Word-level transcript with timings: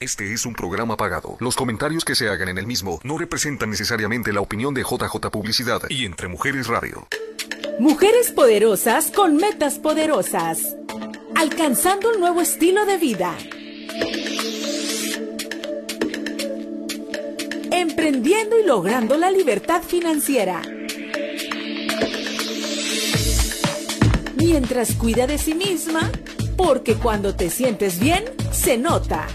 Este 0.00 0.32
es 0.32 0.46
un 0.46 0.54
programa 0.54 0.96
pagado. 0.96 1.36
Los 1.40 1.56
comentarios 1.56 2.04
que 2.04 2.14
se 2.14 2.28
hagan 2.28 2.48
en 2.48 2.58
el 2.58 2.68
mismo 2.68 3.00
no 3.02 3.18
representan 3.18 3.70
necesariamente 3.70 4.32
la 4.32 4.40
opinión 4.40 4.72
de 4.72 4.82
JJ 4.82 5.28
Publicidad 5.32 5.82
y 5.88 6.04
Entre 6.04 6.28
Mujeres 6.28 6.68
Radio. 6.68 7.08
Mujeres 7.80 8.30
poderosas 8.30 9.10
con 9.10 9.34
metas 9.34 9.80
poderosas. 9.80 10.76
Alcanzando 11.34 12.12
un 12.12 12.20
nuevo 12.20 12.40
estilo 12.40 12.86
de 12.86 12.96
vida. 12.96 13.36
Emprendiendo 17.72 18.56
y 18.56 18.66
logrando 18.66 19.16
la 19.16 19.32
libertad 19.32 19.82
financiera. 19.82 20.62
Mientras 24.36 24.92
cuida 24.92 25.26
de 25.26 25.38
sí 25.38 25.54
misma, 25.54 26.08
porque 26.56 26.94
cuando 26.94 27.34
te 27.34 27.50
sientes 27.50 27.98
bien, 27.98 28.24
se 28.52 28.78
nota. 28.78 29.26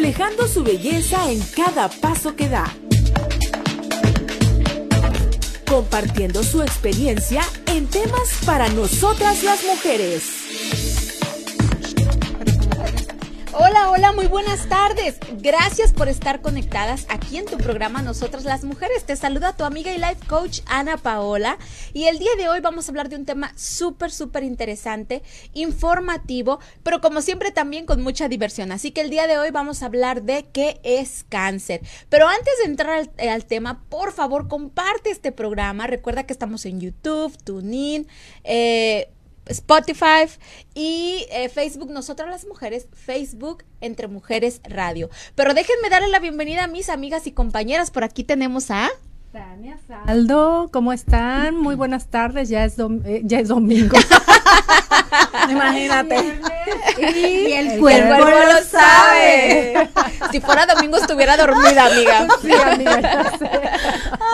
Reflejando 0.00 0.48
su 0.48 0.64
belleza 0.64 1.30
en 1.30 1.40
cada 1.54 1.90
paso 1.90 2.34
que 2.34 2.48
da. 2.48 2.74
Compartiendo 5.68 6.42
su 6.42 6.62
experiencia 6.62 7.42
en 7.66 7.86
temas 7.86 8.38
para 8.46 8.70
nosotras 8.70 9.42
las 9.42 9.62
mujeres. 9.62 10.39
Hola, 13.62 13.90
hola, 13.90 14.12
muy 14.12 14.26
buenas 14.26 14.70
tardes. 14.70 15.18
Gracias 15.36 15.92
por 15.92 16.08
estar 16.08 16.40
conectadas 16.40 17.04
aquí 17.10 17.36
en 17.36 17.44
tu 17.44 17.58
programa 17.58 18.00
Nosotras 18.00 18.44
las 18.44 18.64
Mujeres. 18.64 19.04
Te 19.04 19.16
saluda 19.16 19.54
tu 19.54 19.64
amiga 19.64 19.92
y 19.92 19.98
life 19.98 20.26
coach 20.26 20.60
Ana 20.64 20.96
Paola. 20.96 21.58
Y 21.92 22.04
el 22.04 22.18
día 22.18 22.30
de 22.38 22.48
hoy 22.48 22.60
vamos 22.60 22.88
a 22.88 22.92
hablar 22.92 23.10
de 23.10 23.16
un 23.16 23.26
tema 23.26 23.52
súper, 23.56 24.12
súper 24.12 24.44
interesante, 24.44 25.22
informativo, 25.52 26.58
pero 26.82 27.02
como 27.02 27.20
siempre 27.20 27.50
también 27.50 27.84
con 27.84 28.00
mucha 28.00 28.28
diversión. 28.28 28.72
Así 28.72 28.92
que 28.92 29.02
el 29.02 29.10
día 29.10 29.26
de 29.26 29.36
hoy 29.36 29.50
vamos 29.50 29.82
a 29.82 29.86
hablar 29.86 30.22
de 30.22 30.46
qué 30.54 30.80
es 30.82 31.26
cáncer. 31.28 31.82
Pero 32.08 32.28
antes 32.28 32.54
de 32.64 32.70
entrar 32.70 33.10
al, 33.18 33.44
tema, 33.44 33.84
por 33.90 34.12
favor, 34.12 34.48
comparte 34.48 35.10
este 35.10 35.32
programa. 35.32 35.86
Recuerda 35.86 36.24
que 36.24 36.32
estamos 36.32 36.64
en 36.64 36.80
YouTube, 36.80 37.36
TuneIn, 37.44 38.08
eh, 38.42 39.10
Spotify 39.50 40.30
y 40.74 41.26
eh, 41.30 41.48
Facebook, 41.48 41.90
nosotras 41.90 42.28
las 42.28 42.46
mujeres, 42.46 42.88
Facebook 42.92 43.64
Entre 43.80 44.08
Mujeres 44.08 44.60
Radio. 44.64 45.10
Pero 45.34 45.54
déjenme 45.54 45.90
darle 45.90 46.08
la 46.08 46.20
bienvenida 46.20 46.64
a 46.64 46.68
mis 46.68 46.88
amigas 46.88 47.26
y 47.26 47.32
compañeras. 47.32 47.90
Por 47.90 48.04
aquí 48.04 48.24
tenemos 48.24 48.70
a... 48.70 48.88
Tania 49.32 49.78
Saldo, 49.86 50.70
¿cómo 50.72 50.92
están? 50.92 51.56
Muy 51.56 51.76
buenas 51.76 52.08
tardes, 52.08 52.48
ya 52.48 52.64
es, 52.64 52.76
eh, 52.78 53.22
ya 53.24 53.38
es 53.38 53.48
domingo. 53.48 53.96
Imagínate. 55.54 56.40
Y, 56.98 57.52
el, 57.52 57.80
cuerpo, 57.80 58.24
lo 58.24 58.62
sabe. 58.64 59.88
si 60.30 60.40
fuera 60.40 60.66
domingo 60.66 60.96
estuviera 60.96 61.36
dormida, 61.36 61.86
amiga. 61.86 62.26
Sí, 62.40 62.52
amiga. 62.52 63.32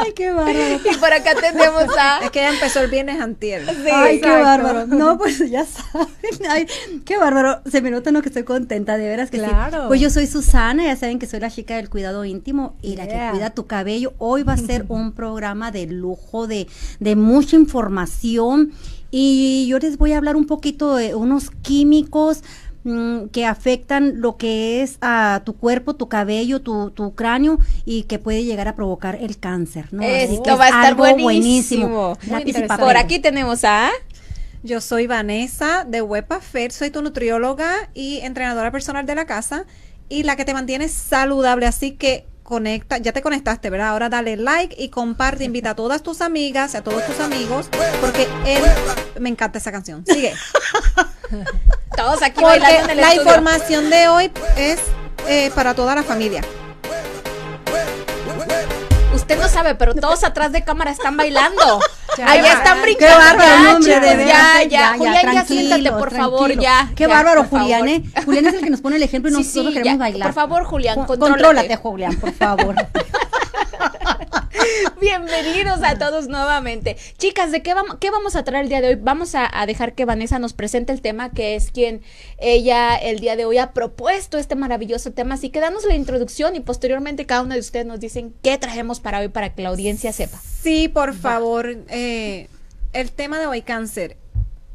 Ay, 0.01 0.13
qué 0.15 0.31
bárbaro. 0.31 0.59
Y 0.59 0.97
por 0.97 1.13
acá 1.13 1.35
tenemos 1.35 1.85
a. 1.99 2.21
Es 2.23 2.31
que 2.31 2.41
ya 2.41 2.51
empezó 2.51 2.81
el 2.81 2.91
viernes 2.91 3.21
antier. 3.21 3.63
Ay, 3.93 4.21
qué 4.21 4.31
bárbaro. 4.31 4.87
No, 4.87 5.19
pues 5.19 5.39
ya 5.51 5.65
saben. 5.65 6.09
Ay, 6.49 6.67
qué 7.05 7.17
bárbaro. 7.17 7.63
Se 7.71 7.81
me 7.81 7.91
nota 7.91 8.13
no 8.13 8.23
que 8.23 8.29
estoy 8.29 8.45
contenta, 8.45 8.97
de 8.97 9.09
veras 9.09 9.31
que 9.31 9.39
claro. 9.39 9.83
sí. 9.83 9.89
Pues 9.89 10.01
yo 10.01 10.11
soy 10.11 10.27
Susana, 10.27 10.85
ya 10.85 10.97
saben 10.97 11.19
que 11.19 11.27
soy 11.27 11.41
la 11.41 11.51
chica 11.51 11.77
del 11.77 11.89
cuidado 11.89 12.25
íntimo 12.25 12.77
y 12.83 12.97
la 12.97 13.07
que 13.07 13.29
cuida 13.33 13.51
tu 13.51 13.67
cabello. 13.67 14.15
Hoy 14.19 14.43
va 14.43 14.55
a 14.55 14.59
ser 14.59 14.85
un 14.89 15.13
programa 15.13 15.71
de 15.71 15.87
lujo, 15.87 16.47
de, 16.47 16.69
de 17.01 17.17
mucha 17.17 17.57
información 17.57 18.73
y 19.19 19.67
yo 19.67 19.79
les 19.79 19.97
voy 19.97 20.13
a 20.13 20.19
hablar 20.19 20.37
un 20.37 20.47
poquito 20.47 20.95
de 20.95 21.15
unos 21.15 21.49
químicos 21.63 22.43
mm, 22.85 23.29
que 23.29 23.47
afectan 23.47 24.21
lo 24.21 24.37
que 24.37 24.83
es 24.83 24.99
a 25.01 25.41
tu 25.43 25.57
cuerpo, 25.57 25.97
tu 25.97 26.11
cabello, 26.11 26.61
tu, 26.61 26.91
tu, 26.91 27.15
cráneo 27.15 27.59
y 27.87 28.03
que 28.03 28.19
puede 28.19 28.45
llegar 28.45 28.69
a 28.69 28.77
provocar 28.77 29.17
el 29.19 29.39
cáncer. 29.39 29.89
¿no? 29.91 30.03
Esto 30.03 30.59
va 30.59 30.67
a 30.67 30.69
estar 30.69 30.97
buenísimo. 30.97 32.19
Por 32.79 32.99
aquí 32.99 33.19
tenemos 33.19 33.65
a... 33.65 33.89
Yo 34.63 34.83
soy 34.83 35.07
Vanessa 35.07 35.87
de 35.89 36.03
Wepafer, 36.03 36.71
soy 36.71 36.91
tu 36.91 37.01
nutrióloga 37.01 37.89
y 37.95 38.19
entrenadora 38.19 38.71
personal 38.71 39.07
de 39.07 39.15
la 39.15 39.25
casa 39.25 39.65
y 40.11 40.25
la 40.25 40.37
que 40.37 40.45
te 40.45 40.53
mantiene 40.53 40.89
saludable, 40.89 41.65
así 41.65 41.93
que 41.93 42.27
conecta, 42.47 42.97
ya 42.99 43.13
te 43.13 43.21
conectaste, 43.21 43.69
¿verdad? 43.69 43.89
Ahora 43.89 44.09
dale 44.09 44.37
like 44.37 44.75
y 44.79 44.89
comparte, 44.89 45.45
invita 45.45 45.71
a 45.71 45.77
todas 45.77 46.03
tus 46.03 46.23
amigas, 46.23 46.75
a 46.75 46.83
todos 46.83 47.05
tus 47.05 47.21
amigos, 47.21 47.69
porque 48.01 48.27
él 48.47 48.63
me 49.21 49.29
encanta 49.29 49.59
esa 49.59 49.73
canción. 49.73 50.05
Sigue. 50.07 50.33
Todos 51.97 52.23
aquí 52.23 52.41
bailando 52.43 52.95
La 52.95 53.15
información 53.15 53.91
de 53.91 54.07
hoy 54.09 54.31
es 54.57 54.79
eh, 55.27 55.51
para 55.55 55.75
toda 55.75 55.95
la 55.95 56.03
familia. 56.03 56.43
Usted 59.27 59.41
no 59.41 59.49
sabe, 59.49 59.75
pero 59.75 59.93
todos 59.93 60.23
atrás 60.23 60.53
de 60.53 60.63
cámara 60.63 60.93
están 60.93 61.17
bailando. 61.17 61.81
Ahí 62.25 62.39
están 62.47 62.81
brincando. 62.81 63.17
Qué 63.17 63.37
bárbaro, 63.37 63.77
hombre, 63.77 63.99
de 63.99 64.25
ya, 64.25 64.63
ya, 64.63 64.95
Julián, 64.97 65.35
ya 65.35 65.45
siéntate, 65.45 65.91
por 65.91 66.15
favor, 66.15 66.53
ya. 66.57 66.93
Qué 66.95 67.09
bárbaro, 67.09 67.43
Julián, 67.43 67.89
¿eh? 67.89 68.05
Julián 68.25 68.47
es 68.47 68.55
el 68.55 68.61
que 68.61 68.71
nos 68.71 68.81
pone 68.81 68.95
el 68.95 69.03
ejemplo 69.03 69.29
y 69.29 69.35
nosotros 69.35 69.75
queremos 69.75 69.99
bailar. 69.99 70.29
Por 70.29 70.35
favor, 70.35 70.63
Julián, 70.63 71.05
contrólate. 71.07 71.75
Julián, 71.75 72.15
por 72.21 72.33
favor. 72.35 72.77
Bienvenidos 75.01 75.81
a 75.83 75.99
todos 75.99 76.29
nuevamente. 76.29 76.97
Chicas, 77.19 77.53
¿de 77.53 77.63
qué 77.63 77.75
vamos, 77.75 77.97
qué 78.01 78.11
vamos 78.11 78.37
a 78.37 78.45
traer 78.45 78.65
el 78.65 78.69
día 78.69 78.81
de 78.81 78.89
hoy? 78.89 78.95
Vamos 78.97 79.35
a, 79.35 79.51
dejar 79.67 79.95
que 79.95 80.05
Vanessa 80.05 80.39
nos 80.39 80.53
presente 80.53 80.93
el 80.93 81.01
tema, 81.01 81.31
que 81.31 81.55
es 81.55 81.71
quien 81.71 82.03
ella 82.39 82.97
el 82.97 83.21
día 83.21 83.37
de 83.37 83.45
hoy 83.45 83.59
ha 83.59 83.73
propuesto 83.73 84.39
este 84.39 84.55
maravilloso 84.55 85.13
tema. 85.13 85.35
Así 85.35 85.51
que 85.51 85.61
danos 85.61 85.85
la 85.85 85.95
introducción 85.95 86.57
y 86.57 86.61
posteriormente 86.61 87.27
cada 87.27 87.43
uno 87.43 87.55
de 87.55 87.61
ustedes 87.61 87.87
nos 87.87 88.01
dicen 88.01 88.35
qué 88.43 88.59
trajemos 88.59 89.01
para 89.01 89.21
hoy 89.21 89.29
para 89.29 89.55
que 89.55 89.63
la 89.63 89.71
audiencia 89.71 90.13
sepa. 90.13 90.41
Sí, 90.63 90.89
por 90.89 91.15
favor. 91.15 91.69
Eh, 91.89 92.49
el 92.93 93.13
tema 93.13 93.39
de 93.39 93.47
hoy, 93.47 93.63
cáncer. 93.63 94.17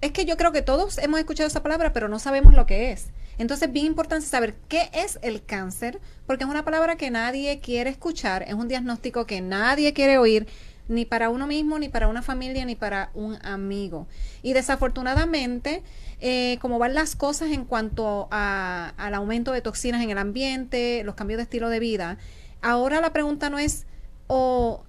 Es 0.02 0.12
que 0.12 0.26
yo 0.26 0.38
creo 0.38 0.52
que 0.52 0.62
todos 0.62 0.98
hemos 0.98 1.20
escuchado 1.20 1.48
esa 1.48 1.64
palabra, 1.64 1.94
pero 1.94 2.08
no 2.08 2.20
sabemos 2.20 2.54
lo 2.54 2.66
que 2.66 2.92
es. 2.92 3.08
Entonces, 3.42 3.72
bien 3.72 3.88
importante 3.88 4.28
saber 4.28 4.54
qué 4.70 4.92
es 4.94 5.18
el 5.24 5.44
cáncer, 5.44 6.00
porque 6.28 6.44
es 6.44 6.50
una 6.50 6.64
palabra 6.64 6.96
que 6.96 7.10
nadie 7.10 7.60
quiere 7.60 7.90
escuchar, 7.90 8.44
es 8.44 8.54
un 8.54 8.68
diagnóstico 8.68 9.26
que 9.26 9.42
nadie 9.42 9.94
quiere 9.94 10.20
oír, 10.20 10.48
ni 10.88 11.06
para 11.06 11.30
uno 11.30 11.48
mismo, 11.48 11.80
ni 11.80 11.90
para 11.90 12.08
una 12.08 12.22
familia, 12.22 12.66
ni 12.66 12.76
para 12.76 13.10
un 13.16 13.44
amigo. 13.44 14.06
Y 14.44 14.54
desafortunadamente, 14.54 15.82
eh, 16.20 16.60
como 16.62 16.78
van 16.78 16.94
las 16.94 17.16
cosas 17.16 17.50
en 17.50 17.66
cuanto 17.66 18.28
al 18.30 19.16
aumento 19.16 19.54
de 19.54 19.62
toxinas 19.62 20.04
en 20.04 20.12
el 20.12 20.20
ambiente, 20.20 21.04
los 21.04 21.16
cambios 21.16 21.38
de 21.38 21.44
estilo 21.44 21.70
de 21.70 21.80
vida, 21.80 22.20
ahora 22.62 23.02
la 23.02 23.12
pregunta 23.12 23.50
no 23.50 23.58
es, 23.58 23.88
o 24.28 24.84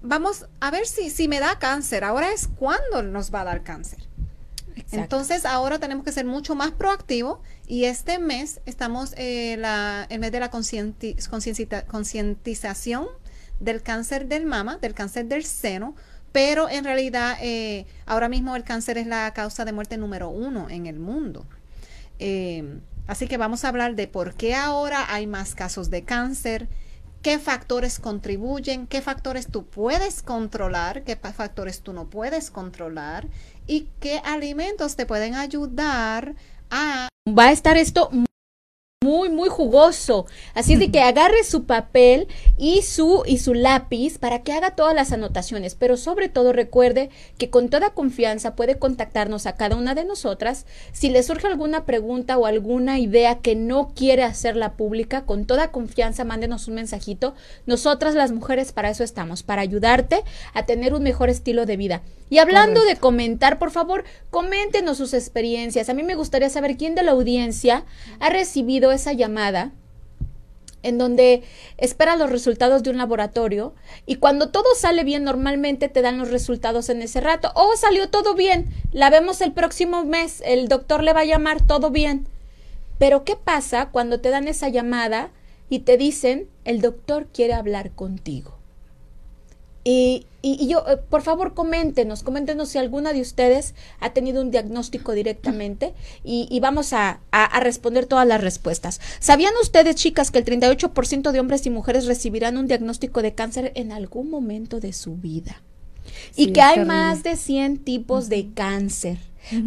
vamos 0.00 0.46
a 0.60 0.70
ver 0.70 0.86
si, 0.86 1.10
si 1.10 1.28
me 1.28 1.38
da 1.38 1.58
cáncer, 1.58 2.04
ahora 2.04 2.32
es 2.32 2.48
cuándo 2.48 3.02
nos 3.02 3.34
va 3.34 3.42
a 3.42 3.44
dar 3.44 3.62
cáncer. 3.62 4.09
Entonces 4.92 5.44
ahora 5.44 5.78
tenemos 5.78 6.04
que 6.04 6.12
ser 6.12 6.24
mucho 6.24 6.54
más 6.54 6.72
proactivos 6.72 7.40
y 7.66 7.84
este 7.84 8.18
mes 8.18 8.60
estamos 8.66 9.14
eh, 9.16 9.54
el 10.08 10.20
mes 10.20 10.32
de 10.32 10.40
la 10.40 10.50
concientización 10.50 13.06
del 13.60 13.82
cáncer 13.82 14.26
del 14.26 14.46
mama, 14.46 14.78
del 14.78 14.94
cáncer 14.94 15.26
del 15.26 15.44
seno, 15.44 15.94
pero 16.32 16.68
en 16.68 16.84
realidad 16.84 17.36
eh, 17.40 17.86
ahora 18.06 18.28
mismo 18.28 18.56
el 18.56 18.64
cáncer 18.64 18.98
es 18.98 19.06
la 19.06 19.32
causa 19.34 19.64
de 19.64 19.72
muerte 19.72 19.96
número 19.96 20.30
uno 20.30 20.68
en 20.70 20.86
el 20.86 20.98
mundo. 20.98 21.46
Eh, 22.18 22.80
así 23.06 23.26
que 23.26 23.36
vamos 23.36 23.64
a 23.64 23.68
hablar 23.68 23.96
de 23.96 24.08
por 24.08 24.34
qué 24.34 24.54
ahora 24.54 25.12
hay 25.12 25.26
más 25.26 25.54
casos 25.54 25.90
de 25.90 26.04
cáncer, 26.04 26.68
qué 27.22 27.38
factores 27.38 27.98
contribuyen, 27.98 28.86
qué 28.86 29.02
factores 29.02 29.46
tú 29.48 29.66
puedes 29.66 30.22
controlar, 30.22 31.04
qué 31.04 31.16
factores 31.16 31.82
tú 31.82 31.92
no 31.92 32.08
puedes 32.08 32.50
controlar 32.50 33.28
y 33.66 33.88
qué 34.00 34.20
alimentos 34.24 34.96
te 34.96 35.06
pueden 35.06 35.34
ayudar 35.34 36.34
a... 36.70 37.08
Va 37.28 37.48
a 37.48 37.52
estar 37.52 37.76
esto 37.76 38.10
muy 39.02 39.30
muy 39.30 39.48
jugoso. 39.48 40.26
Así 40.52 40.74
es 40.74 40.78
de 40.78 40.90
que 40.90 41.00
agarre 41.00 41.42
su 41.42 41.64
papel 41.64 42.28
y 42.58 42.82
su 42.82 43.22
y 43.24 43.38
su 43.38 43.54
lápiz 43.54 44.18
para 44.18 44.42
que 44.42 44.52
haga 44.52 44.76
todas 44.76 44.94
las 44.94 45.10
anotaciones, 45.10 45.74
pero 45.74 45.96
sobre 45.96 46.28
todo 46.28 46.52
recuerde 46.52 47.08
que 47.38 47.48
con 47.48 47.70
toda 47.70 47.94
confianza 47.94 48.54
puede 48.54 48.78
contactarnos 48.78 49.46
a 49.46 49.54
cada 49.54 49.76
una 49.76 49.94
de 49.94 50.04
nosotras 50.04 50.66
si 50.92 51.08
le 51.08 51.22
surge 51.22 51.46
alguna 51.46 51.86
pregunta 51.86 52.36
o 52.36 52.44
alguna 52.44 52.98
idea 52.98 53.38
que 53.38 53.54
no 53.54 53.88
quiere 53.94 54.22
hacerla 54.22 54.74
pública, 54.74 55.24
con 55.24 55.46
toda 55.46 55.72
confianza 55.72 56.24
mándenos 56.24 56.68
un 56.68 56.74
mensajito. 56.74 57.32
Nosotras 57.64 58.14
las 58.14 58.32
mujeres 58.32 58.72
para 58.72 58.90
eso 58.90 59.02
estamos, 59.02 59.42
para 59.42 59.62
ayudarte 59.62 60.24
a 60.52 60.66
tener 60.66 60.92
un 60.92 61.04
mejor 61.04 61.30
estilo 61.30 61.64
de 61.64 61.78
vida. 61.78 62.02
Y 62.28 62.38
hablando 62.38 62.84
de 62.84 62.94
comentar, 62.94 63.58
por 63.58 63.72
favor, 63.72 64.04
coméntenos 64.30 64.98
sus 64.98 65.14
experiencias. 65.14 65.88
A 65.88 65.94
mí 65.94 66.04
me 66.04 66.14
gustaría 66.14 66.48
saber 66.48 66.76
quién 66.76 66.94
de 66.94 67.02
la 67.02 67.10
audiencia 67.10 67.84
ha 68.20 68.30
recibido 68.30 68.89
esa 68.92 69.12
llamada 69.12 69.72
en 70.82 70.98
donde 70.98 71.42
esperas 71.76 72.18
los 72.18 72.30
resultados 72.30 72.82
de 72.82 72.90
un 72.90 72.96
laboratorio 72.96 73.74
y 74.06 74.16
cuando 74.16 74.50
todo 74.50 74.74
sale 74.76 75.04
bien 75.04 75.24
normalmente 75.24 75.88
te 75.88 76.02
dan 76.02 76.18
los 76.18 76.30
resultados 76.30 76.88
en 76.88 77.02
ese 77.02 77.20
rato. 77.20 77.52
Oh, 77.54 77.76
salió 77.76 78.08
todo 78.08 78.34
bien, 78.34 78.70
la 78.92 79.10
vemos 79.10 79.40
el 79.40 79.52
próximo 79.52 80.04
mes, 80.04 80.42
el 80.44 80.68
doctor 80.68 81.02
le 81.02 81.12
va 81.12 81.20
a 81.20 81.26
llamar 81.26 81.66
todo 81.66 81.90
bien. 81.90 82.26
Pero 82.98 83.24
¿qué 83.24 83.36
pasa 83.36 83.90
cuando 83.90 84.20
te 84.20 84.30
dan 84.30 84.48
esa 84.48 84.68
llamada 84.68 85.30
y 85.68 85.80
te 85.80 85.96
dicen 85.96 86.48
el 86.64 86.80
doctor 86.80 87.28
quiere 87.32 87.54
hablar 87.54 87.92
contigo? 87.92 88.59
Y, 89.82 90.26
y, 90.42 90.68
yo, 90.68 90.84
eh, 90.86 90.96
por 90.96 91.22
favor, 91.22 91.54
coméntenos, 91.54 92.22
coméntenos 92.22 92.68
si 92.68 92.78
alguna 92.78 93.12
de 93.12 93.20
ustedes 93.20 93.74
ha 93.98 94.10
tenido 94.10 94.42
un 94.42 94.50
diagnóstico 94.50 95.12
directamente 95.12 95.94
y, 96.22 96.46
y 96.50 96.60
vamos 96.60 96.92
a, 96.92 97.20
a, 97.30 97.60
responder 97.60 98.06
todas 98.06 98.26
las 98.26 98.42
respuestas. 98.42 99.00
¿Sabían 99.20 99.52
ustedes, 99.62 99.96
chicas, 99.96 100.30
que 100.30 100.38
el 100.38 100.44
38% 100.44 101.30
de 101.30 101.40
hombres 101.40 101.64
y 101.64 101.70
mujeres 101.70 102.06
recibirán 102.06 102.58
un 102.58 102.66
diagnóstico 102.66 103.22
de 103.22 103.34
cáncer 103.34 103.72
en 103.74 103.92
algún 103.92 104.30
momento 104.30 104.80
de 104.80 104.92
su 104.92 105.16
vida? 105.16 105.62
y 106.36 106.52
que 106.52 106.62
hay 106.62 106.84
más 106.84 107.22
de 107.22 107.36
100 107.36 107.78
tipos 107.78 108.28
de 108.28 108.50
cáncer. 108.54 109.18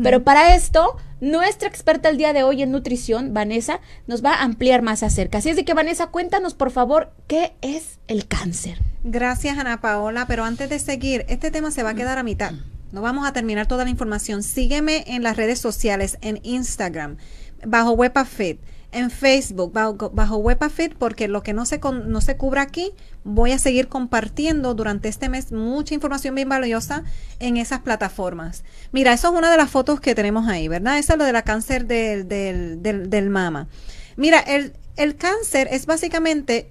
Pero 0.02 0.24
para 0.24 0.56
esto, 0.56 0.98
nuestra 1.20 1.68
experta 1.68 2.08
el 2.08 2.18
día 2.18 2.32
de 2.32 2.44
hoy 2.44 2.62
en 2.62 2.72
nutrición, 2.72 3.34
Vanessa, 3.34 3.82
nos 4.08 4.24
va 4.24 4.36
a 4.36 4.44
ampliar 4.44 4.82
más 4.82 5.04
acerca. 5.04 5.40
Así 5.40 5.50
es 5.50 5.56
de 5.56 5.66
que, 5.66 5.74
Vanessa, 5.74 6.08
cuéntanos, 6.08 6.54
por 6.54 6.72
favor, 6.72 7.12
¿qué 7.28 7.54
es 7.62 8.00
el 8.08 8.28
cáncer? 8.28 8.80
Gracias, 9.04 9.58
Ana 9.58 9.82
Paola. 9.82 10.26
Pero 10.28 10.44
antes 10.44 10.70
de 10.70 10.80
seguir, 10.80 11.26
este 11.28 11.52
tema 11.52 11.72
se 11.72 11.84
va 11.84 11.92
a 11.92 11.96
quedar 11.96 12.18
a 12.18 12.24
mitad. 12.24 12.54
No 12.92 13.02
vamos 13.02 13.28
a 13.28 13.34
terminar 13.34 13.68
toda 13.68 13.84
la 13.84 13.90
información. 13.90 14.44
Sígueme 14.44 15.04
en 15.08 15.24
las 15.24 15.36
redes 15.36 15.60
sociales, 15.60 16.18
en 16.22 16.40
Instagram, 16.44 17.18
bajo 17.66 17.92
WepaFit 17.92 18.60
en 18.94 19.10
Facebook 19.10 19.74
bajo, 19.74 20.12
bajo 20.12 20.38
WepaFit 20.38 20.94
porque 20.94 21.28
lo 21.28 21.44
que 21.44 21.54
no 21.54 21.66
se, 21.66 21.80
no 21.80 22.22
se 22.22 22.38
cubra 22.38 22.62
aquí, 22.62 22.94
voy 23.24 23.52
a 23.52 23.60
seguir 23.60 23.88
compartiendo 23.88 24.76
durante 24.76 25.10
este 25.10 25.30
mes 25.30 25.52
mucha 25.52 25.96
información 25.96 26.36
bien 26.36 26.48
valiosa 26.48 27.04
en 27.40 27.58
esas 27.58 27.82
plataformas. 27.82 28.64
Mira, 28.92 29.14
eso 29.14 29.30
es 29.30 29.38
una 29.38 29.52
de 29.52 29.58
las 29.58 29.70
fotos 29.70 30.00
que 30.00 30.16
tenemos 30.16 30.48
ahí, 30.48 30.68
¿verdad? 30.68 31.00
Esa 31.00 31.14
es 31.14 31.20
lo 31.20 31.26
de 31.26 31.34
la 31.34 31.42
cáncer 31.42 31.88
del, 31.88 32.28
del, 32.28 33.10
del, 33.10 33.30
mama. 33.30 33.68
Mira, 34.16 34.40
el, 34.40 34.74
el 34.96 35.16
cáncer 35.16 35.68
es 35.72 35.88
básicamente 35.88 36.70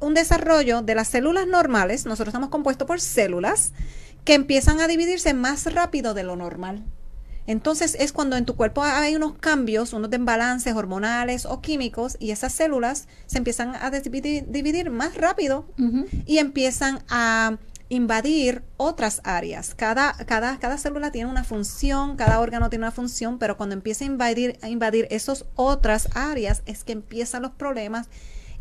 un 0.00 0.14
desarrollo 0.14 0.82
de 0.82 0.94
las 0.94 1.08
células 1.08 1.46
normales, 1.46 2.06
nosotros 2.06 2.28
estamos 2.28 2.50
compuestos 2.50 2.86
por 2.86 3.00
células 3.00 3.72
que 4.24 4.34
empiezan 4.34 4.80
a 4.80 4.86
dividirse 4.86 5.34
más 5.34 5.72
rápido 5.72 6.14
de 6.14 6.22
lo 6.22 6.36
normal. 6.36 6.84
Entonces 7.46 7.96
es 7.98 8.12
cuando 8.12 8.36
en 8.36 8.44
tu 8.44 8.54
cuerpo 8.54 8.84
hay 8.84 9.16
unos 9.16 9.34
cambios, 9.38 9.92
unos 9.92 10.10
desbalances 10.10 10.74
hormonales 10.74 11.44
o 11.44 11.60
químicos 11.60 12.16
y 12.20 12.30
esas 12.30 12.52
células 12.52 13.08
se 13.26 13.38
empiezan 13.38 13.74
a 13.74 13.90
dividir, 13.90 14.90
más 14.90 15.16
rápido 15.16 15.66
y 16.24 16.38
empiezan 16.38 17.00
a 17.08 17.58
invadir 17.88 18.62
otras 18.76 19.20
áreas. 19.24 19.74
Cada, 19.74 20.14
cada, 20.24 20.58
cada 20.58 20.78
célula 20.78 21.10
tiene 21.10 21.28
una 21.28 21.44
función, 21.44 22.16
cada 22.16 22.40
órgano 22.40 22.70
tiene 22.70 22.84
una 22.84 22.92
función, 22.92 23.38
pero 23.38 23.56
cuando 23.56 23.74
empieza 23.74 24.04
a 24.04 24.06
invadir, 24.06 24.58
a 24.62 24.68
invadir 24.68 25.08
esas 25.10 25.44
otras 25.56 26.08
áreas 26.14 26.62
es 26.64 26.84
que 26.84 26.92
empiezan 26.92 27.42
los 27.42 27.52
problemas 27.52 28.08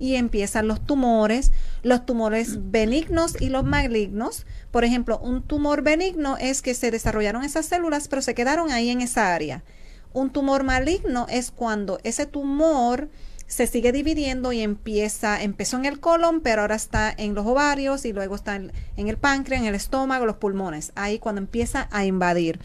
y 0.01 0.15
empiezan 0.15 0.67
los 0.67 0.83
tumores, 0.83 1.51
los 1.83 2.07
tumores 2.07 2.71
benignos 2.71 3.39
y 3.39 3.49
los 3.49 3.63
malignos. 3.63 4.47
Por 4.71 4.83
ejemplo, 4.83 5.19
un 5.19 5.43
tumor 5.43 5.83
benigno 5.83 6.37
es 6.37 6.63
que 6.63 6.73
se 6.73 6.89
desarrollaron 6.89 7.43
esas 7.43 7.67
células, 7.67 8.07
pero 8.07 8.23
se 8.23 8.33
quedaron 8.33 8.71
ahí 8.71 8.89
en 8.89 9.01
esa 9.01 9.35
área. 9.35 9.63
Un 10.11 10.31
tumor 10.31 10.63
maligno 10.63 11.27
es 11.29 11.51
cuando 11.51 11.99
ese 12.03 12.25
tumor 12.25 13.09
se 13.45 13.67
sigue 13.67 13.91
dividiendo 13.91 14.51
y 14.51 14.61
empieza, 14.61 15.43
empezó 15.43 15.77
en 15.77 15.85
el 15.85 15.99
colon, 15.99 16.41
pero 16.41 16.61
ahora 16.61 16.75
está 16.75 17.13
en 17.15 17.35
los 17.35 17.45
ovarios 17.45 18.03
y 18.05 18.11
luego 18.11 18.33
está 18.33 18.55
en, 18.55 18.71
en 18.97 19.07
el 19.07 19.17
páncreas, 19.17 19.61
en 19.61 19.67
el 19.67 19.75
estómago, 19.75 20.25
los 20.25 20.37
pulmones. 20.37 20.93
Ahí 20.95 21.19
cuando 21.19 21.41
empieza 21.41 21.87
a 21.91 22.05
invadir. 22.05 22.59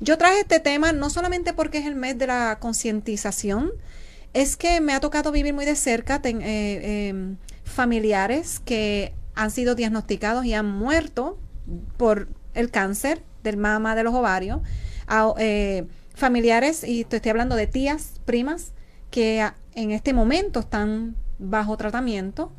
Yo 0.00 0.18
traje 0.18 0.40
este 0.40 0.60
tema 0.60 0.92
no 0.92 1.08
solamente 1.08 1.54
porque 1.54 1.78
es 1.78 1.86
el 1.86 1.94
mes 1.94 2.18
de 2.18 2.26
la 2.26 2.58
concientización, 2.60 3.72
es 4.34 4.56
que 4.56 4.80
me 4.80 4.94
ha 4.94 5.00
tocado 5.00 5.32
vivir 5.32 5.54
muy 5.54 5.64
de 5.64 5.76
cerca 5.76 6.20
eh, 6.24 7.08
em, 7.08 7.36
familiares 7.64 8.60
que 8.60 9.12
han 9.34 9.50
sido 9.50 9.74
diagnosticados 9.74 10.44
y 10.44 10.54
han 10.54 10.66
muerto 10.66 11.38
por 11.96 12.28
el 12.54 12.70
cáncer 12.70 13.22
del 13.42 13.56
mama 13.56 13.94
de 13.94 14.04
los 14.04 14.14
ovarios. 14.14 14.60
Eh, 15.38 15.86
familiares, 16.14 16.84
y 16.84 17.02
estoy 17.02 17.30
hablando 17.30 17.56
de 17.56 17.66
tías, 17.66 18.20
primas, 18.24 18.72
que 19.10 19.46
en 19.74 19.90
este 19.90 20.12
momento 20.12 20.60
están 20.60 21.16
bajo 21.38 21.76
tratamiento 21.76 22.52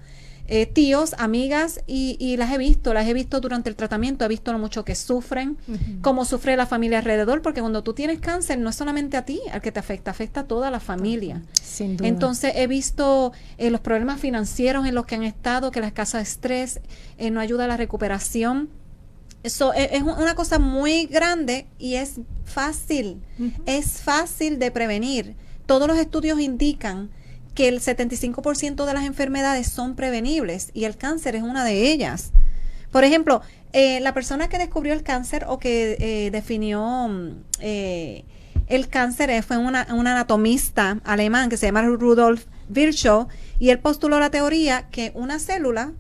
eh, 0.45 0.65
tíos, 0.65 1.15
amigas, 1.19 1.81
y, 1.87 2.35
las 2.37 2.51
he 2.51 2.57
visto, 2.57 2.93
las 2.93 3.07
he 3.07 3.13
visto 3.13 3.39
durante 3.39 3.69
el 3.69 3.77
tratamiento, 3.77 4.25
he 4.25 4.27
visto 4.27 4.51
lo 4.51 4.59
mucho 4.59 4.83
que 4.83 4.93
sufren, 4.93 5.57
cómo 6.01 6.25
sufre 6.25 6.57
la 6.57 6.65
familia 6.65 6.99
alrededor, 6.99 7.41
porque 7.41 7.61
cuando 7.61 7.81
tú 7.81 7.93
tienes 7.93 8.19
cáncer 8.19 8.57
no 8.59 8.69
es 8.69 8.75
solamente 8.75 9.15
a 9.15 9.23
ti 9.23 9.39
al 9.51 9.61
que 9.61 9.71
te 9.71 9.79
afecta, 9.79 10.11
afecta 10.11 10.41
a 10.41 10.43
toda 10.43 10.69
la 10.69 10.81
familia. 10.81 11.41
Entonces 11.79 12.53
he 12.55 12.67
visto 12.67 13.31
eh, 13.57 13.69
los 13.69 13.79
problemas 13.79 14.19
financieros 14.19 14.85
en 14.85 14.95
los 14.95 15.05
que 15.05 15.15
han 15.15 15.23
estado, 15.23 15.71
que 15.71 15.79
la 15.79 15.87
escasa 15.87 16.19
estrés 16.19 16.81
eh, 17.17 17.31
no 17.31 17.39
ayuda 17.39 17.63
a 17.63 17.67
la 17.67 17.77
recuperación. 17.77 18.69
Eso 19.43 19.73
es, 19.73 20.01
una 20.01 20.35
cosa 20.35 20.59
muy 20.59 21.05
grande 21.05 21.67
y 21.77 21.95
es 21.95 22.19
fácil, 22.43 23.21
es 23.65 24.01
fácil 24.01 24.59
de 24.59 24.71
prevenir. 24.71 25.35
Todos 25.65 25.87
los 25.87 25.97
estudios 25.97 26.39
indican 26.39 27.09
que 27.53 27.67
el 27.67 27.81
75% 27.81 28.85
de 28.85 28.93
las 28.93 29.05
enfermedades 29.05 29.67
son 29.67 29.95
prevenibles 29.95 30.71
y 30.73 30.85
el 30.85 30.97
cáncer 30.97 31.35
es 31.35 31.43
una 31.43 31.63
de 31.63 31.91
ellas. 31.91 32.31
Por 32.91 33.03
ejemplo, 33.03 33.41
eh, 33.73 33.99
la 33.99 34.13
persona 34.13 34.49
que 34.49 34.57
descubrió 34.57 34.93
el 34.93 35.03
cáncer 35.03 35.45
o 35.47 35.59
que 35.59 35.97
eh, 35.99 36.31
definió 36.31 37.09
eh, 37.59 38.23
el 38.67 38.87
cáncer 38.87 39.43
fue 39.43 39.57
una, 39.57 39.87
un 39.91 40.07
anatomista 40.07 40.99
alemán 41.03 41.49
que 41.49 41.57
se 41.57 41.65
llama 41.65 41.81
Rudolf 41.81 42.45
Virchow 42.69 43.27
y 43.59 43.69
él 43.69 43.79
postuló 43.79 44.19
la 44.19 44.29
teoría 44.29 44.87
que 44.89 45.11
una 45.15 45.39
célula 45.39 45.93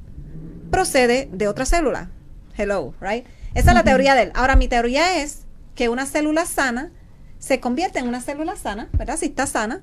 procede 0.71 1.29
de 1.31 1.47
otra 1.47 1.65
célula. 1.65 2.09
Hello, 2.57 2.93
right? 2.99 3.25
Esa 3.53 3.71
es 3.71 3.75
la 3.75 3.83
teoría 3.83 4.15
de 4.15 4.23
él. 4.23 4.31
Ahora, 4.35 4.55
mi 4.55 4.67
teoría 4.67 5.21
es 5.21 5.45
que 5.75 5.89
una 5.89 6.05
célula 6.05 6.45
sana 6.45 6.91
se 7.39 7.59
convierte 7.59 7.99
en 7.99 8.07
una 8.07 8.21
célula 8.21 8.55
sana, 8.55 8.89
¿verdad? 8.93 9.17
Si 9.17 9.27
está 9.27 9.45
sana, 9.47 9.81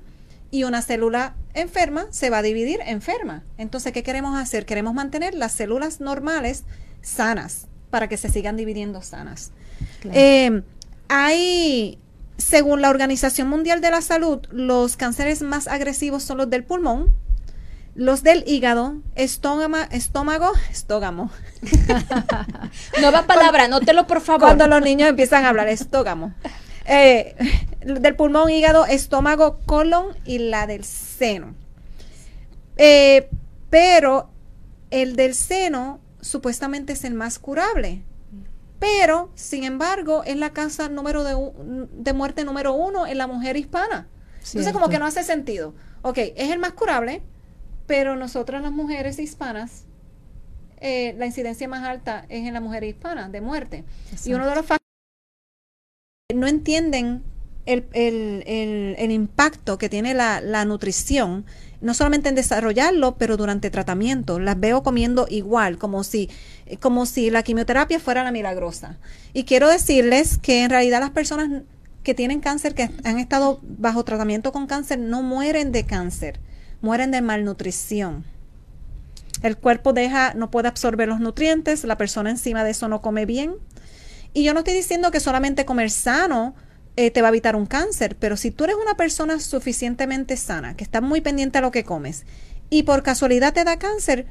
y 0.51 0.65
una 0.65 0.81
célula 0.81 1.35
enferma 1.53 2.05
se 2.11 2.29
va 2.29 2.39
a 2.39 2.41
dividir 2.41 2.79
enferma. 2.85 3.43
Entonces, 3.57 3.93
¿qué 3.93 4.03
queremos 4.03 4.37
hacer? 4.37 4.65
Queremos 4.65 4.93
mantener 4.93 5.33
las 5.33 5.53
células 5.53 6.01
normales 6.01 6.63
sanas 7.01 7.67
para 7.89 8.07
que 8.07 8.17
se 8.17 8.29
sigan 8.29 8.57
dividiendo 8.57 9.01
sanas. 9.01 9.51
Eh, 10.11 10.61
hay, 11.07 11.99
según 12.37 12.81
la 12.81 12.89
Organización 12.89 13.49
Mundial 13.49 13.81
de 13.81 13.91
la 13.91 14.01
Salud, 14.01 14.39
los 14.51 14.97
cánceres 14.97 15.41
más 15.41 15.67
agresivos 15.67 16.23
son 16.23 16.37
los 16.37 16.49
del 16.49 16.63
pulmón, 16.63 17.13
los 17.95 18.23
del 18.23 18.43
hígado, 18.47 18.95
estómago, 19.15 19.85
estómago, 19.91 20.51
estógamo. 20.71 21.31
Nueva 23.01 23.27
palabra, 23.27 23.67
nótelo 23.67 24.07
por 24.07 24.21
favor. 24.21 24.41
Cuando 24.41 24.67
los 24.67 24.81
niños 24.81 25.09
empiezan 25.09 25.43
a 25.43 25.49
hablar, 25.49 25.67
estógamo. 25.67 26.33
Eh, 26.85 27.35
del 27.81 28.15
pulmón, 28.15 28.49
hígado, 28.49 28.85
estómago, 28.85 29.59
colon 29.65 30.15
y 30.25 30.39
la 30.39 30.67
del 30.67 30.83
seno. 30.83 31.55
Eh, 32.77 33.29
pero 33.69 34.29
el 34.89 35.15
del 35.15 35.35
seno 35.35 35.99
supuestamente 36.21 36.93
es 36.93 37.03
el 37.03 37.13
más 37.13 37.39
curable. 37.39 38.03
Pero, 38.79 39.29
sin 39.35 39.63
embargo, 39.63 40.23
es 40.23 40.35
la 40.37 40.51
causa 40.51 40.89
número 40.89 41.23
de, 41.23 42.13
muerte 42.13 42.43
número 42.43 42.73
uno 42.73 43.05
en 43.05 43.17
la 43.17 43.27
mujer 43.27 43.55
hispana. 43.55 44.07
Entonces, 44.39 44.73
como 44.73 44.89
que 44.89 44.97
no 44.97 45.05
hace 45.05 45.23
sentido. 45.23 45.75
Ok, 46.01 46.17
es 46.17 46.49
el 46.49 46.57
más 46.57 46.73
curable, 46.73 47.21
pero 47.85 48.15
nosotras 48.15 48.63
las 48.63 48.71
mujeres 48.71 49.19
hispanas, 49.19 49.85
eh, 50.77 51.13
la 51.19 51.27
incidencia 51.27 51.67
más 51.67 51.83
alta 51.83 52.25
es 52.27 52.47
en 52.47 52.53
la 52.55 52.59
mujer 52.59 52.83
hispana 52.83 53.29
de 53.29 53.39
muerte. 53.39 53.83
Y 54.25 54.33
uno 54.33 54.47
de 54.49 54.55
los 54.55 54.65
factores 54.65 54.80
no 56.33 56.47
entienden 56.47 57.23
el, 57.65 57.85
el, 57.93 58.95
el, 58.97 59.11
impacto 59.11 59.77
que 59.77 59.89
tiene 59.89 60.13
la, 60.13 60.41
la, 60.41 60.65
nutrición, 60.65 61.45
no 61.79 61.93
solamente 61.93 62.29
en 62.29 62.35
desarrollarlo, 62.35 63.17
pero 63.17 63.37
durante 63.37 63.69
tratamiento. 63.69 64.39
Las 64.39 64.59
veo 64.59 64.83
comiendo 64.83 65.27
igual, 65.29 65.77
como 65.77 66.03
si, 66.03 66.29
como 66.79 67.05
si 67.05 67.29
la 67.29 67.43
quimioterapia 67.43 67.99
fuera 67.99 68.23
la 68.23 68.31
milagrosa. 68.31 68.97
Y 69.33 69.43
quiero 69.43 69.69
decirles 69.69 70.37
que 70.37 70.63
en 70.63 70.69
realidad 70.69 70.99
las 70.99 71.11
personas 71.11 71.63
que 72.03 72.13
tienen 72.13 72.39
cáncer, 72.39 72.73
que 72.73 72.89
han 73.03 73.19
estado 73.19 73.59
bajo 73.61 74.03
tratamiento 74.03 74.51
con 74.51 74.67
cáncer, 74.67 74.99
no 74.99 75.21
mueren 75.21 75.71
de 75.71 75.85
cáncer, 75.85 76.39
mueren 76.81 77.11
de 77.11 77.21
malnutrición. 77.21 78.25
El 79.43 79.57
cuerpo 79.57 79.93
deja, 79.93 80.33
no 80.35 80.51
puede 80.51 80.67
absorber 80.67 81.07
los 81.07 81.19
nutrientes, 81.19 81.83
la 81.83 81.97
persona 81.97 82.29
encima 82.29 82.63
de 82.63 82.71
eso 82.71 82.87
no 82.87 83.01
come 83.01 83.25
bien. 83.25 83.55
Y 84.33 84.43
yo 84.43 84.53
no 84.53 84.59
estoy 84.59 84.73
diciendo 84.73 85.11
que 85.11 85.19
solamente 85.19 85.65
comer 85.65 85.91
sano 85.91 86.55
eh, 86.95 87.11
te 87.11 87.21
va 87.21 87.29
a 87.29 87.31
evitar 87.31 87.55
un 87.55 87.65
cáncer, 87.65 88.15
pero 88.17 88.37
si 88.37 88.51
tú 88.51 88.63
eres 88.63 88.75
una 88.81 88.95
persona 88.95 89.39
suficientemente 89.39 90.37
sana, 90.37 90.75
que 90.75 90.83
está 90.83 91.01
muy 91.01 91.21
pendiente 91.21 91.57
a 91.57 91.61
lo 91.61 91.71
que 91.71 91.83
comes, 91.83 92.25
y 92.69 92.83
por 92.83 93.03
casualidad 93.03 93.53
te 93.53 93.63
da 93.63 93.77
cáncer, 93.77 94.27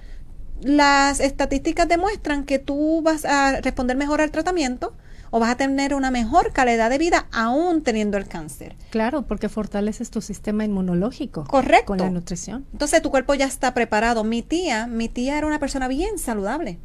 las 0.63 1.21
estadísticas 1.21 1.89
demuestran 1.89 2.45
que 2.45 2.59
tú 2.59 3.03
vas 3.03 3.25
a 3.25 3.61
responder 3.61 3.97
mejor 3.97 4.21
al 4.21 4.31
tratamiento 4.31 4.95
o 5.31 5.39
vas 5.39 5.51
a 5.51 5.57
tener 5.57 5.95
una 5.95 6.11
mejor 6.11 6.53
calidad 6.53 6.91
de 6.91 6.99
vida 6.99 7.29
aún 7.33 7.83
teniendo 7.83 8.19
el 8.19 8.27
cáncer. 8.27 8.77
Claro, 8.91 9.23
porque 9.23 9.49
fortaleces 9.49 10.11
tu 10.11 10.21
sistema 10.21 10.65
inmunológico. 10.65 11.45
Correcto. 11.45 11.87
Con 11.87 11.99
la 11.99 12.11
nutrición. 12.11 12.67
Entonces 12.73 13.01
tu 13.01 13.11
cuerpo 13.11 13.35
ya 13.35 13.47
está 13.47 13.73
preparado. 13.73 14.25
Mi 14.25 14.43
tía, 14.43 14.87
mi 14.87 15.09
tía 15.09 15.39
era 15.39 15.47
una 15.47 15.61
persona 15.61 15.89
bien 15.89 16.19
saludable. 16.19 16.79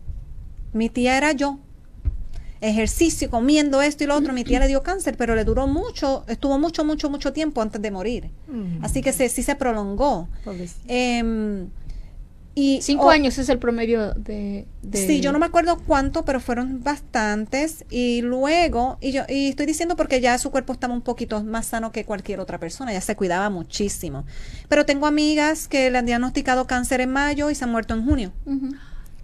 Mi 0.73 0.89
tía 0.89 1.17
era 1.17 1.31
yo. 1.31 1.59
Ejercicio, 2.69 3.29
comiendo 3.29 3.81
esto 3.81 4.03
y 4.03 4.07
lo 4.07 4.15
otro. 4.15 4.33
Mi 4.33 4.43
tía 4.43 4.59
le 4.59 4.67
dio 4.67 4.83
cáncer, 4.83 5.15
pero 5.17 5.35
le 5.35 5.43
duró 5.43 5.67
mucho, 5.67 6.23
estuvo 6.27 6.57
mucho, 6.59 6.83
mucho, 6.83 7.09
mucho 7.09 7.33
tiempo 7.33 7.61
antes 7.61 7.81
de 7.81 7.91
morir. 7.91 8.29
Mm. 8.47 8.83
Así 8.83 9.01
que 9.01 9.13
sí 9.13 9.43
se 9.43 9.55
prolongó. 9.55 10.27
Eh, 10.87 11.67
y, 12.57 12.79
Cinco 12.81 13.09
años 13.09 13.37
es 13.37 13.49
el 13.49 13.59
promedio 13.59 14.13
de, 14.13 14.65
Sí, 14.93 15.19
yo 15.19 15.33
no 15.33 15.39
me 15.39 15.45
acuerdo 15.45 15.77
cuánto, 15.85 16.23
pero 16.23 16.39
fueron 16.39 16.81
bastantes. 16.81 17.83
Y 17.89 18.21
luego, 18.21 18.97
y 19.01 19.11
yo 19.11 19.23
y 19.27 19.49
estoy 19.49 19.65
diciendo 19.65 19.97
porque 19.97 20.21
ya 20.21 20.37
su 20.37 20.51
cuerpo 20.51 20.71
estaba 20.71 20.93
un 20.93 21.01
poquito 21.01 21.43
más 21.43 21.65
sano 21.67 21.91
que 21.91 22.05
cualquier 22.05 22.39
otra 22.39 22.57
persona, 22.57 22.93
ya 22.93 23.01
se 23.01 23.17
cuidaba 23.17 23.49
muchísimo. 23.49 24.25
Pero 24.69 24.85
tengo 24.85 25.05
amigas 25.05 25.67
que 25.67 25.91
le 25.91 25.97
han 25.97 26.05
diagnosticado 26.05 26.65
cáncer 26.65 27.01
en 27.01 27.11
mayo 27.11 27.49
y 27.49 27.55
se 27.55 27.65
han 27.65 27.71
muerto 27.71 27.93
en 27.93 28.05
junio. 28.05 28.31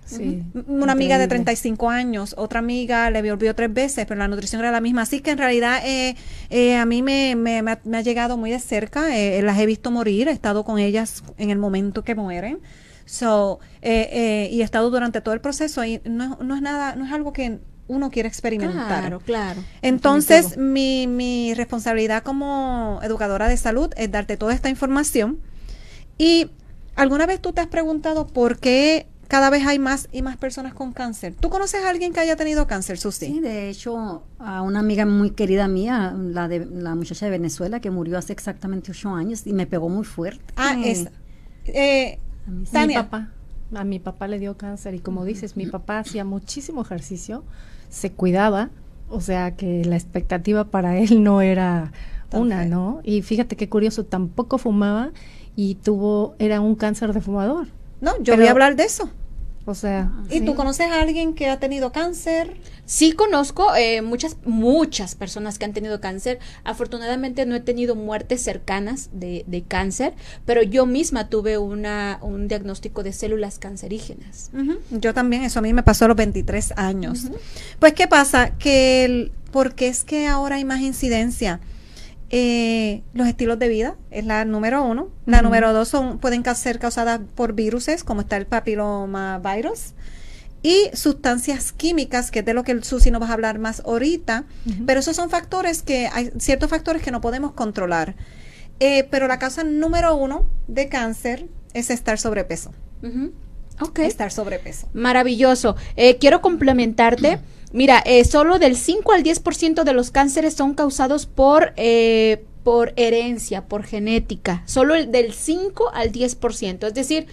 Sí, 0.05 0.43
Una 0.67 0.91
amiga 0.91 1.17
de 1.17 1.27
35 1.27 1.89
años, 1.89 2.36
otra 2.38 2.60
amiga 2.60 3.10
le 3.12 3.22
volvió 3.22 3.55
tres 3.55 3.74
veces, 3.74 4.05
pero 4.05 4.20
la 4.20 4.27
nutrición 4.27 4.62
era 4.62 4.72
la 4.72 4.81
misma. 4.81 5.03
Así 5.03 5.22
que 5.22 5.31
en 5.31 5.38
realidad 5.38 5.81
eh, 5.86 6.15
eh, 6.50 6.75
a 6.75 6.86
mí 6.86 7.01
me, 7.01 7.36
me, 7.36 7.62
me, 7.62 7.98
ha, 7.98 8.01
llegado 8.01 8.36
muy 8.36 8.51
de 8.51 8.60
cerca, 8.60 9.17
eh, 9.17 9.41
las 9.41 9.58
he 9.58 9.65
visto 9.65 9.89
morir, 9.89 10.27
he 10.27 10.31
estado 10.31 10.65
con 10.65 10.79
ellas 10.79 11.24
en 11.38 11.50
el 11.50 11.58
momento 11.60 12.03
que 12.03 12.15
mueren. 12.15 12.60
So, 13.05 13.60
eh, 13.81 14.10
eh, 14.12 14.50
y 14.53 14.62
he 14.62 14.63
estado 14.63 14.89
durante 14.89 15.20
todo 15.20 15.34
el 15.34 15.41
proceso 15.41 15.84
y 15.84 16.01
no, 16.05 16.38
no, 16.41 16.55
es 16.55 16.62
nada, 16.62 16.96
no 16.96 17.05
es 17.05 17.12
algo 17.12 17.34
que 17.34 17.60
uno 17.89 18.10
quiere 18.10 18.29
experimentar. 18.29 18.88
Claro, 18.88 19.20
claro. 19.20 19.62
Entonces, 19.81 20.58
mi, 20.58 21.08
mi 21.08 21.53
responsabilidad 21.53 22.24
como 22.24 23.01
educadora 23.03 23.50
de 23.50 23.58
salud 23.58 23.91
es 23.98 24.10
darte 24.12 24.38
toda 24.38 24.53
esta 24.53 24.70
información. 24.70 25.41
Y 26.17 26.51
alguna 26.96 27.25
vez 27.25 27.41
tú 27.41 27.51
te 27.51 27.60
has 27.60 27.67
preguntado 27.67 28.27
por 28.27 28.60
qué 28.60 29.08
cada 29.31 29.50
vez 29.50 29.65
hay 29.65 29.79
más 29.79 30.09
y 30.11 30.23
más 30.23 30.35
personas 30.35 30.73
con 30.73 30.91
cáncer. 30.91 31.33
¿Tú 31.39 31.50
conoces 31.50 31.85
a 31.85 31.89
alguien 31.89 32.11
que 32.11 32.19
haya 32.19 32.35
tenido 32.35 32.67
cáncer, 32.67 32.97
Susi? 32.97 33.27
Sí, 33.27 33.39
de 33.39 33.69
hecho, 33.69 34.23
a 34.39 34.61
una 34.61 34.79
amiga 34.79 35.05
muy 35.05 35.31
querida 35.31 35.69
mía, 35.69 36.13
la 36.17 36.50
de 36.50 36.65
la 36.65 36.95
muchacha 36.95 37.27
de 37.27 37.31
Venezuela, 37.31 37.79
que 37.79 37.91
murió 37.91 38.17
hace 38.17 38.33
exactamente 38.33 38.91
ocho 38.91 39.11
años 39.11 39.47
y 39.47 39.53
me 39.53 39.67
pegó 39.67 39.88
muy 39.88 40.03
fuerte. 40.03 40.43
Ah, 40.57 40.75
es. 40.83 41.07
Eh, 41.63 42.19
a 42.73 42.85
mi 42.85 42.93
papá. 42.93 43.29
A 43.73 43.85
mi 43.85 44.00
papá 44.00 44.27
le 44.27 44.38
dio 44.38 44.57
cáncer 44.57 44.95
y 44.95 45.00
como 45.00 45.23
dices, 45.23 45.55
mi 45.55 45.65
papá 45.65 46.00
hacía 46.00 46.25
muchísimo 46.25 46.81
ejercicio, 46.81 47.45
se 47.88 48.11
cuidaba, 48.11 48.69
o 49.07 49.21
sea 49.21 49.55
que 49.55 49.85
la 49.85 49.95
expectativa 49.95 50.65
para 50.65 50.97
él 50.97 51.23
no 51.23 51.39
era 51.39 51.93
una, 52.33 52.65
¿no? 52.65 53.00
Y 53.05 53.21
fíjate 53.21 53.55
qué 53.55 53.69
curioso, 53.69 54.03
tampoco 54.03 54.57
fumaba 54.57 55.11
y 55.55 55.75
tuvo, 55.75 56.35
era 56.38 56.59
un 56.59 56.75
cáncer 56.75 57.13
de 57.13 57.21
fumador. 57.21 57.69
No, 58.01 58.21
yo 58.21 58.35
voy 58.35 58.47
a 58.47 58.51
hablar 58.51 58.75
de 58.75 58.83
eso. 58.83 59.09
O 59.65 59.75
sea. 59.75 60.12
¿Y 60.30 60.41
tú 60.41 60.56
conoces 60.56 60.88
a 60.88 61.01
alguien 61.01 61.34
que 61.34 61.48
ha 61.48 61.60
tenido 61.60 61.91
cáncer? 61.91 62.58
Sí 62.86 63.13
conozco 63.13 63.75
eh, 63.75 64.01
muchas, 64.01 64.38
muchas 64.44 65.15
personas 65.15 65.60
que 65.60 65.65
han 65.65 65.74
tenido 65.74 66.01
cáncer. 66.01 66.39
Afortunadamente 66.63 67.46
no 67.46 67.56
he 67.56 67.60
tenido 67.60 67.96
muertes 67.96 68.41
cercanas 68.41 69.10
de, 69.13 69.46
de 69.48 69.62
cáncer, 69.62 70.13
pero 70.46 70.63
yo 70.63 70.86
misma 70.86 71.30
tuve 71.30 71.58
una, 71.58 72.18
un 72.22 72.48
diagnóstico 72.48 73.03
de 73.03 73.13
células 73.13 73.60
cancerígenas. 73.60 74.51
Yo 74.89 75.13
también, 75.13 75.44
eso 75.44 75.60
a 75.60 75.62
mí 75.62 75.74
me 75.74 75.84
pasó 75.84 76.06
a 76.06 76.08
los 76.08 76.18
23 76.18 76.74
años. 76.75 77.27
Pues, 77.80 77.94
¿qué 77.94 78.08
pasa? 78.08 78.51
Que, 78.58 79.06
el, 79.06 79.32
porque 79.51 79.88
es 79.88 80.03
que 80.03 80.27
ahora 80.27 80.56
hay 80.56 80.65
más 80.65 80.82
incidencia. 80.82 81.60
Eh, 82.33 83.03
los 83.13 83.27
estilos 83.27 83.59
de 83.59 83.67
vida 83.67 83.95
es 84.09 84.25
la 84.25 84.45
número 84.45 84.83
uno. 84.83 85.09
La 85.25 85.41
número 85.41 85.73
dos 85.73 85.89
son, 85.89 86.17
pueden 86.17 86.43
ser 86.55 86.79
causadas 86.79 87.19
por 87.35 87.53
viruses, 87.53 88.03
como 88.03 88.21
está 88.21 88.38
el 88.38 88.45
papilomavirus 88.45 89.93
y 90.63 90.89
sustancias 90.93 91.71
químicas, 91.71 92.31
que 92.31 92.39
es 92.39 92.45
de 92.45 92.53
lo 92.53 92.63
que 92.63 92.71
el 92.71 92.83
Susi 92.83 93.11
nos 93.11 93.21
va 93.21 93.27
a 93.27 93.33
hablar 93.33 93.59
más 93.59 93.81
ahorita, 93.81 94.45
pero 94.85 95.00
esos 95.00 95.15
son 95.15 95.29
factores 95.29 95.81
que 95.81 96.07
hay 96.11 96.31
ciertos 96.38 96.69
factores 96.69 97.01
que 97.01 97.11
no 97.11 97.19
podemos 97.19 97.53
controlar. 97.53 98.15
Eh, 98.79 99.07
pero 99.09 99.27
la 99.27 99.39
causa 99.39 99.63
número 99.63 100.15
uno 100.15 100.47
de 100.67 100.88
cáncer 100.88 101.47
es 101.73 101.89
estar 101.89 102.17
sobrepeso. 102.19 102.71
Estar 103.97 104.31
sobrepeso. 104.31 104.88
Maravilloso. 104.93 105.75
Eh, 105.95 106.17
quiero 106.17 106.41
complementarte. 106.41 107.39
Mira, 107.74 108.01
eh, 108.06 108.25
solo 108.25 108.60
del 108.60 108.75
5 108.75 109.12
al 109.13 109.24
10% 109.24 109.84
de 109.84 109.94
los 109.94 110.12
cánceres 110.12 110.54
son 110.54 110.74
causados 110.74 111.25
por, 111.25 111.74
por 112.63 112.94
herencia, 112.96 113.66
por 113.66 113.84
genética. 113.84 114.63
Solo 114.66 114.96
el 114.96 115.12
del 115.12 115.34
5 115.34 115.92
al 115.94 116.12
10%. 116.12 116.88
Es 116.88 116.94
decir, 116.94 117.28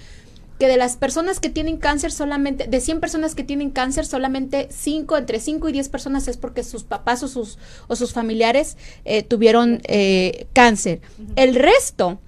que 0.59 0.67
de 0.67 0.77
las 0.77 0.97
personas 0.97 1.41
que 1.41 1.49
tienen 1.49 1.77
cáncer 1.77 2.11
solamente, 2.11 2.67
de 2.67 2.81
100 2.81 3.01
personas 3.01 3.35
que 3.35 3.45
tienen 3.45 3.71
cáncer, 3.71 4.05
solamente 4.05 4.69
5, 4.71 5.17
entre 5.17 5.41
5 5.41 5.69
y 5.69 5.73
10 5.73 5.89
personas 5.89 6.27
es 6.29 6.37
porque 6.37 6.65
sus 6.65 6.83
papás 6.83 7.23
o 7.23 7.29
sus, 7.29 7.59
o 7.87 7.97
sus 7.97 8.13
familiares 8.13 8.77
eh, 9.05 9.23
tuvieron 9.23 9.81
eh, 9.85 10.47
cáncer. 10.53 11.01
El 11.37 11.55
resto, 11.55 12.19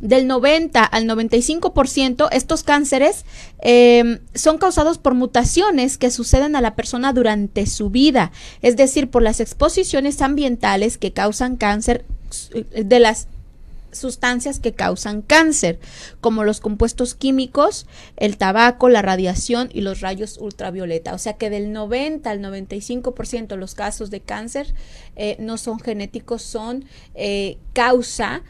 del 0.00 0.26
90 0.26 0.82
al 0.84 1.04
95%, 1.06 2.28
estos 2.32 2.62
cánceres 2.62 3.24
em, 3.60 4.20
son 4.34 4.58
causados 4.58 4.98
por 4.98 5.14
mutaciones 5.14 5.98
que 5.98 6.10
suceden 6.10 6.56
a 6.56 6.60
la 6.60 6.74
persona 6.74 7.12
durante 7.12 7.66
su 7.66 7.90
vida, 7.90 8.32
es 8.62 8.76
decir, 8.76 9.10
por 9.10 9.22
las 9.22 9.40
exposiciones 9.40 10.22
ambientales 10.22 10.98
que 10.98 11.12
causan 11.12 11.56
cáncer 11.56 12.04
de 12.72 13.00
las 13.00 13.28
sustancias 13.92 14.60
que 14.60 14.72
causan 14.72 15.22
cáncer, 15.22 15.78
como 16.20 16.44
los 16.44 16.60
compuestos 16.60 17.14
químicos, 17.14 17.86
el 18.16 18.36
tabaco, 18.36 18.88
la 18.88 19.02
radiación 19.02 19.68
y 19.72 19.80
los 19.80 20.00
rayos 20.00 20.38
ultravioleta. 20.38 21.14
O 21.14 21.18
sea 21.18 21.34
que 21.34 21.50
del 21.50 21.72
90 21.72 22.30
al 22.30 22.40
95% 22.40 23.48
de 23.48 23.56
los 23.56 23.74
casos 23.74 24.10
de 24.10 24.20
cáncer 24.20 24.74
eh, 25.16 25.36
no 25.38 25.58
son 25.58 25.80
genéticos, 25.80 26.42
son 26.42 26.84
eh, 27.14 27.58
causa 27.72 28.42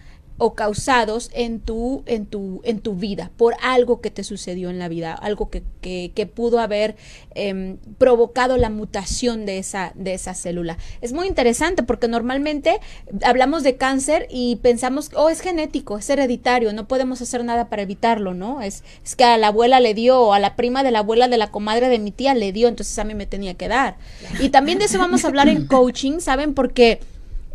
o 0.43 0.55
causados 0.55 1.31
en 1.35 1.61
tu, 1.61 2.03
en 2.07 2.25
tu, 2.25 2.63
en 2.65 2.81
tu 2.81 2.95
vida, 2.95 3.31
por 3.37 3.55
algo 3.61 4.01
que 4.01 4.11
te 4.11 4.25
sucedió 4.25 4.71
en 4.71 4.79
la 4.79 4.89
vida, 4.89 5.13
algo 5.13 5.51
que, 5.51 5.63
que, 5.83 6.27
pudo 6.27 6.61
haber 6.61 6.97
em, 7.35 7.77
provocado 7.99 8.57
la 8.57 8.71
mutación 8.71 9.45
de 9.45 9.59
esa, 9.59 9.93
de 9.97 10.15
esa 10.15 10.33
célula. 10.33 10.79
Es 11.03 11.13
muy 11.13 11.27
interesante 11.27 11.83
porque 11.83 12.09
normalmente 12.09 12.81
hablamos 13.23 13.65
de 13.65 13.77
cáncer 13.77 14.29
y 14.31 14.57
pensamos, 14.57 15.11
oh, 15.15 15.29
es 15.29 15.43
genético, 15.43 15.99
es 15.99 16.09
hereditario, 16.09 16.73
no 16.73 16.89
podemos 16.89 17.21
hacer 17.21 17.45
nada 17.45 17.69
para 17.69 17.83
evitarlo, 17.83 18.33
¿no? 18.33 18.63
Es, 18.63 18.83
es 19.05 19.17
que 19.17 19.25
a 19.25 19.37
la 19.37 19.49
abuela 19.49 19.79
le 19.79 19.93
dio, 19.93 20.21
o 20.23 20.33
a 20.33 20.39
la 20.39 20.57
prima 20.57 20.83
de 20.83 20.91
la 20.91 21.01
abuela 21.01 21.29
de 21.29 21.37
la 21.37 21.51
comadre 21.51 21.91
de 21.91 21.99
mi 21.99 22.13
tía 22.13 22.33
le 22.33 22.53
dio, 22.53 22.69
entonces 22.69 22.99
a 22.99 23.05
mí 23.05 23.13
me 23.13 23.27
tenía 23.27 23.53
que 23.55 23.69
dar. 23.69 23.99
Y 24.41 24.49
también 24.49 24.79
de 24.79 24.87
eso 24.87 24.99
vamos 24.99 25.23
a 25.23 25.29
hablar 25.29 25.51
en 25.51 25.67
coaching, 25.67 26.21
¿saben? 26.21 26.55
Porque 26.55 27.01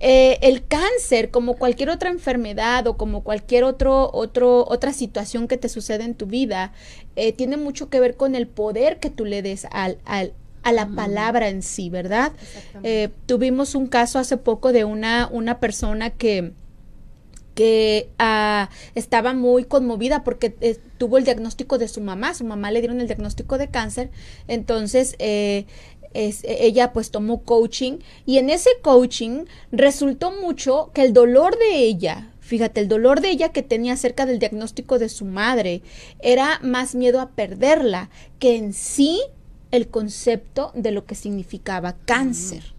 eh, 0.08 0.38
el 0.44 0.68
cáncer, 0.68 1.32
como 1.32 1.56
cualquier 1.56 1.90
otra 1.90 2.12
enfermedad 2.12 2.86
o 2.86 2.96
como 2.96 3.24
cualquier 3.24 3.64
otro, 3.64 4.12
otro, 4.14 4.64
otra 4.68 4.94
situación 4.94 5.48
que 5.48 5.58
te 5.58 5.68
sucede 5.68 6.04
en 6.04 6.14
tu 6.14 6.28
vida, 6.28 6.74
eh, 7.16 7.34
tiene 7.34 7.58
mucho 7.58 7.90
que 7.90 8.00
ver 8.00 8.16
con 8.16 8.36
el 8.36 8.46
poder 8.46 9.00
que 9.00 9.10
tú 9.10 9.26
le 9.26 9.42
des 9.42 9.66
al, 9.72 9.98
al 10.06 10.34
a 10.62 10.72
la 10.72 10.88
palabra 10.88 11.50
en 11.50 11.64
sí, 11.64 11.90
¿verdad? 11.90 12.34
Eh, 12.84 13.10
tuvimos 13.26 13.74
un 13.74 13.88
caso 13.88 14.20
hace 14.20 14.38
poco 14.38 14.72
de 14.72 14.84
una, 14.84 15.28
una 15.32 15.60
persona 15.60 16.12
que, 16.12 16.54
que 17.56 18.10
ah, 18.20 18.70
estaba 18.94 19.34
muy 19.34 19.64
conmovida 19.64 20.24
porque 20.24 20.50
tuvo 20.98 21.18
el 21.18 21.24
diagnóstico 21.24 21.78
de 21.78 21.88
su 21.88 22.02
mamá, 22.02 22.34
su 22.34 22.46
mamá 22.46 22.72
le 22.72 22.82
dieron 22.82 23.00
el 23.00 23.08
diagnóstico 23.08 23.58
de 23.58 23.70
cáncer, 23.70 24.10
entonces 24.48 25.16
eh, 25.20 25.66
ella 26.16 26.94
pues 26.94 27.12
tomó 27.12 27.44
coaching 27.44 28.00
y 28.26 28.38
en 28.38 28.50
ese 28.50 28.70
coaching 28.82 29.46
resultó 29.72 30.32
mucho 30.32 30.92
que 30.94 31.02
el 31.02 31.14
dolor 31.14 31.58
de 31.58 31.78
ella, 31.80 32.32
fíjate, 32.40 32.82
el 32.82 32.88
dolor 32.88 33.22
de 33.22 33.30
ella 33.30 33.50
que 33.50 33.64
tenía 33.64 33.94
acerca 33.94 34.26
del 34.26 34.40
diagnóstico 34.40 35.00
de 35.00 35.10
su 35.10 35.26
madre 35.26 35.82
era 36.20 36.60
más 36.64 36.96
miedo 36.96 37.20
a 37.20 37.30
perderla 37.30 38.10
que 38.40 38.56
en 38.56 38.74
sí 38.74 39.22
el 39.72 39.88
concepto 39.88 40.72
de 40.74 40.92
lo 40.92 41.06
que 41.06 41.16
significaba 41.16 41.96
cáncer. 42.06 42.75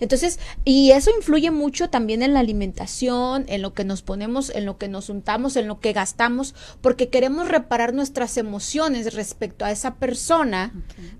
Entonces, 0.00 0.38
y 0.64 0.92
eso 0.92 1.10
influye 1.16 1.50
mucho 1.50 1.90
también 1.90 2.22
en 2.22 2.34
la 2.34 2.40
alimentación, 2.40 3.44
en 3.48 3.62
lo 3.62 3.74
que 3.74 3.84
nos 3.84 4.02
ponemos, 4.02 4.50
en 4.50 4.66
lo 4.66 4.78
que 4.78 4.88
nos 4.88 5.08
untamos, 5.08 5.56
en 5.56 5.68
lo 5.68 5.80
que 5.80 5.92
gastamos, 5.92 6.54
porque 6.80 7.08
queremos 7.08 7.48
reparar 7.48 7.94
nuestras 7.94 8.36
emociones 8.36 9.14
respecto 9.14 9.64
a 9.64 9.70
esa 9.70 9.94
persona, 9.94 10.72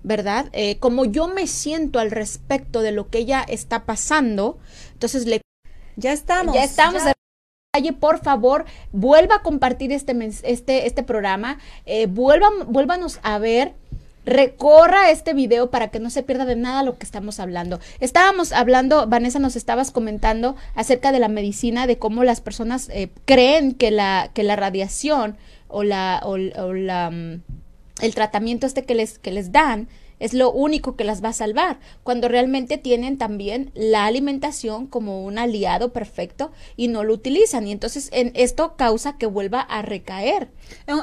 ¿verdad? 0.03 0.49
Eh, 0.53 0.77
como 0.79 1.05
yo 1.05 1.27
me 1.27 1.47
siento 1.47 1.99
al 1.99 2.11
respecto 2.11 2.81
de 2.81 2.91
lo 2.91 3.09
que 3.09 3.19
ella 3.19 3.45
está 3.47 3.85
pasando, 3.85 4.59
entonces 4.93 5.25
le... 5.25 5.41
Ya 5.95 6.13
estamos. 6.13 6.53
Ya 6.53 6.63
estamos 6.63 7.01
por 7.99 8.19
favor, 8.19 8.65
vuelva 8.91 9.35
a 9.35 9.41
compartir 9.41 9.91
este, 9.91 10.15
este, 10.43 10.87
este 10.87 11.03
programa, 11.03 11.59
eh, 11.85 12.07
vuelvan, 12.07 12.71
vuélvanos 12.71 13.19
a 13.23 13.37
ver 13.37 13.75
recorra 14.27 15.09
este 15.09 15.33
video 15.33 15.71
para 15.71 15.87
que 15.87 16.01
no 16.01 16.09
se 16.09 16.21
pierda 16.21 16.45
de 16.45 16.57
nada 16.57 16.83
lo 16.83 16.97
que 16.97 17.05
estamos 17.05 17.39
hablando. 17.39 17.79
Estábamos 18.01 18.51
hablando, 18.51 19.07
Vanessa, 19.07 19.39
nos 19.39 19.55
estabas 19.55 19.89
comentando 19.91 20.57
acerca 20.75 21.13
de 21.13 21.19
la 21.19 21.29
medicina, 21.29 21.87
de 21.87 21.97
cómo 21.97 22.25
las 22.25 22.41
personas 22.41 22.89
eh, 22.89 23.09
creen 23.25 23.71
que 23.71 23.89
la, 23.89 24.29
que 24.33 24.43
la 24.43 24.57
radiación 24.57 25.37
o 25.69 25.83
la, 25.83 26.21
o, 26.25 26.37
la 26.37 27.09
mm, 27.09 27.41
el 28.01 28.13
tratamiento 28.13 28.67
este 28.67 28.83
que 28.83 28.95
les, 28.95 29.17
que 29.17 29.31
les 29.31 29.53
dan 29.53 29.87
es 30.19 30.33
lo 30.33 30.51
único 30.51 30.95
que 30.95 31.03
las 31.03 31.23
va 31.23 31.29
a 31.29 31.33
salvar, 31.33 31.79
cuando 32.03 32.27
realmente 32.27 32.77
tienen 32.77 33.17
también 33.17 33.71
la 33.75 34.05
alimentación 34.05 34.87
como 34.87 35.23
un 35.23 35.37
aliado 35.37 35.93
perfecto 35.93 36.51
y 36.75 36.87
no 36.87 37.03
lo 37.03 37.13
utilizan. 37.13 37.67
Y 37.67 37.71
entonces 37.71 38.09
en 38.11 38.31
esto 38.35 38.75
causa 38.75 39.17
que 39.17 39.25
vuelva 39.25 39.61
a 39.61 39.81
recaer. 39.81 40.49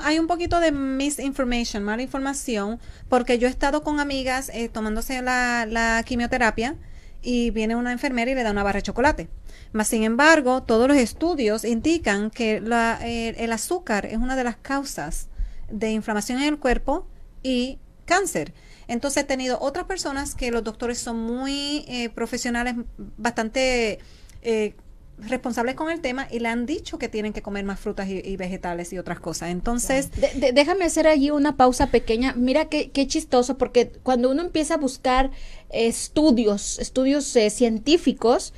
Hay 0.03 0.19
un 0.19 0.27
poquito 0.27 0.61
de 0.61 0.73
misinformation, 0.73 1.85
mala 1.85 2.03
información, 2.03 2.81
porque 3.09 3.39
yo 3.39 3.49
he 3.49 3.51
estado 3.51 3.83
con 3.83 4.01
amigas 4.01 4.51
eh, 4.53 4.69
tomándose 4.69 5.23
la, 5.23 5.67
la 5.67 6.03
quimioterapia 6.05 6.77
y 7.23 7.51
viene 7.51 7.75
una 7.75 7.93
enfermera 7.93 8.31
y 8.31 8.35
le 8.35 8.43
da 8.43 8.51
una 8.51 8.63
barra 8.63 8.79
de 8.79 8.83
chocolate. 8.83 9.29
Mas, 9.73 9.89
sin 9.89 10.05
embargo, 10.05 10.63
todos 10.63 10.87
los 10.87 10.97
estudios 10.97 11.65
indican 11.65 12.31
que 12.31 12.61
la, 12.61 12.99
eh, 13.03 13.35
el 13.39 13.53
azúcar 13.53 14.07
es 14.07 14.19
una 14.19 14.37
de 14.37 14.45
las 14.45 14.57
causas 14.57 15.29
de 15.69 15.91
inflamación 15.91 16.39
en 16.39 16.49
el 16.49 16.59
cuerpo 16.59 17.09
y 17.43 17.79
cáncer. 18.05 18.53
Entonces 18.89 19.23
he 19.23 19.27
tenido 19.27 19.59
otras 19.61 19.87
personas 19.87 20.35
que 20.35 20.51
los 20.51 20.65
doctores 20.65 20.99
son 20.99 21.21
muy 21.21 21.85
eh, 21.89 22.11
profesionales, 22.11 22.75
bastante 23.17 23.99
eh, 24.43 24.75
responsables 25.19 25.77
con 25.77 25.91
el 25.91 26.01
tema 26.01 26.27
y 26.31 26.41
le 26.41 26.49
han 26.49 26.67
dicho 26.67 26.99
que 26.99 27.09
tienen 27.09 27.33
que 27.33 27.41
comer 27.41 27.65
más 27.65 27.79
frutas 27.79 28.09
y, 28.09 28.37
vegetales 28.37 28.93
y 28.93 28.99
otras 28.99 29.21
cosas. 29.21 29.51
Entonces, 29.51 30.11
déjame 30.53 30.85
hacer 30.85 31.07
allí 31.07 31.31
una 31.31 31.57
pausa 31.57 31.87
pequeña. 31.87 32.35
Mira 32.37 32.69
qué, 32.69 32.91
qué 32.91 33.07
chistoso, 33.07 33.57
porque 33.57 33.93
cuando 34.03 34.31
uno 34.31 34.43
empieza 34.43 34.75
a 34.75 34.79
buscar 34.79 35.31
estudios, 35.71 36.81
estudios 36.81 37.35
eh, 37.37 37.51
científicos, 37.51 38.55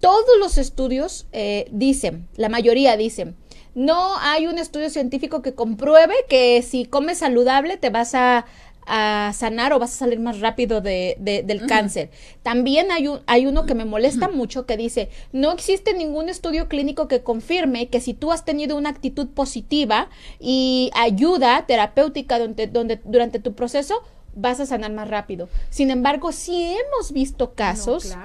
todos 0.00 0.36
los 0.40 0.58
estudios 0.58 1.28
dicen, 1.70 2.28
la 2.36 2.48
mayoría 2.48 2.96
dicen, 2.96 3.36
no 3.74 4.16
hay 4.18 4.46
un 4.46 4.58
estudio 4.58 4.90
científico 4.90 5.42
que 5.42 5.54
compruebe 5.54 6.14
que 6.28 6.62
si 6.62 6.86
comes 6.86 7.18
saludable 7.18 7.76
te 7.76 7.90
vas 7.90 8.14
a 8.14 8.44
a 8.86 9.32
sanar 9.34 9.72
o 9.72 9.78
vas 9.78 9.94
a 9.94 9.98
salir 9.98 10.20
más 10.20 10.40
rápido 10.40 10.80
de, 10.80 11.16
del 11.18 11.66
cáncer. 11.66 12.10
También 12.42 12.90
hay, 12.90 13.08
un, 13.08 13.20
hay 13.26 13.46
uno 13.46 13.66
que 13.66 13.74
me 13.74 13.84
molesta 13.84 14.28
mucho 14.28 14.66
que 14.66 14.76
dice, 14.76 15.10
no 15.32 15.52
existe 15.52 15.94
ningún 15.94 16.28
estudio 16.28 16.68
clínico 16.68 17.08
que 17.08 17.22
confirme 17.22 17.88
que 17.88 18.00
si 18.00 18.14
tú 18.14 18.32
has 18.32 18.44
tenido 18.44 18.76
una 18.76 18.90
actitud 18.90 19.28
positiva 19.28 20.08
y 20.38 20.90
ayuda 20.94 21.66
terapéutica 21.66 22.38
donde, 22.38 22.66
donde, 22.66 23.00
durante 23.04 23.38
tu 23.38 23.54
proceso, 23.54 24.02
vas 24.34 24.60
a 24.60 24.66
sanar 24.66 24.92
más 24.92 25.08
rápido. 25.08 25.48
Sin 25.70 25.90
embargo, 25.90 26.32
sí 26.32 26.74
hemos 26.74 27.12
visto 27.12 27.54
casos 27.54 28.16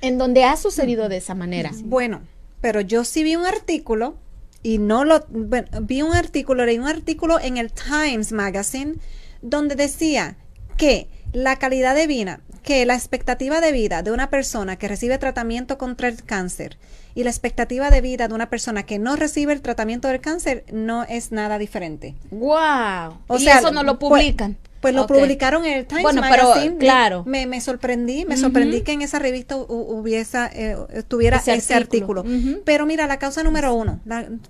en 0.00 0.18
donde 0.18 0.44
ha 0.44 0.56
sucedido 0.56 1.08
de 1.08 1.18
esa 1.18 1.34
manera. 1.34 1.70
Bueno, 1.84 2.22
pero 2.60 2.80
yo 2.80 3.04
sí 3.04 3.22
vi 3.22 3.36
un 3.36 3.46
artículo 3.46 4.16
y 4.62 4.78
no 4.78 5.04
lo 5.04 5.24
vi 5.28 6.02
un 6.02 6.14
artículo, 6.14 6.64
leí 6.64 6.78
un 6.78 6.86
artículo 6.86 7.40
en 7.40 7.56
el 7.56 7.72
Times 7.72 8.32
Magazine 8.32 8.94
donde 9.42 9.74
decía 9.74 10.36
que 10.76 11.08
la 11.32 11.56
calidad 11.56 11.94
de 11.94 12.06
vida, 12.06 12.40
que 12.62 12.86
la 12.86 12.94
expectativa 12.94 13.60
de 13.60 13.72
vida 13.72 14.02
de 14.02 14.12
una 14.12 14.30
persona 14.30 14.76
que 14.76 14.88
recibe 14.88 15.18
tratamiento 15.18 15.78
contra 15.78 16.08
el 16.08 16.22
cáncer 16.22 16.78
y 17.14 17.24
la 17.24 17.30
expectativa 17.30 17.90
de 17.90 18.00
vida 18.00 18.28
de 18.28 18.34
una 18.34 18.48
persona 18.48 18.84
que 18.84 18.98
no 18.98 19.16
recibe 19.16 19.52
el 19.52 19.60
tratamiento 19.60 20.08
del 20.08 20.20
cáncer 20.20 20.64
no 20.72 21.04
es 21.04 21.32
nada 21.32 21.58
diferente. 21.58 22.14
¡Wow! 22.30 23.18
O 23.26 23.38
sea, 23.38 23.58
eso 23.58 23.70
no 23.70 23.82
lo 23.82 23.98
pues, 23.98 24.10
publican. 24.10 24.56
Pues, 24.80 24.94
lo 24.94 25.06
publicaron 25.06 25.64
en 25.64 25.74
el 25.74 25.86
Times 25.86 26.02
bueno, 26.02 26.20
Magazine. 26.20 26.76
claro. 26.76 27.22
Me, 27.24 27.46
me, 27.46 27.60
sorprendí, 27.60 28.24
me 28.24 28.36
sorprendí 28.36 28.80
que 28.80 28.92
en 28.92 29.02
esa 29.02 29.20
revista 29.20 29.56
hubiese, 29.56 30.38
eh, 30.54 30.76
tuviera 31.06 31.36
ese, 31.36 31.74
artículo. 31.74 32.24
Pero 32.64 32.84
mira, 32.84 33.06
la 33.06 33.18
causa 33.18 33.42
número 33.42 33.74
uno, 33.74 34.00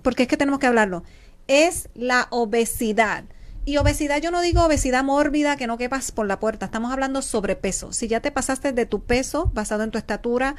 porque 0.01 0.23
es 0.23 0.29
que 0.29 0.37
tenemos 0.37 0.59
que 0.59 0.67
hablarlo, 0.67 1.03
es 1.47 1.89
la 1.93 2.27
obesidad. 2.31 3.25
Y 3.65 3.77
obesidad, 3.77 4.21
yo 4.21 4.29
no 4.29 4.41
digo 4.41 4.63
obesidad 4.63 5.03
mórbida 5.03 5.55
que 5.55 5.67
no 5.67 5.77
quepas 5.77 6.11
por 6.11 6.27
la 6.27 6.39
puerta, 6.39 6.65
estamos 6.65 6.91
hablando 6.91 7.21
sobrepeso. 7.21 7.93
Si 7.93 8.07
ya 8.07 8.19
te 8.19 8.31
pasaste 8.31 8.73
de 8.73 8.85
tu 8.85 9.03
peso 9.03 9.51
basado 9.53 9.83
en 9.83 9.91
tu 9.91 9.97
estatura, 9.97 10.55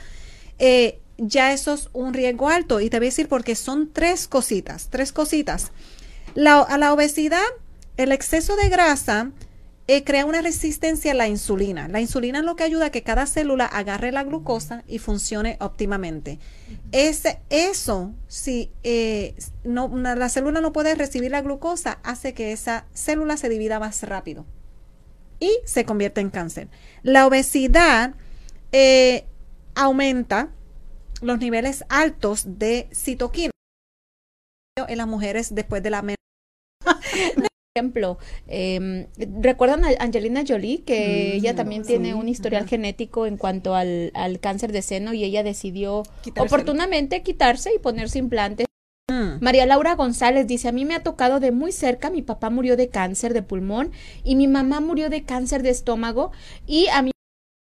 eh, 0.58 1.00
ya 1.18 1.52
eso 1.52 1.74
es 1.74 1.90
un 1.92 2.14
riesgo 2.14 2.48
alto. 2.48 2.80
Y 2.80 2.88
te 2.88 2.98
voy 2.98 3.08
a 3.08 3.10
decir 3.10 3.28
porque 3.28 3.56
son 3.56 3.92
tres 3.92 4.26
cositas, 4.26 4.88
tres 4.90 5.12
cositas. 5.12 5.70
A 6.36 6.78
la 6.78 6.92
obesidad, 6.92 7.44
el 7.98 8.10
exceso 8.10 8.56
de 8.56 8.70
grasa 8.70 9.30
eh, 9.86 10.02
crea 10.02 10.24
una 10.24 10.40
resistencia 10.40 11.12
a 11.12 11.14
la 11.14 11.28
insulina. 11.28 11.88
La 11.88 12.00
insulina 12.00 12.38
es 12.38 12.44
lo 12.44 12.56
que 12.56 12.64
ayuda 12.64 12.86
a 12.86 12.90
que 12.90 13.02
cada 13.02 13.26
célula 13.26 13.66
agarre 13.66 14.12
la 14.12 14.24
glucosa 14.24 14.82
y 14.86 14.98
funcione 14.98 15.56
óptimamente. 15.60 16.38
Ese, 16.92 17.40
eso, 17.50 18.14
si 18.26 18.70
eh, 18.82 19.34
la 19.64 20.28
célula 20.28 20.60
no 20.60 20.72
puede 20.72 20.94
recibir 20.94 21.30
la 21.30 21.42
glucosa, 21.42 21.98
hace 22.02 22.32
que 22.32 22.52
esa 22.52 22.86
célula 22.94 23.36
se 23.36 23.48
divida 23.48 23.78
más 23.78 24.02
rápido 24.02 24.46
y 25.38 25.50
se 25.66 25.84
convierte 25.84 26.22
en 26.22 26.30
cáncer. 26.30 26.68
La 27.02 27.26
obesidad 27.26 28.14
eh, 28.72 29.26
aumenta 29.74 30.48
los 31.20 31.38
niveles 31.38 31.84
altos 31.88 32.44
de 32.58 32.88
citoquina 32.92 33.50
en 34.76 34.98
las 34.98 35.06
mujeres 35.06 35.54
después 35.54 35.82
de 35.82 35.90
la 35.90 36.02
ejemplo, 37.76 38.18
eh, 38.46 39.08
¿recuerdan 39.40 39.84
a 39.84 39.88
Angelina 39.98 40.44
Jolie? 40.46 40.84
Que 40.84 41.32
mm, 41.32 41.36
ella 41.38 41.56
también 41.56 41.82
tiene 41.82 42.14
un 42.14 42.28
historial 42.28 42.68
genético 42.68 43.26
en 43.26 43.36
cuanto 43.36 43.74
al, 43.74 44.12
cáncer 44.40 44.70
de 44.70 44.80
seno 44.80 45.12
y 45.12 45.24
ella 45.24 45.42
decidió 45.42 46.04
oportunamente 46.38 47.24
quitarse 47.24 47.74
y 47.74 47.80
ponerse 47.80 48.20
implantes. 48.20 48.68
Mm. 49.10 49.42
María 49.42 49.66
Laura 49.66 49.96
González 49.96 50.46
dice, 50.46 50.68
a 50.68 50.72
mí 50.72 50.84
me 50.84 50.94
ha 50.94 51.02
tocado 51.02 51.40
de 51.40 51.50
muy 51.50 51.72
cerca, 51.72 52.10
mi 52.10 52.22
papá 52.22 52.48
murió 52.48 52.76
de 52.76 52.90
cáncer 52.90 53.34
de 53.34 53.42
pulmón 53.42 53.90
y 54.22 54.36
mi 54.36 54.46
mamá 54.46 54.78
murió 54.78 55.10
de 55.10 55.24
cáncer 55.24 55.64
de 55.64 55.70
estómago 55.70 56.30
y 56.68 56.86
a 56.92 57.02
mí 57.02 57.10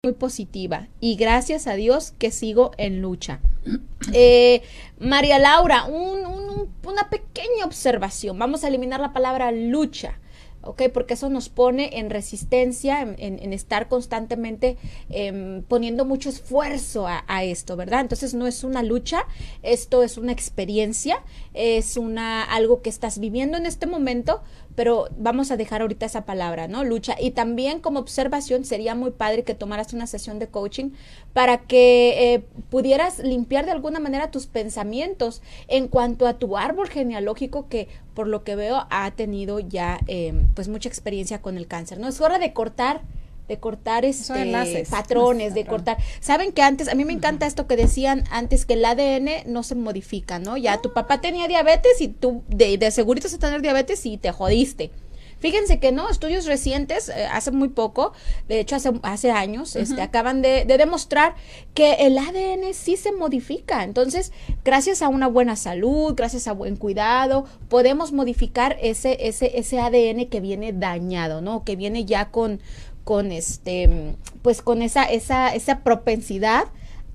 muy 0.02 0.14
positiva 0.14 0.88
y 0.98 1.16
gracias 1.16 1.66
a 1.66 1.74
Dios 1.74 2.14
que 2.18 2.30
sigo 2.30 2.70
en 2.78 3.02
lucha. 3.02 3.40
Eh, 4.14 4.62
María 4.98 5.38
Laura, 5.38 5.84
una 5.84 7.10
pequeña 7.10 7.66
observación. 7.66 8.38
Vamos 8.38 8.64
a 8.64 8.68
eliminar 8.68 8.98
la 8.98 9.12
palabra 9.12 9.52
lucha. 9.52 10.18
¿ok? 10.62 10.84
Porque 10.92 11.14
eso 11.14 11.28
nos 11.28 11.48
pone 11.50 11.98
en 11.98 12.10
resistencia, 12.10 13.02
en, 13.02 13.52
estar 13.52 13.88
constantemente 13.88 14.78
em, 15.10 15.62
poniendo 15.62 16.04
mucho 16.04 16.28
esfuerzo 16.28 17.06
a, 17.06 17.24
a, 17.28 17.44
esto, 17.44 17.76
¿verdad? 17.76 18.00
Entonces 18.00 18.34
no 18.34 18.46
es 18.46 18.64
una 18.64 18.82
lucha, 18.82 19.26
esto 19.62 20.02
es 20.02 20.18
una 20.18 20.32
experiencia, 20.32 21.22
es 21.54 21.96
una 21.96 22.42
algo 22.42 22.82
que 22.82 22.90
estás 22.90 23.18
viviendo 23.18 23.58
en 23.58 23.66
este 23.66 23.86
momento, 23.86 24.42
pero 24.74 25.08
vamos 25.16 25.50
a 25.50 25.56
dejar 25.56 25.82
ahorita 25.82 26.06
esa 26.06 26.24
palabra, 26.24 26.68
¿no? 26.68 26.84
Lucha. 26.84 27.16
Y 27.20 27.32
también 27.32 27.80
como 27.80 28.00
observación 28.00 28.64
sería 28.64 28.94
muy 28.94 29.10
padre 29.10 29.44
que 29.44 29.54
tomaras 29.54 29.92
una 29.92 30.06
sesión 30.06 30.38
de 30.38 30.48
coaching 30.48 30.90
para 31.32 31.58
que 31.58 32.34
eh, 32.34 32.44
pudieras 32.70 33.18
limpiar 33.18 33.64
de 33.64 33.72
alguna 33.72 34.00
manera 34.00 34.30
tus 34.30 34.46
pensamientos 34.46 35.42
en 35.68 35.88
cuanto 35.88 36.26
a 36.26 36.34
tu 36.34 36.56
árbol 36.56 36.88
genealógico 36.88 37.68
que 37.68 37.88
por 38.14 38.26
lo 38.26 38.44
que 38.44 38.56
veo 38.56 38.86
ha 38.90 39.10
tenido 39.12 39.60
ya 39.60 40.00
eh, 40.06 40.34
pues 40.54 40.68
mucha 40.68 40.88
experiencia 40.88 41.42
con 41.42 41.56
el 41.56 41.66
cáncer, 41.66 41.98
¿no? 41.98 42.08
Es 42.08 42.20
hora 42.20 42.38
de 42.38 42.52
cortar 42.52 43.02
de 43.50 43.58
cortar 43.58 44.04
este 44.04 44.84
patrones, 44.88 45.54
de 45.54 45.66
cortar. 45.66 45.98
Saben 46.20 46.52
que 46.52 46.62
antes, 46.62 46.86
a 46.86 46.94
mí 46.94 47.04
me 47.04 47.12
encanta 47.12 47.46
esto 47.46 47.66
que 47.66 47.76
decían 47.76 48.22
antes 48.30 48.64
que 48.64 48.74
el 48.74 48.84
ADN 48.84 49.28
no 49.52 49.64
se 49.64 49.74
modifica, 49.74 50.38
¿no? 50.38 50.56
Ya 50.56 50.80
tu 50.80 50.92
papá 50.92 51.20
tenía 51.20 51.48
diabetes 51.48 52.00
y 52.00 52.06
tú 52.06 52.44
de, 52.46 52.78
de 52.78 52.92
segurito 52.92 53.28
se 53.28 53.38
tener 53.38 53.60
diabetes 53.60 54.06
y 54.06 54.18
te 54.18 54.30
jodiste. 54.30 54.92
Fíjense 55.40 55.80
que 55.80 55.90
no, 55.90 56.10
estudios 56.10 56.44
recientes, 56.44 57.08
eh, 57.08 57.26
hace 57.32 57.50
muy 57.50 57.68
poco, 57.68 58.12
de 58.46 58.60
hecho 58.60 58.76
hace, 58.76 58.92
hace 59.02 59.30
años, 59.30 59.74
este, 59.74 60.02
acaban 60.02 60.42
de, 60.42 60.66
de, 60.66 60.76
demostrar 60.76 61.34
que 61.72 61.94
el 61.94 62.18
ADN 62.18 62.74
sí 62.74 62.98
se 62.98 63.10
modifica. 63.10 63.82
Entonces, 63.82 64.32
gracias 64.64 65.00
a 65.00 65.08
una 65.08 65.28
buena 65.28 65.56
salud, 65.56 66.12
gracias 66.14 66.46
a 66.46 66.52
buen 66.52 66.76
cuidado, 66.76 67.46
podemos 67.70 68.12
modificar 68.12 68.76
ese, 68.82 69.28
ese, 69.28 69.58
ese 69.58 69.80
ADN 69.80 70.26
que 70.28 70.40
viene 70.40 70.74
dañado, 70.74 71.40
¿no? 71.40 71.64
Que 71.64 71.74
viene 71.74 72.04
ya 72.04 72.30
con, 72.30 72.60
con 73.04 73.32
este, 73.32 74.16
pues 74.42 74.62
con 74.62 74.82
esa, 74.82 75.04
esa, 75.04 75.54
esa 75.54 75.80
propensidad 75.80 76.64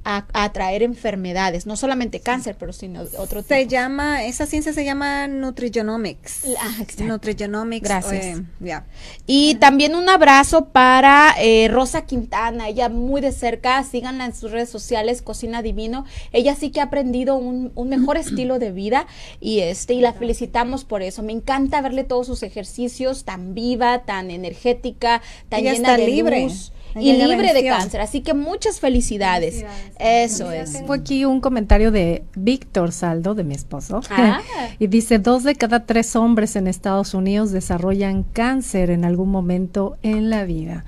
a, 0.06 0.28
atraer 0.34 0.84
enfermedades, 0.84 1.65
no 1.65 1.76
solamente 1.76 2.20
cáncer, 2.20 2.56
pero 2.58 2.72
sino 2.72 3.02
otro 3.18 3.41
tipo. 3.41 3.56
Se 3.56 3.68
llama, 3.68 4.24
esa 4.24 4.46
ciencia 4.46 4.72
se 4.72 4.86
llama 4.86 5.28
nutrigenomics. 5.28 6.46
Ah, 6.60 6.86
nutrigenomics. 7.04 7.84
Gracias. 7.84 8.39
Eh, 8.62 8.82
y 9.26 9.56
también 9.56 9.96
un 9.96 10.08
abrazo 10.08 10.65
para 10.65 11.34
eh, 11.39 11.68
Rosa 11.70 12.06
Quintana, 12.06 12.70
ella 12.70 12.88
muy 12.88 13.20
de 13.20 13.32
cerca, 13.32 13.84
síganla 13.84 14.26
en 14.26 14.36
sus 14.36 14.52
redes 14.52 14.70
sociales, 14.70 15.24
Cocina 15.24 15.63
Divino. 15.63 16.06
Ella 16.32 16.56
sí 16.56 16.70
que 16.70 16.82
ha 16.82 16.84
aprendido 16.84 17.36
un, 17.36 17.72
un 17.74 17.89
mejor 17.89 18.18
estilo 18.18 18.60
de 18.60 18.72
vida 18.72 19.08
y 19.41 19.62
este 19.62 19.96
y 19.96 20.02
la 20.02 20.13
felicitamos 20.13 20.86
por 20.86 21.02
eso. 21.02 21.24
Me 21.24 21.34
encanta 21.34 21.82
verle 21.82 22.04
todos 22.04 22.28
sus 22.28 22.44
ejercicios 22.44 23.26
tan 23.26 23.56
viva, 23.56 24.04
tan 24.04 24.30
energética, 24.30 25.24
tan 25.50 25.63
llena 25.63 25.98
de 25.98 26.06
libre. 26.06 26.44
luz 26.44 26.72
y 26.96 27.14
libre 27.14 27.54
de 27.54 27.64
cáncer. 27.64 28.02
Así 28.02 28.22
que 28.22 28.34
muchas 28.34 28.80
felicidades. 28.80 29.66
Eso 30.00 30.52
es. 30.52 30.74
Tengo 30.74 30.94
aquí 30.94 31.26
un 31.26 31.42
comentario 31.42 31.92
de 31.92 32.24
Víctor 32.36 32.92
Saldo, 32.92 33.36
de 33.36 33.44
mi 33.44 33.56
esposo. 33.56 34.02
Ah. 34.10 34.42
y 34.80 34.88
dice, 34.88 35.20
dos 35.20 35.44
de 35.44 35.56
cada 35.56 35.86
tres 35.86 36.16
hombres 36.16 36.56
en 36.56 36.68
Estados 36.68 37.14
Unidos 37.14 37.52
desarrollan 37.52 38.24
cáncer 38.24 38.90
en 38.90 39.06
algún 39.06 39.30
momento 39.30 39.98
en 40.04 40.30
la 40.30 40.46
vida. 40.46 40.86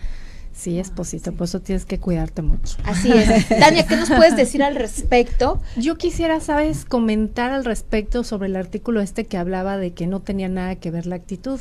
Sí, 0.57 0.79
es 0.79 0.89
posito, 0.89 1.33
por 1.33 1.45
eso 1.45 1.59
tienes 1.59 1.85
que 1.85 1.99
cuidarte 1.99 2.41
mucho. 2.41 2.77
Así 2.83 3.11
es. 3.11 3.47
Tania, 3.59 3.85
¿qué 3.85 3.95
nos 3.95 4.09
puedes 4.09 4.35
decir 4.35 4.63
al 4.63 4.75
respecto? 4.75 5.61
Yo 5.75 5.99
quisiera, 5.99 6.39
sabes, 6.39 6.83
comentar 6.83 7.51
al 7.51 7.63
respecto 7.63 8.23
sobre 8.23 8.47
el 8.47 8.55
artículo 8.55 8.99
este 8.99 9.27
que 9.27 9.37
hablaba 9.37 9.77
de 9.77 9.91
que 9.91 10.07
no 10.07 10.19
tenía 10.19 10.49
nada 10.49 10.75
que 10.75 10.89
ver 10.89 11.05
la 11.05 11.15
actitud. 11.15 11.59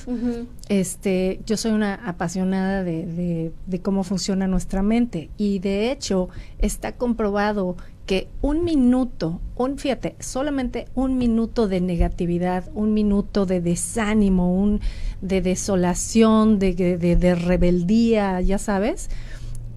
Este, 0.71 1.41
yo 1.45 1.59
soy 1.59 1.73
una 1.73 1.95
apasionada 1.95 2.85
de, 2.85 3.05
de, 3.05 3.53
de 3.67 3.81
cómo 3.83 4.03
funciona 4.03 4.47
nuestra 4.47 4.83
mente 4.83 5.29
y 5.37 5.59
de 5.59 5.93
hecho 5.93 6.31
está 6.59 6.93
comprobado 6.93 7.77
que 8.07 8.29
un 8.41 8.65
minuto, 8.65 9.41
un 9.57 9.79
fíjate, 9.79 10.17
solamente 10.21 10.87
un 10.95 11.19
minuto 11.19 11.67
de 11.69 11.81
negatividad, 11.81 12.65
un 12.75 12.95
minuto 12.95 13.47
de 13.47 13.61
desánimo, 13.61 14.55
un 14.55 14.81
de 15.21 15.43
desolación, 15.43 16.59
de, 16.59 16.75
de, 16.75 17.35
rebeldía, 17.35 18.41
ya 18.41 18.59
sabes, 18.59 19.11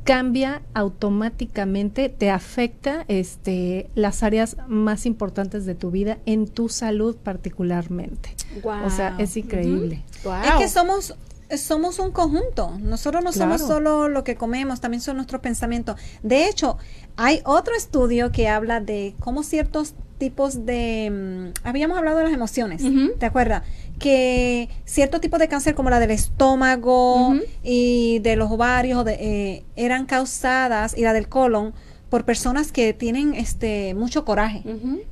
cambia 0.03 0.61
automáticamente, 0.75 2.09
te 2.09 2.29
afecta 2.29 3.03
este, 3.07 3.89
las 3.95 4.21
áreas 4.21 4.57
más 4.67 5.05
importantes 5.07 5.65
de 5.65 5.75
tu 5.75 5.89
vida 5.89 6.19
en 6.25 6.47
tu 6.47 6.69
salud 6.69 7.15
particularmente. 7.17 8.35
O 8.63 8.89
sea, 8.89 9.15
es 9.17 9.37
increíble. 9.37 10.03
Es 10.45 10.53
que 10.59 10.67
somos 10.67 11.15
somos 11.57 11.99
un 11.99 12.11
conjunto. 12.11 12.77
Nosotros 12.79 13.23
no 13.23 13.31
somos 13.31 13.61
solo 13.61 14.07
lo 14.09 14.23
que 14.23 14.35
comemos, 14.35 14.81
también 14.81 15.01
son 15.01 15.15
nuestros 15.15 15.41
pensamientos. 15.41 15.99
De 16.23 16.47
hecho, 16.47 16.77
hay 17.15 17.41
otro 17.45 17.75
estudio 17.75 18.31
que 18.31 18.47
habla 18.47 18.79
de 18.79 19.15
cómo 19.19 19.43
ciertos 19.43 19.95
tipos 20.17 20.65
de... 20.65 21.09
Mm, 21.11 21.67
habíamos 21.67 21.97
hablado 21.97 22.17
de 22.17 22.25
las 22.25 22.33
emociones, 22.33 22.83
¿te 23.17 23.25
acuerdas? 23.25 23.63
Que 23.97 24.69
ciertos 24.85 25.21
tipos 25.21 25.39
de 25.39 25.47
cáncer 25.47 25.73
como 25.73 25.89
la 25.89 25.99
del 25.99 26.11
estómago 26.11 27.35
y 27.63 28.19
de 28.19 28.35
los 28.35 28.51
ovarios 28.51 29.03
eh, 29.07 29.63
eran 29.75 30.05
causadas, 30.05 30.95
y 30.97 31.01
la 31.01 31.13
del 31.13 31.29
colon, 31.29 31.73
por 32.09 32.25
personas 32.25 32.71
que 32.71 32.93
tienen 32.93 33.35
este 33.35 33.93
mucho 33.93 34.25
coraje, 34.25 34.63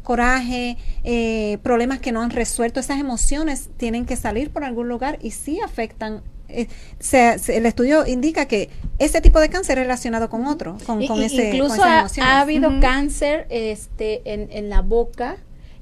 coraje, 0.03 0.77
eh, 1.03 1.57
problemas 1.63 1.99
que 1.99 2.11
no 2.11 2.21
han 2.21 2.31
resuelto, 2.31 2.79
esas 2.79 2.99
emociones 2.99 3.69
tienen 3.77 4.05
que 4.05 4.15
salir 4.15 4.49
por 4.49 4.63
algún 4.63 4.87
lugar 4.89 5.19
y 5.21 5.31
sí 5.31 5.59
afectan. 5.59 6.21
Eh, 6.49 6.67
el 7.49 7.65
estudio 7.65 8.07
indica 8.07 8.45
que 8.45 8.69
ese 8.99 9.19
tipo 9.19 9.39
de 9.39 9.49
cáncer 9.49 9.77
es 9.79 9.83
relacionado 9.83 10.29
con 10.29 10.45
otro, 10.45 10.77
con, 10.85 11.01
ese, 11.01 11.49
incluso 11.49 11.83
ha, 11.83 12.39
habido 12.39 12.79
cáncer 12.79 13.47
este, 13.49 14.21
en, 14.33 14.47
en 14.51 14.69
la 14.69 14.81
boca 14.81 15.37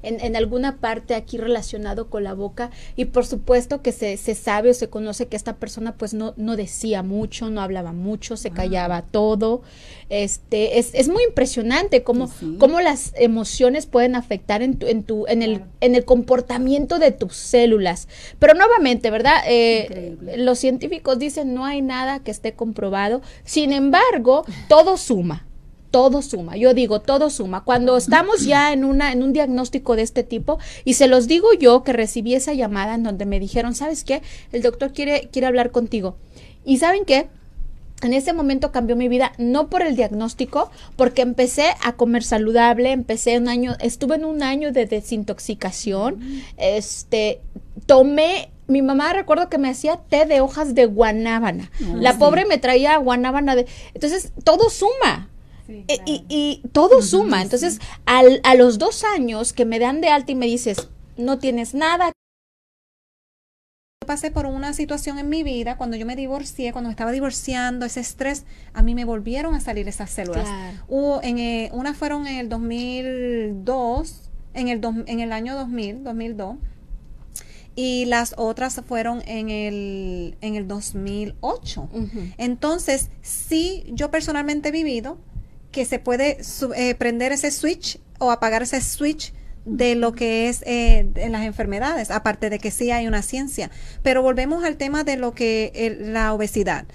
en, 0.06 0.36
alguna 0.36 0.76
parte 0.76 1.14
aquí 1.14 1.38
relacionado 1.38 2.08
con 2.08 2.24
la 2.24 2.34
boca 2.34 2.70
y 2.94 3.06
por 3.06 3.26
supuesto 3.26 3.82
que 3.82 3.92
se, 3.92 4.16
se 4.16 4.34
sabe 4.34 4.70
o 4.70 4.74
se 4.74 4.88
conoce 4.88 5.26
que 5.26 5.36
esta 5.36 5.56
persona 5.56 5.96
pues 5.96 6.14
no, 6.14 6.34
no 6.36 6.56
decía 6.56 7.02
mucho, 7.02 7.50
no 7.50 7.60
hablaba 7.60 7.92
mucho, 7.92 8.36
se 8.36 8.50
callaba 8.50 9.02
todo. 9.02 9.62
Este, 10.08 10.78
es, 10.78 10.94
es 10.94 11.08
muy 11.08 11.24
impresionante 11.24 12.02
cómo, 12.02 12.30
cómo 12.58 12.80
las 12.80 13.12
emociones 13.16 13.86
pueden 13.86 14.14
afectar 14.14 14.62
en 14.62 14.78
tu, 14.78 14.86
en 14.86 15.02
tu, 15.02 15.26
en 15.26 15.42
el, 15.42 15.62
en 15.80 15.94
el 15.94 16.04
comportamiento 16.04 16.98
de 16.98 17.10
tus 17.10 17.34
células. 17.34 18.08
Pero 18.38 18.54
nuevamente, 18.54 19.10
¿verdad? 19.10 19.42
Eh, 19.46 20.16
los 20.36 20.58
científicos 20.58 21.18
dicen 21.18 21.54
no 21.54 21.64
hay 21.64 21.82
nada 21.82 22.20
que 22.20 22.30
esté 22.30 22.54
comprobado. 22.54 23.22
Sin 23.44 23.72
embargo, 23.72 24.44
todo 24.68 24.96
suma 24.96 25.45
todo 25.96 26.20
suma. 26.20 26.58
Yo 26.58 26.74
digo, 26.74 27.00
todo 27.00 27.30
suma. 27.30 27.64
Cuando 27.64 27.96
estamos 27.96 28.44
ya 28.44 28.74
en 28.74 28.84
una 28.84 29.12
en 29.12 29.22
un 29.22 29.32
diagnóstico 29.32 29.96
de 29.96 30.02
este 30.02 30.24
tipo 30.24 30.58
y 30.84 30.92
se 30.92 31.08
los 31.08 31.26
digo 31.26 31.54
yo 31.58 31.84
que 31.84 31.94
recibí 31.94 32.34
esa 32.34 32.52
llamada 32.52 32.96
en 32.96 33.02
donde 33.02 33.24
me 33.24 33.40
dijeron, 33.40 33.74
"¿Sabes 33.74 34.04
qué? 34.04 34.20
El 34.52 34.60
doctor 34.60 34.92
quiere 34.92 35.30
quiere 35.32 35.46
hablar 35.46 35.70
contigo." 35.70 36.18
¿Y 36.66 36.76
saben 36.76 37.06
qué? 37.06 37.28
En 38.02 38.12
ese 38.12 38.34
momento 38.34 38.72
cambió 38.72 38.94
mi 38.94 39.08
vida, 39.08 39.32
no 39.38 39.70
por 39.70 39.80
el 39.80 39.96
diagnóstico, 39.96 40.70
porque 40.96 41.22
empecé 41.22 41.68
a 41.82 41.94
comer 41.94 42.22
saludable, 42.24 42.92
empecé 42.92 43.38
un 43.38 43.48
año, 43.48 43.74
estuve 43.80 44.16
en 44.16 44.26
un 44.26 44.42
año 44.42 44.72
de 44.72 44.84
desintoxicación, 44.84 46.20
este, 46.58 47.40
tomé 47.86 48.50
mi 48.66 48.82
mamá 48.82 49.14
recuerdo 49.14 49.48
que 49.48 49.56
me 49.56 49.70
hacía 49.70 49.96
té 49.96 50.26
de 50.26 50.42
hojas 50.42 50.74
de 50.74 50.84
guanábana. 50.84 51.70
la 51.94 52.18
pobre 52.18 52.44
me 52.44 52.58
traía 52.58 52.98
guanábana 52.98 53.56
de... 53.56 53.66
Entonces, 53.94 54.32
todo 54.44 54.68
suma. 54.68 55.30
Eh, 55.68 55.98
y, 56.06 56.62
todo 56.72 57.02
suma. 57.02 57.42
Entonces, 57.42 57.80
al, 58.04 58.40
a 58.44 58.54
los 58.54 58.78
dos 58.78 59.04
años 59.04 59.52
que 59.52 59.64
me 59.64 59.78
dan 59.78 60.00
de 60.00 60.08
alta 60.08 60.32
y 60.32 60.34
me 60.34 60.46
dices, 60.46 60.88
no 61.16 61.38
tienes 61.38 61.74
nada. 61.74 62.12
Pasé 64.06 64.30
por 64.30 64.46
una 64.46 64.72
situación 64.72 65.18
en 65.18 65.28
mi 65.28 65.42
vida, 65.42 65.76
cuando 65.76 65.96
yo 65.96 66.06
me 66.06 66.14
divorcié, 66.14 66.72
cuando 66.72 66.88
me 66.88 66.92
estaba 66.92 67.10
divorciando, 67.10 67.84
ese 67.84 68.00
estrés, 68.00 68.44
a 68.72 68.82
mí 68.82 68.94
me 68.94 69.04
volvieron 69.04 69.54
a 69.54 69.60
salir 69.60 69.88
esas 69.88 70.10
células. 70.10 70.48
Hubo 70.86 71.20
en, 71.22 71.38
eh, 71.38 71.70
una 71.72 71.92
fueron 71.92 72.26
en 72.28 72.36
el 72.36 72.48
2002, 72.48 74.30
en 74.54 74.68
el, 74.68 74.80
en 75.06 75.20
el 75.20 75.32
año 75.32 75.56
2000, 75.56 76.04
2002 76.04 76.56
y 77.76 78.06
las 78.06 78.34
otras 78.38 78.80
fueron 78.86 79.22
en 79.26 79.50
el, 79.50 80.36
en 80.40 80.56
el 80.56 80.66
2008. 80.66 81.88
Entonces, 82.38 83.10
sí, 83.20 83.84
yo 83.92 84.10
personalmente 84.10 84.70
he 84.70 84.72
vivido 84.72 85.18
que 85.76 85.84
se 85.84 85.98
puede 85.98 86.38
eh, 86.74 86.94
prender 86.94 87.32
ese 87.32 87.50
switch 87.50 88.00
o 88.18 88.30
apagar 88.30 88.62
ese 88.62 88.80
switch 88.80 89.34
de 89.66 89.94
lo 89.94 90.14
que 90.14 90.48
es 90.48 90.62
eh, 90.62 91.06
en 91.16 91.32
las 91.32 91.44
enfermedades, 91.44 92.10
aparte 92.10 92.48
de 92.48 92.58
que 92.58 92.70
sí 92.70 92.90
hay 92.90 93.06
una 93.06 93.20
ciencia. 93.20 93.70
Pero 94.02 94.22
volvemos 94.22 94.64
al 94.64 94.78
tema 94.78 95.04
de 95.04 95.18
lo 95.18 95.34
que 95.34 95.98
la 96.00 96.32
obesidad. 96.32 96.86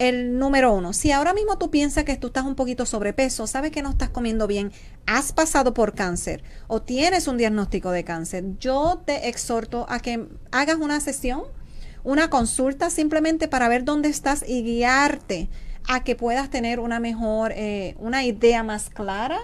El 0.00 0.36
número 0.36 0.74
uno, 0.74 0.92
si 0.92 1.12
ahora 1.12 1.32
mismo 1.32 1.58
tú 1.58 1.70
piensas 1.70 2.02
que 2.02 2.16
tú 2.16 2.26
estás 2.26 2.44
un 2.44 2.56
poquito 2.56 2.86
sobrepeso, 2.86 3.46
sabes 3.46 3.70
que 3.70 3.82
no 3.82 3.90
estás 3.90 4.08
comiendo 4.08 4.48
bien, 4.48 4.72
has 5.06 5.32
pasado 5.32 5.72
por 5.72 5.94
cáncer 5.94 6.42
o 6.66 6.82
tienes 6.82 7.28
un 7.28 7.36
diagnóstico 7.36 7.92
de 7.92 8.02
cáncer, 8.02 8.58
yo 8.58 9.00
te 9.06 9.28
exhorto 9.28 9.86
a 9.88 10.00
que 10.00 10.26
hagas 10.50 10.78
una 10.78 10.98
sesión, 10.98 11.42
una 12.02 12.30
consulta 12.30 12.90
simplemente 12.90 13.46
para 13.46 13.68
ver 13.68 13.84
dónde 13.84 14.08
estás 14.08 14.44
y 14.44 14.64
guiarte 14.64 15.48
a 15.86 16.04
que 16.04 16.16
puedas 16.16 16.50
tener 16.50 16.80
una 16.80 17.00
mejor, 17.00 17.52
eh, 17.54 17.94
una 17.98 18.24
idea 18.24 18.62
más 18.62 18.90
clara 18.90 19.38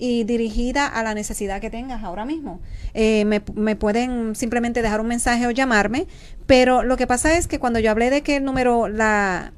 y 0.00 0.24
dirigida 0.24 0.86
a 0.86 1.02
la 1.02 1.14
necesidad 1.14 1.60
que 1.60 1.70
tengas 1.70 2.02
ahora 2.02 2.24
mismo. 2.24 2.60
Eh, 2.94 3.24
me, 3.26 3.76
pueden 3.76 4.34
simplemente 4.34 4.82
dejar 4.82 5.00
un 5.00 5.06
mensaje 5.06 5.46
o 5.46 5.50
llamarme, 5.50 6.06
pero 6.46 6.82
lo 6.82 6.96
que 6.96 7.06
pasa 7.06 7.36
es 7.36 7.46
que 7.46 7.58
cuando 7.58 7.78
yo 7.78 7.90
hablé 7.90 8.08
de 8.10 8.22
que 8.22 8.36
el 8.36 8.44
número, 8.44 8.88
la 8.88 9.52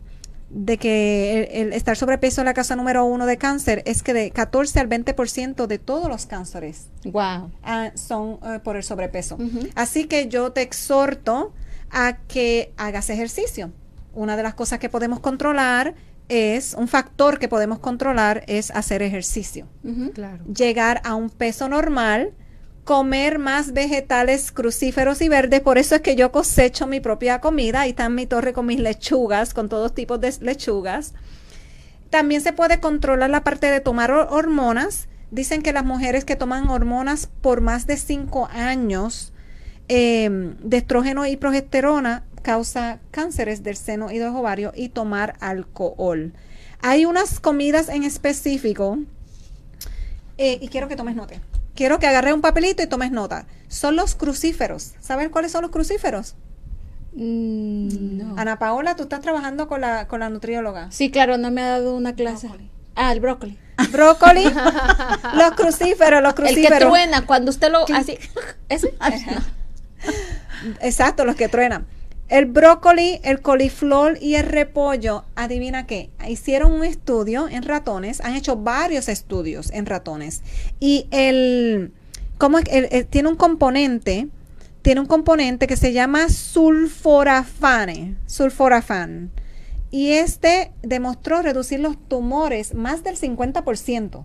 de 0.51 0.77
que 0.77 1.49
el, 1.53 1.73
estar 1.73 1.97
sobrepeso 1.97 2.43
es 2.43 2.45
la 2.45 2.55
causa 2.55 2.77
número 2.77 3.05
uno 3.05 3.25
de 3.25 3.39
cáncer, 3.39 3.83
es 3.87 4.03
que 4.03 4.13
de 4.13 4.31
14 4.33 4.81
al 4.81 4.89
20% 4.89 5.67
de 5.67 5.79
todos 5.79 6.09
los 6.09 6.27
cánceres 6.27 6.89
wow. 7.05 7.51
Ah, 7.63 7.93
son 7.95 8.39
eh, 8.45 8.59
por 8.63 8.77
el 8.77 8.83
sobrepeso. 8.83 9.39
Así 9.77 10.05
que 10.07 10.29
yo 10.29 10.53
te 10.53 10.61
exhorto 10.63 11.55
a 11.91 12.19
que 12.27 12.73
hagas 12.77 13.11
ejercicio. 13.11 13.71
Una 14.13 14.37
de 14.37 14.43
las 14.43 14.55
cosas 14.55 14.79
que 14.79 14.91
podemos 14.91 15.21
controlar 15.21 15.95
es 16.33 16.73
un 16.73 16.89
factor 16.89 17.39
que 17.39 17.47
podemos 17.47 17.79
controlar 17.79 18.43
es 18.47 18.71
hacer 18.71 19.03
ejercicio. 19.03 19.67
Llegar 20.47 21.03
a 21.05 21.15
un 21.15 21.29
peso 21.29 21.69
normal, 21.69 22.33
comer 22.85 23.39
más 23.39 23.75
vegetales 23.75 24.51
crucíferos 24.51 25.21
y 25.21 25.29
verdes, 25.29 25.61
por 25.61 25.77
eso 25.77 25.97
es 25.97 26.01
que 26.01 26.17
yo 26.17 26.33
cosecho 26.33 26.87
mi 26.87 27.01
propia 27.01 27.41
comida, 27.41 27.83
ahí 27.83 27.91
está 27.91 28.07
en 28.07 28.15
mi 28.15 28.27
torre 28.27 28.55
con 28.55 28.65
mis 28.65 28.81
lechugas, 28.81 29.53
con 29.53 29.69
todos 29.69 29.95
tipos 29.95 30.21
de 30.23 30.35
lechugas. 30.41 31.13
También 32.09 32.41
se 32.41 32.55
puede 32.55 32.81
controlar 32.81 33.29
la 33.29 33.45
parte 33.45 33.71
de 33.71 33.81
tomar 33.81 34.11
hormonas. 34.11 35.09
Dicen 35.31 35.63
que 35.63 35.73
las 35.73 35.85
mujeres 35.85 36.25
que 36.25 36.37
toman 36.37 36.69
hormonas 36.69 37.27
por 37.27 37.61
más 37.61 37.87
de 37.87 37.97
cinco 37.97 38.49
años 38.53 39.33
em, 39.89 40.57
de 40.59 40.79
estrógeno 40.79 41.27
y 41.27 41.37
progesterona 41.37 42.25
causa 42.43 42.99
cánceres 43.11 43.63
del 43.63 43.77
seno 43.77 44.11
y 44.11 44.19
de 44.19 44.27
los 44.27 44.35
ovarios 44.35 44.73
y 44.77 44.89
tomar 44.91 45.35
alcohol. 45.41 46.33
Hay 46.83 47.05
unas 47.05 47.41
comidas 47.41 47.89
en 47.89 48.05
específico 48.05 48.99
Eh, 50.39 50.59
y 50.61 50.69
quiero 50.69 50.89
que 50.89 50.97
tomes 50.97 51.15
nota. 51.15 51.37
Quiero 51.75 51.99
que 51.99 52.07
agarre 52.07 52.33
un 52.33 52.41
papelito 52.41 52.83
y 52.83 52.87
tomes 52.87 53.13
nota. 53.13 53.47
Son 53.69 53.97
los 53.97 54.15
crucíferos. 54.15 54.93
¿Saben 55.01 55.31
cuáles 55.31 55.53
son 55.53 55.63
los 55.63 55.71
crucíferos? 55.71 56.35
Mm, 57.15 58.39
Ana 58.39 58.59
Paola, 58.59 58.97
tú 58.97 59.05
estás 59.05 59.21
trabajando 59.21 59.69
con 59.69 59.81
la, 59.83 60.09
con 60.09 60.21
la 60.21 60.31
nutrióloga. 60.31 60.91
Sí, 60.91 61.11
claro, 61.11 61.37
no 61.39 61.51
me 61.51 61.63
ha 61.63 61.69
dado 61.69 61.95
una 61.95 62.15
clase. 62.15 62.49
Ah, 62.95 63.13
el 63.13 63.21
brócoli. 63.21 63.59
Brócoli, 63.91 64.45
los 65.35 65.53
crucíferos, 65.55 66.23
los 66.23 66.35
crucíferos. 66.35 66.73
El 66.73 66.79
que 66.79 66.85
truena 66.87 67.27
cuando 67.27 67.51
usted 67.51 67.71
lo 67.71 67.85
así. 67.95 68.19
Exacto, 70.81 71.25
los 71.25 71.37
que 71.37 71.49
truenan. 71.49 71.87
El 72.33 72.47
brócoli, 72.47 73.21
el 73.25 73.43
coliflor 73.43 74.17
y 74.19 74.37
el 74.37 74.47
repollo, 74.47 75.27
adivina 75.35 75.87
qué, 75.87 76.09
hicieron 76.27 76.73
un 76.73 76.83
estudio 76.83 77.47
en 77.47 77.63
ratones, 77.63 78.23
han 78.23 78.35
hecho 78.35 78.57
varios 78.57 79.11
estudios 79.11 79.71
en 79.71 79.85
ratones. 79.85 80.41
Y 80.81 81.09
el, 81.11 81.93
¿cómo 82.39 82.59
es? 82.59 82.65
tiene 83.11 83.29
un 83.29 83.37
componente, 83.37 84.29
tiene 84.81 85.03
un 85.03 85.07
componente 85.09 85.67
que 85.67 85.77
se 85.77 85.93
llama 85.93 86.31
sulforafane, 86.31 88.17
sulforafan, 88.25 89.31
y 89.91 90.13
este 90.13 90.73
demostró 90.81 91.43
reducir 91.43 91.81
los 91.81 91.99
tumores 92.09 92.73
más 92.73 93.05
del 93.05 93.19
50% 93.19 94.25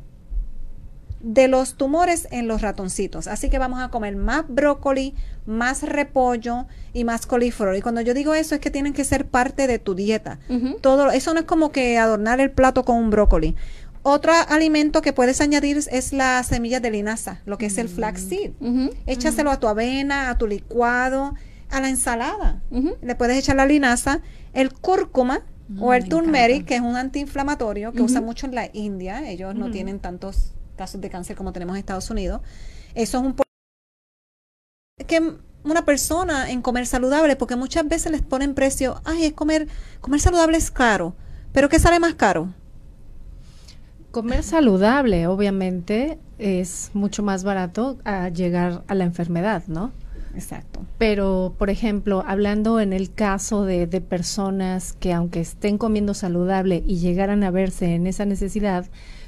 de 1.19 1.47
los 1.47 1.75
tumores 1.75 2.27
en 2.31 2.47
los 2.47 2.61
ratoncitos. 2.61 3.27
Así 3.27 3.49
que 3.49 3.57
vamos 3.57 3.81
a 3.81 3.89
comer 3.89 4.15
más 4.15 4.45
brócoli, 4.47 5.15
más 5.45 5.83
repollo 5.83 6.67
y 6.93 7.03
más 7.03 7.25
coliflor. 7.25 7.75
Y 7.75 7.81
cuando 7.81 8.01
yo 8.01 8.13
digo 8.13 8.33
eso 8.33 8.55
es 8.55 8.61
que 8.61 8.71
tienen 8.71 8.93
que 8.93 9.03
ser 9.03 9.27
parte 9.27 9.67
de 9.67 9.79
tu 9.79 9.95
dieta. 9.95 10.39
Todo 10.81 11.11
eso 11.11 11.33
no 11.33 11.39
es 11.39 11.45
como 11.45 11.71
que 11.71 11.97
adornar 11.97 12.39
el 12.39 12.51
plato 12.51 12.85
con 12.85 12.97
un 12.97 13.09
brócoli. 13.09 13.55
Otro 14.03 14.31
alimento 14.47 15.01
que 15.01 15.11
puedes 15.11 15.41
añadir 15.41 15.77
es 15.77 16.13
la 16.13 16.41
semilla 16.43 16.79
de 16.79 16.91
linaza, 16.91 17.41
lo 17.45 17.57
que 17.57 17.65
es 17.65 17.77
el 17.77 17.89
flaxseed. 17.89 18.51
Échaselo 19.05 19.51
a 19.51 19.59
tu 19.59 19.67
avena, 19.67 20.29
a 20.29 20.37
tu 20.37 20.47
licuado, 20.47 21.33
a 21.69 21.81
la 21.81 21.89
ensalada. 21.89 22.61
Le 23.01 23.15
puedes 23.15 23.37
echar 23.37 23.55
la 23.55 23.65
linaza, 23.65 24.21
el 24.53 24.71
cúrcuma 24.71 25.41
o 25.79 25.93
el 25.93 26.07
turmeric, 26.07 26.65
que 26.65 26.75
es 26.75 26.81
un 26.81 26.95
antiinflamatorio 26.95 27.91
que 27.91 28.01
usa 28.01 28.21
mucho 28.21 28.45
en 28.45 28.55
la 28.55 28.69
India. 28.71 29.29
Ellos 29.29 29.55
no 29.55 29.71
tienen 29.71 29.99
tantos 29.99 30.53
casos 30.77 31.01
de 31.01 31.09
cáncer 31.09 31.35
como 31.35 31.51
tenemos 31.51 31.75
en 31.75 31.79
Estados 31.79 32.09
Unidos. 32.09 32.41
Eso 32.95 33.17
es 33.17 33.23
un 33.23 33.35
que 35.05 35.35
una 35.63 35.85
persona 35.85 36.49
en 36.49 36.61
comer 36.61 36.85
saludable, 36.85 37.35
porque 37.35 37.55
muchas 37.55 37.87
veces 37.87 38.11
les 38.11 38.21
ponen 38.21 38.53
precio, 38.53 39.01
ay, 39.03 39.25
es 39.25 39.33
comer, 39.33 39.67
comer 40.01 40.19
saludable 40.19 40.57
es 40.57 40.71
caro, 40.71 41.13
pero 41.51 41.69
¿qué 41.69 41.79
sale 41.79 41.99
más 41.99 42.15
caro? 42.15 42.53
Comer 44.11 44.43
saludable, 44.43 45.27
obviamente, 45.27 46.17
es 46.39 46.91
mucho 46.93 47.21
más 47.21 47.43
barato 47.43 47.97
a 48.05 48.29
llegar 48.29 48.83
a 48.87 48.95
la 48.95 49.03
enfermedad, 49.03 49.63
¿no? 49.67 49.91
Exacto. 50.33 50.85
Pero, 50.97 51.55
por 51.57 51.69
ejemplo, 51.69 52.23
hablando 52.25 52.79
en 52.79 52.93
el 52.93 53.11
caso 53.11 53.65
de, 53.65 53.87
de 53.87 54.01
personas 54.01 54.93
que 54.93 55.11
aunque 55.11 55.41
estén 55.41 55.77
comiendo 55.77 56.13
saludable 56.13 56.83
y 56.85 56.97
llegaran 56.97 57.43
a 57.43 57.51
verse 57.51 57.95
en 57.95 58.07
esa 58.07 58.25
necesidad, 58.25 58.85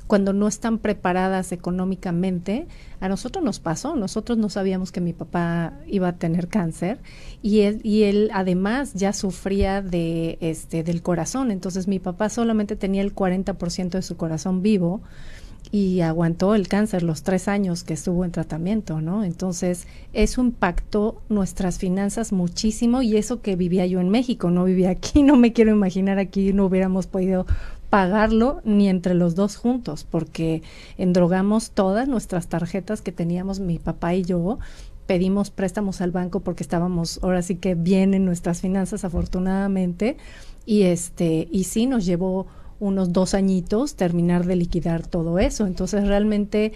cuando 0.10 0.34
no 0.34 0.48
están 0.48 0.80
preparadas 0.80 1.52
económicamente. 1.52 2.67
A 3.00 3.08
nosotros 3.10 3.45
nos 3.45 3.60
pasó, 3.60 3.95
nosotros 3.95 4.39
no 4.39 4.50
sabíamos 4.50 4.91
que 4.91 5.02
mi 5.02 5.13
papá 5.13 5.74
iba 5.86 6.08
a 6.08 6.15
tener 6.17 6.48
cáncer 6.48 6.98
y 7.43 7.60
él, 7.60 7.80
y 7.84 8.04
él 8.04 8.32
además 8.34 8.95
ya 8.95 9.13
sufría 9.13 9.84
de 9.84 10.39
este 10.41 10.82
del 10.84 11.04
corazón, 11.04 11.52
entonces 11.52 11.88
mi 11.88 12.00
papá 12.00 12.30
solamente 12.30 12.76
tenía 12.76 13.04
el 13.04 13.13
40% 13.13 13.89
de 13.91 14.02
su 14.02 14.17
corazón 14.17 14.63
vivo 14.63 15.02
y 15.72 16.02
aguantó 16.02 16.56
el 16.56 16.67
cáncer 16.67 17.04
los 17.04 17.22
tres 17.22 17.48
años 17.48 17.84
que 17.84 17.93
estuvo 17.93 18.26
en 18.26 18.32
tratamiento, 18.32 19.02
¿no? 19.02 19.24
Entonces, 19.24 19.88
eso 20.13 20.41
impactó 20.41 21.22
nuestras 21.30 21.78
finanzas 21.78 22.32
muchísimo 22.32 23.04
y 23.04 23.17
eso 23.17 23.41
que 23.41 23.56
vivía 23.56 23.86
yo 23.86 24.00
en 24.00 24.10
México, 24.10 24.50
no 24.50 24.63
vivía 24.63 24.89
aquí, 24.89 25.22
no 25.24 25.36
me 25.36 25.54
quiero 25.54 25.72
imaginar 25.72 26.17
aquí, 26.17 26.54
no 26.54 26.65
hubiéramos 26.65 27.06
podido 27.06 27.45
pagarlo 27.89 28.62
ni 28.63 28.88
entre 28.88 29.13
los 29.13 29.36
dos 29.36 29.56
juntos, 29.56 30.06
porque 30.10 30.62
endrogamos 30.97 31.71
todas 31.71 32.08
nuestras 32.08 32.47
tarjetas 32.47 33.02
que 33.02 33.12
teníamos 33.12 33.60
mi 33.60 33.80
papá 33.80 34.13
y 34.13 34.23
yo, 34.23 34.60
pedimos 35.10 35.49
préstamos 35.49 36.02
al 36.02 36.12
banco 36.12 36.41
porque 36.41 36.62
estábamos 36.62 37.19
ahora 37.23 37.41
sí 37.41 37.56
que 37.56 37.73
bien 37.73 38.13
en 38.13 38.25
nuestras 38.25 38.62
finanzas 38.62 39.04
afortunadamente 39.04 40.17
y 40.67 40.84
este 40.84 41.47
y 41.52 41.63
sí 41.63 41.88
nos 41.88 42.06
llevó 42.06 42.45
unos 42.80 43.12
dos 43.12 43.34
añitos 43.34 43.95
terminar 43.95 44.45
de 44.45 44.56
liquidar 44.56 45.08
todo 45.08 45.39
eso. 45.39 45.65
Entonces 45.65 46.08
realmente 46.08 46.73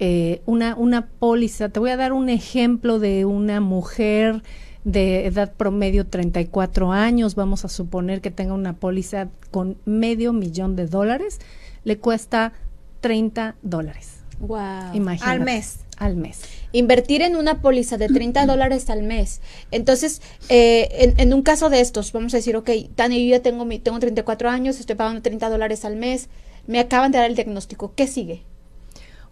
eh, 0.00 0.42
una 0.46 0.74
una 0.74 1.06
póliza 1.06 1.68
te 1.68 1.78
voy 1.78 1.90
a 1.90 1.96
dar 1.96 2.12
un 2.12 2.28
ejemplo 2.28 2.98
de 2.98 3.24
una 3.24 3.60
mujer 3.60 4.42
de 4.86 5.26
edad 5.26 5.52
promedio 5.52 6.06
34 6.06 6.92
años, 6.92 7.34
vamos 7.34 7.64
a 7.64 7.68
suponer 7.68 8.20
que 8.20 8.30
tenga 8.30 8.54
una 8.54 8.74
póliza 8.74 9.28
con 9.50 9.76
medio 9.84 10.32
millón 10.32 10.76
de 10.76 10.86
dólares, 10.86 11.40
le 11.82 11.98
cuesta 11.98 12.52
30 13.00 13.56
dólares. 13.62 14.20
Wow. 14.38 14.94
Imagínate. 14.94 15.28
Al 15.28 15.40
mes. 15.40 15.78
Al 15.96 16.14
mes. 16.14 16.42
Invertir 16.70 17.22
en 17.22 17.34
una 17.34 17.62
póliza 17.62 17.96
de 17.96 18.06
30 18.06 18.46
dólares 18.46 18.88
al 18.88 19.02
mes. 19.02 19.40
Entonces, 19.72 20.22
eh, 20.48 21.14
en, 21.18 21.34
un 21.34 21.42
caso 21.42 21.68
de 21.68 21.80
estos, 21.80 22.12
vamos 22.12 22.32
a 22.34 22.36
decir, 22.36 22.54
ok, 22.54 22.70
Tania, 22.94 23.18
yo 23.18 23.26
ya 23.26 23.42
tengo, 23.42 23.64
mi, 23.64 23.80
tengo 23.80 23.98
34 23.98 24.48
años, 24.50 24.78
estoy 24.78 24.94
pagando 24.94 25.20
30 25.20 25.50
dólares 25.50 25.84
al 25.84 25.96
mes, 25.96 26.28
me 26.68 26.78
acaban 26.78 27.10
de 27.10 27.18
dar 27.18 27.28
el 27.28 27.34
diagnóstico, 27.34 27.92
¿qué 27.96 28.06
sigue? 28.06 28.44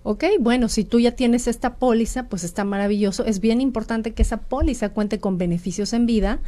Ok, 0.07 0.25
bueno, 0.39 0.69
si 0.69 0.85
tú 0.85 1.01
ya 1.01 1.13
tienes 1.13 1.49
esta 1.49 1.77
póliza, 1.77 2.29
pues 2.29 2.45
está 2.45 2.63
maravilloso. 2.63 3.25
Es 3.25 3.41
bien 3.41 3.63
importante 3.63 4.13
que 4.13 4.21
esa 4.21 4.43
póliza 4.43 4.91
cuente 4.91 5.19
con 5.19 5.39
beneficios 5.39 5.95
en 5.95 6.05
vida, 6.05 6.41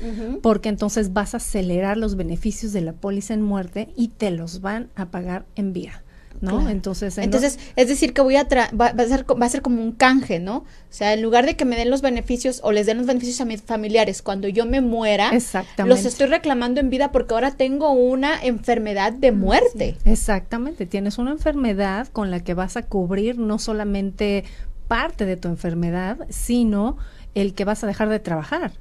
porque 0.43 0.69
entonces 0.69 1.15
vas 1.15 1.33
a 1.33 1.39
acelerar 1.39 1.97
los 1.97 2.17
beneficios 2.17 2.75
de 2.75 2.83
la 2.83 2.93
póliza 2.93 3.33
en 3.33 3.41
muerte 3.41 3.89
y 3.97 4.09
te 4.09 4.31
los 4.31 4.61
van 4.61 4.91
a 4.95 5.11
pagar 5.11 5.47
en 5.55 5.73
vida. 5.73 6.05
¿No? 6.41 6.69
Entonces, 6.69 7.19
entonces 7.19 7.59
es 7.77 7.89
decir 7.89 8.13
que 8.13 8.21
voy 8.21 8.37
a 8.37 8.45
va, 8.45 8.87
a 8.87 9.07
ser 9.07 9.25
va 9.25 9.47
a 9.47 9.49
ser 9.49 9.63
como 9.63 9.83
un 9.83 9.93
canje, 9.93 10.39
¿no? 10.41 10.59
O 10.59 10.65
sea, 10.91 11.13
en 11.13 11.23
lugar 11.23 11.47
de 11.47 11.57
que 11.57 11.65
me 11.65 11.77
den 11.77 11.91
los 11.91 12.03
beneficios 12.03 12.61
o 12.63 12.73
les 12.73 12.87
den 12.87 12.99
los 12.99 13.07
beneficios 13.07 13.41
a 13.41 13.45
mis 13.45 13.63
familiares 13.63 14.23
cuando 14.23 14.49
yo 14.49 14.67
me 14.67 14.81
muera, 14.81 15.31
los 15.85 16.05
estoy 16.05 16.27
reclamando 16.27 16.81
en 16.81 16.91
vida 16.91 17.13
porque 17.13 17.35
ahora 17.35 17.53
tengo 17.53 17.93
una 17.93 18.41
enfermedad 18.43 19.13
de 19.13 19.33
muerte. 19.33 19.97
exactamente, 20.05 20.87
tienes 20.87 21.19
una 21.19 21.33
enfermedad 21.33 22.09
con 22.09 22.31
la 22.31 22.41
que 22.41 22.55
vas 22.55 22.77
a 22.77 22.83
cubrir 22.83 23.39
no 23.39 23.59
solamente 23.59 24.45
parte 24.89 25.27
de 25.27 25.37
tu 25.37 25.49
enfermedad, 25.49 26.19
sino 26.29 26.97
el 27.35 27.55
que 27.55 27.65
vas 27.65 27.83
a 27.85 27.87
dejar 27.87 28.09
de 28.09 28.21
trabajar. 28.21 28.73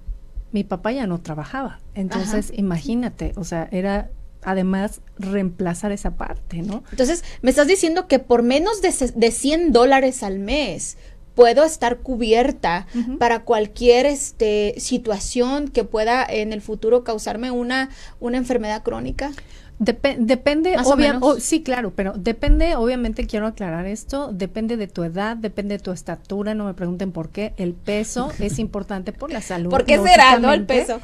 Mi 0.51 0.63
papá 0.63 0.91
ya 0.91 1.07
no 1.07 1.19
trabajaba, 1.19 1.79
entonces 1.95 2.53
imagínate, 2.55 3.33
o 3.35 3.43
sea, 3.43 3.67
era 3.71 4.09
además 4.45 5.01
reemplazar 5.17 5.91
esa 5.91 6.11
parte, 6.11 6.61
¿no? 6.61 6.83
Entonces, 6.91 7.23
me 7.41 7.49
estás 7.49 7.67
diciendo 7.67 8.07
que 8.07 8.19
por 8.19 8.43
menos 8.43 8.81
de, 8.81 8.93
de 9.15 9.31
100 9.31 9.71
dólares 9.71 10.23
al 10.23 10.39
mes 10.39 10.97
puedo 11.35 11.65
estar 11.65 11.97
cubierta 11.97 12.87
para 13.19 13.43
cualquier 13.43 14.05
este, 14.05 14.73
situación 14.77 15.67
que 15.67 15.83
pueda 15.83 16.25
en 16.25 16.53
el 16.53 16.61
futuro 16.61 17.03
causarme 17.03 17.51
una, 17.51 17.89
una 18.19 18.37
enfermedad 18.37 18.81
crónica. 18.83 19.31
depende, 19.77 20.77
obviamente, 20.85 21.41
sí, 21.41 21.61
claro, 21.61 21.91
pero 21.93 22.13
depende, 22.15 22.77
obviamente 22.77 23.27
quiero 23.27 23.47
aclarar 23.47 23.85
esto, 23.85 24.31
depende 24.31 24.77
de 24.77 24.87
tu 24.87 25.03
edad, 25.03 25.35
depende 25.35 25.77
de 25.77 25.83
tu 25.83 25.91
estatura, 25.91 26.55
no 26.55 26.63
me 26.63 26.73
pregunten 26.73 27.11
por 27.11 27.29
qué, 27.29 27.53
el 27.57 27.73
peso 27.73 28.31
es 28.39 28.57
importante 28.57 29.11
por 29.11 29.31
la 29.31 29.41
salud. 29.41 29.69
¿Por 29.69 29.83
qué 29.83 29.99
será, 29.99 30.39
no, 30.39 30.53
el 30.53 30.65
peso? 30.65 31.01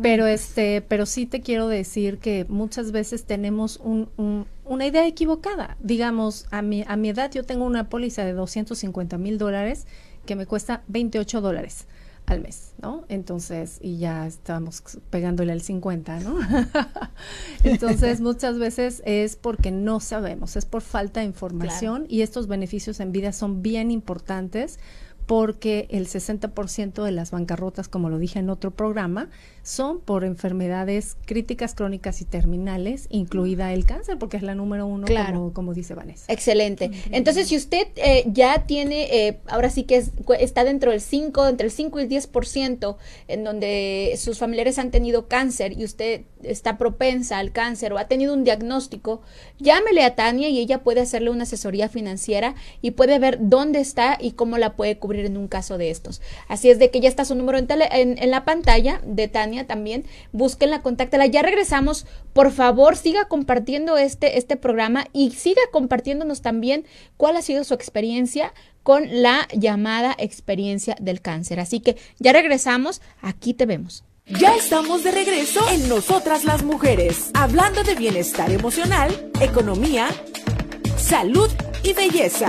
Pero 0.00 0.26
este, 0.26 0.80
pero 0.80 1.04
sí 1.06 1.26
te 1.26 1.42
quiero 1.42 1.68
decir 1.68 2.18
que 2.18 2.46
muchas 2.48 2.92
veces 2.92 3.24
tenemos 3.24 3.78
un, 3.78 4.46
una 4.64 4.86
idea 4.86 5.06
equivocada. 5.06 5.76
Digamos, 5.80 6.46
a 6.50 6.62
mi, 6.62 6.84
a 6.86 6.96
mi 6.96 7.10
edad 7.10 7.30
yo 7.30 7.44
tengo 7.44 7.64
una 7.64 7.88
póliza 7.88 8.24
de 8.24 8.32
250 8.32 9.18
mil 9.18 9.38
dólares 9.38 9.86
que 10.24 10.36
me 10.36 10.46
cuesta 10.46 10.82
28 10.88 11.40
dólares 11.40 11.86
al 12.26 12.40
mes, 12.40 12.74
¿no? 12.80 13.04
Entonces, 13.08 13.78
y 13.80 13.98
ya 13.98 14.26
estamos 14.26 14.82
pegándole 15.10 15.52
al 15.52 15.60
50, 15.60 16.20
¿no? 16.20 16.38
Entonces, 17.64 18.20
muchas 18.20 18.58
veces 18.58 19.02
es 19.04 19.36
porque 19.36 19.70
no 19.70 20.00
sabemos, 20.00 20.56
es 20.56 20.64
por 20.64 20.82
falta 20.82 21.20
de 21.20 21.26
información 21.26 22.06
y 22.08 22.22
estos 22.22 22.46
beneficios 22.46 23.00
en 23.00 23.12
vida 23.12 23.32
son 23.32 23.62
bien 23.62 23.90
importantes 23.90 24.78
porque 25.32 25.86
el 25.88 26.08
60% 26.08 27.02
de 27.02 27.10
las 27.10 27.30
bancarrotas, 27.30 27.88
como 27.88 28.10
lo 28.10 28.18
dije 28.18 28.38
en 28.38 28.50
otro 28.50 28.70
programa, 28.70 29.30
son 29.62 30.00
por 30.00 30.24
enfermedades 30.24 31.16
críticas, 31.24 31.74
crónicas 31.74 32.20
y 32.20 32.26
terminales, 32.26 33.06
incluida 33.08 33.72
el 33.72 33.86
cáncer, 33.86 34.18
porque 34.18 34.36
es 34.36 34.42
la 34.42 34.54
número 34.54 34.86
uno, 34.86 35.06
como, 35.54 35.72
dice 35.72 35.94
Vanessa. 35.94 36.30
Excelente. 36.30 36.90
Entonces, 37.12 37.48
si 37.48 37.56
usted 37.56 37.86
eh, 37.96 38.24
ya 38.26 38.66
tiene, 38.66 39.04
eh, 39.04 39.40
ahora 39.46 39.70
sí 39.70 39.84
que 39.84 40.04
está 40.38 40.64
dentro 40.64 40.90
del 40.90 41.00
5, 41.00 41.48
entre 41.48 41.68
el 41.68 41.72
5 41.72 42.00
y 42.00 42.02
el 42.02 42.08
10%, 42.10 42.96
en 43.28 43.44
donde 43.44 44.12
sus 44.18 44.38
familiares 44.38 44.78
han 44.78 44.90
tenido 44.90 45.28
cáncer 45.28 45.72
y 45.78 45.84
usted 45.84 46.22
está 46.42 46.76
propensa 46.76 47.38
al 47.38 47.52
cáncer 47.52 47.94
o 47.94 47.98
ha 47.98 48.06
tenido 48.06 48.34
un 48.34 48.44
diagnóstico, 48.44 49.22
llámele 49.58 50.04
a 50.04 50.14
Tania 50.14 50.50
y 50.50 50.58
ella 50.58 50.82
puede 50.82 51.00
hacerle 51.00 51.30
una 51.30 51.44
asesoría 51.44 51.88
financiera 51.88 52.54
y 52.82 52.90
puede 52.90 53.18
ver 53.18 53.38
dónde 53.40 53.80
está 53.80 54.18
y 54.20 54.32
cómo 54.32 54.58
la 54.58 54.76
puede 54.76 54.98
cubrir 54.98 55.21
en 55.24 55.36
un 55.36 55.48
caso 55.48 55.78
de 55.78 55.90
estos. 55.90 56.20
Así 56.48 56.70
es 56.70 56.78
de 56.78 56.90
que 56.90 57.00
ya 57.00 57.08
está 57.08 57.24
su 57.24 57.34
número 57.34 57.58
en, 57.58 58.30
la 58.30 58.44
pantalla 58.44 59.00
de 59.04 59.28
Tania 59.28 59.66
también, 59.66 60.04
búsquenla, 60.32 60.82
contáctela. 60.82 61.26
Ya 61.26 61.42
regresamos. 61.42 62.06
Por 62.32 62.50
favor, 62.50 62.96
siga 62.96 63.26
compartiendo 63.26 63.96
este, 63.98 64.38
este 64.38 64.56
programa 64.56 65.06
y 65.12 65.32
siga 65.32 65.62
compartiéndonos 65.70 66.42
también 66.42 66.86
cuál 67.16 67.36
ha 67.36 67.42
sido 67.42 67.64
su 67.64 67.74
experiencia 67.74 68.54
con 68.82 69.22
la 69.22 69.48
llamada 69.52 70.14
experiencia 70.18 70.96
del 71.00 71.20
cáncer. 71.20 71.60
Así 71.60 71.80
que 71.80 71.96
ya 72.18 72.32
regresamos, 72.32 73.00
aquí 73.20 73.54
te 73.54 73.66
vemos. 73.66 74.04
Ya 74.26 74.54
estamos 74.54 75.02
de 75.02 75.10
regreso 75.10 75.60
en 75.70 75.88
Nosotras 75.88 76.44
las 76.44 76.62
Mujeres, 76.62 77.30
hablando 77.34 77.82
de 77.82 77.96
bienestar 77.96 78.50
emocional, 78.52 79.30
economía, 79.40 80.08
salud 80.96 81.50
y 81.82 81.92
belleza. 81.92 82.48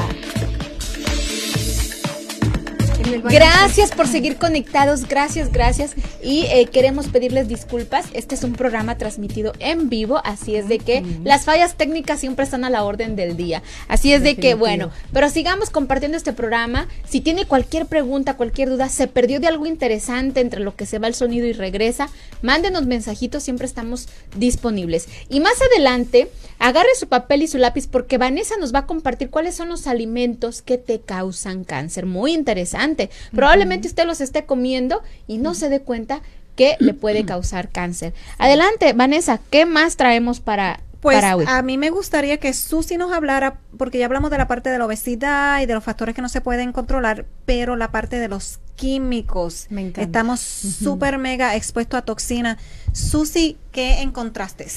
Gracias 3.24 3.92
por 3.92 4.08
seguir 4.08 4.38
conectados, 4.38 5.08
gracias, 5.08 5.52
gracias. 5.52 5.96
Y 6.22 6.46
eh, 6.46 6.68
queremos 6.72 7.08
pedirles 7.08 7.48
disculpas. 7.48 8.06
Este 8.14 8.36
es 8.36 8.44
un 8.44 8.54
programa 8.54 8.98
transmitido 8.98 9.54
en 9.60 9.90
vivo, 9.90 10.22
así 10.24 10.56
es 10.56 10.68
de 10.68 10.80
que 10.80 11.04
las 11.24 11.46
fallas 11.46 11.76
técnicas 11.76 12.20
siempre 12.20 12.46
están 12.46 12.64
a 12.64 12.70
la 12.70 12.84
orden 12.84 13.16
del 13.16 13.36
día. 13.36 13.64
Así 13.88 14.14
es 14.14 14.24
de 14.24 14.36
que, 14.36 14.56
bueno, 14.56 14.92
pero 15.12 15.30
sigamos 15.30 15.70
compartiendo 15.70 16.18
este 16.18 16.34
programa. 16.34 16.88
Si 17.08 17.22
tiene 17.22 17.46
cualquier 17.46 17.86
pregunta, 17.86 18.38
cualquier 18.38 18.70
duda, 18.70 18.90
se 18.90 19.08
perdió 19.08 19.40
de 19.40 19.48
algo 19.48 19.66
interesante 19.66 20.40
entre 20.40 20.62
lo 20.62 20.76
que 20.76 20.86
se 20.86 21.00
va 21.00 21.08
el 21.08 21.16
sonido 21.16 21.46
y 21.48 21.54
regresa, 21.54 22.10
mándenos 22.42 22.86
mensajitos, 22.86 23.44
siempre 23.44 23.68
estamos 23.68 24.08
disponibles. 24.36 25.08
Y 25.30 25.40
más 25.40 25.62
adelante, 25.62 26.30
agarre 26.60 26.90
su 26.98 27.08
papel 27.08 27.44
y 27.44 27.48
su 27.48 27.58
lápiz 27.58 27.88
porque 27.88 28.18
Vanessa 28.18 28.56
nos 28.58 28.74
va 28.74 28.80
a 28.80 28.86
compartir 28.86 29.30
cuáles 29.30 29.56
son 29.56 29.70
los 29.70 29.88
alimentos 29.88 30.62
que 30.62 30.78
te 30.78 31.00
causan 31.00 31.64
cáncer. 31.64 32.06
Muy 32.06 32.34
interesante. 32.34 32.93
Probablemente 33.34 33.88
usted 33.88 34.06
los 34.06 34.22
esté 34.22 34.46
comiendo 34.46 35.02
y 35.28 35.38
no 35.38 35.54
se 35.54 35.70
dé 35.70 35.82
cuenta 35.82 36.22
que 36.56 36.76
le 36.80 36.94
puede 36.94 37.26
causar 37.26 37.70
cáncer. 37.70 38.14
Adelante, 38.38 38.94
Vanessa, 38.94 39.40
¿qué 39.50 39.66
más 39.66 39.98
traemos 39.98 40.40
para, 40.40 40.82
pues 41.04 41.22
a 41.22 41.62
mí 41.64 41.78
me 41.78 41.90
gustaría 41.90 42.38
que 42.38 42.54
Susi 42.54 42.98
nos 42.98 43.12
hablara, 43.12 43.58
porque 43.78 43.98
ya 43.98 44.06
hablamos 44.06 44.32
de 44.32 44.38
la 44.38 44.48
parte 44.48 44.70
de 44.70 44.78
la 44.78 44.86
obesidad 44.86 45.62
y 45.62 45.66
de 45.66 45.74
los 45.74 45.84
factores 45.84 46.16
que 46.16 46.22
no 46.22 46.30
se 46.30 46.40
pueden 46.40 46.72
controlar, 46.72 47.26
pero 47.46 47.76
la 47.76 47.92
parte 47.92 48.20
de 48.20 48.30
los 48.30 48.60
químicos. 48.76 49.68
Me 49.70 49.92
Estamos 49.98 50.40
súper 50.40 51.18
mega 51.18 51.56
expuestos 51.56 51.98
a 51.98 52.02
toxinas. 52.04 52.58
Susi, 52.94 53.58
¿qué 53.74 54.02
encontraste? 54.02 54.68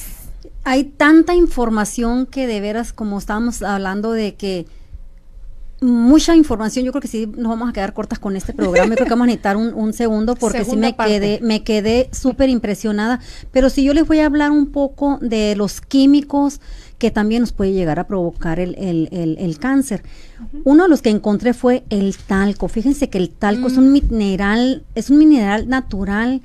Hay 0.65 0.83
tanta 0.85 1.35
información 1.35 2.27
que 2.27 2.49
de 2.49 2.61
veras, 2.61 2.93
como 2.93 3.19
estábamos 3.19 3.63
hablando 3.63 4.11
de 4.11 4.35
que 4.35 4.67
mucha 5.81 6.35
información. 6.35 6.85
Yo 6.85 6.93
creo 6.93 7.03
que 7.03 7.09
sí 7.09 7.27
nos 7.27 7.51
vamos 7.51 7.69
a 7.69 7.73
quedar 7.73 7.93
cortas 7.93 8.19
con 8.19 8.37
este 8.37 8.53
programa. 8.53 8.89
Yo 8.91 8.95
creo 8.95 9.07
que 9.07 9.11
vamos 9.11 9.25
a 9.25 9.27
necesitar 9.27 9.57
un, 9.57 9.93
segundo 9.93 10.35
porque 10.35 10.65
sí 10.65 10.77
me 10.77 10.97
quedé, 10.97 11.41
me 11.43 11.62
quedé 11.62 12.09
súper 12.12 12.49
impresionada. 12.49 13.21
Pero 13.53 13.71
si 13.71 13.85
yo 13.85 13.95
les 13.95 14.07
voy 14.07 14.21
a 14.21 14.27
hablar 14.27 14.51
un 14.51 14.73
poco 14.73 15.19
de 15.21 15.55
los 15.57 15.81
químicos 15.81 16.61
que 16.99 17.11
también 17.11 17.43
nos 17.43 17.53
puede 17.53 17.73
llegar 17.73 17.99
a 17.99 18.07
provocar 18.07 18.59
el, 18.59 18.75
el, 18.77 19.37
el, 19.39 19.59
cáncer. 19.59 20.03
Uno 20.65 20.85
de 20.85 20.89
los 20.89 21.03
que 21.03 21.11
encontré 21.11 21.53
fue 21.53 21.85
el 21.91 22.17
talco. 22.17 22.69
Fíjense 22.69 23.11
que 23.11 23.19
el 23.19 23.29
talco 23.31 23.67
es 23.67 23.77
un 23.77 23.91
mm. 23.91 23.93
mineral, 23.93 24.85
es 24.95 25.11
un 25.11 25.19
mineral 25.19 25.69
natural 25.69 26.41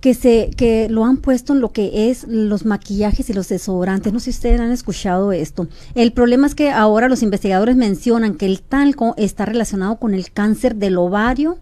que 0.00 0.14
se 0.14 0.50
que 0.56 0.88
lo 0.88 1.04
han 1.04 1.16
puesto 1.18 1.52
en 1.52 1.60
lo 1.60 1.72
que 1.72 2.10
es 2.10 2.24
los 2.28 2.64
maquillajes 2.64 3.30
y 3.30 3.32
los 3.32 3.48
desodorantes. 3.48 4.12
No 4.12 4.20
sé 4.20 4.32
si 4.32 4.38
ustedes 4.38 4.60
han 4.60 4.70
escuchado 4.70 5.32
esto. 5.32 5.68
El 5.94 6.12
problema 6.12 6.46
es 6.46 6.54
que 6.54 6.70
ahora 6.70 7.08
los 7.08 7.22
investigadores 7.22 7.76
mencionan 7.76 8.34
que 8.34 8.46
el 8.46 8.60
talco 8.60 9.14
está 9.16 9.46
relacionado 9.46 9.96
con 9.96 10.14
el 10.14 10.30
cáncer 10.30 10.76
del 10.76 10.98
ovario 10.98 11.58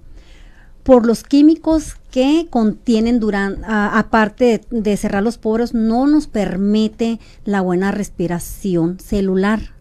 por 0.83 1.07
los 1.07 1.23
químicos 1.23 1.97
que 2.11 2.47
contienen 2.51 3.19
durante 3.19 3.63
aparte 3.67 4.63
de, 4.71 4.81
de 4.81 4.97
cerrar 4.97 5.23
los 5.23 5.39
poros 5.39 5.73
no 5.73 6.07
nos 6.07 6.27
permite 6.27 7.19
la 7.45 7.63
buena 7.63 7.91
respiración 7.91 9.01
celular. 9.01 9.73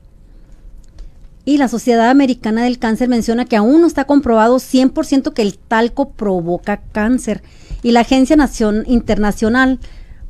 Y 1.45 1.57
la 1.57 1.67
Sociedad 1.67 2.09
Americana 2.09 2.63
del 2.63 2.79
Cáncer 2.79 3.09
menciona 3.09 3.43
que 3.43 3.57
aún 3.57 3.81
no 3.81 3.87
está 3.87 4.05
comprobado 4.05 4.55
100% 4.55 5.33
que 5.33 5.41
el 5.41 5.57
talco 5.57 6.11
provoca 6.11 6.77
cáncer 6.93 7.43
y 7.83 7.91
la 7.91 7.99
Agencia 7.99 8.35
Nación 8.35 8.83
Internacional 8.87 9.79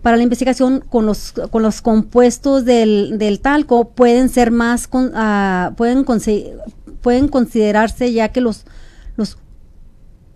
para 0.01 0.17
la 0.17 0.23
investigación 0.23 0.81
con 0.81 1.05
los 1.05 1.31
con 1.49 1.63
los 1.63 1.81
compuestos 1.81 2.65
del, 2.65 3.17
del 3.17 3.39
talco 3.39 3.89
pueden 3.89 4.27
ser 4.27 4.51
más 4.51 4.87
con, 4.87 5.15
uh, 5.15 5.73
pueden 5.75 6.05
pueden 7.01 7.27
considerarse 7.29 8.11
ya 8.11 8.29
que 8.29 8.41
los 8.41 8.65
los 9.15 9.37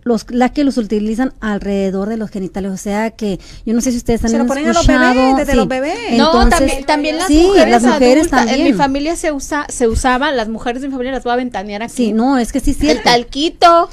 los 0.04 0.30
la 0.30 0.48
que 0.48 0.64
los 0.64 0.78
utilizan 0.78 1.34
alrededor 1.40 2.08
de 2.08 2.16
los 2.16 2.30
genitales, 2.30 2.72
o 2.72 2.76
sea 2.78 3.10
que 3.10 3.38
yo 3.66 3.74
no 3.74 3.82
sé 3.82 3.90
si 3.90 3.98
ustedes 3.98 4.24
han 4.24 4.30
Se 4.30 4.38
lo 4.38 4.46
ponen 4.46 4.68
a 4.68 4.72
los 4.72 4.86
bebés, 4.86 5.36
desde 5.36 5.54
los 5.54 5.68
bebés. 5.68 6.16
no, 6.16 6.48
también, 6.48 6.84
también 6.84 7.18
las 7.18 7.28
mujeres, 7.28 7.70
las 7.70 7.82
mujeres 7.82 8.28
también. 8.30 8.60
En 8.60 8.64
mi 8.64 8.72
familia 8.72 9.16
se 9.16 9.32
usa 9.32 9.66
se 9.68 9.86
usaba, 9.86 10.32
las 10.32 10.48
mujeres 10.48 10.80
de 10.80 10.88
mi 10.88 10.92
familia 10.92 11.12
las 11.12 11.24
voy 11.24 11.34
a 11.34 11.36
ventanear 11.36 11.82
aquí. 11.82 11.92
Sí, 11.94 12.12
no, 12.12 12.38
es 12.38 12.52
que 12.52 12.60
sí 12.60 12.72
sí. 12.72 12.88
El 12.88 13.02
talquito 13.02 13.90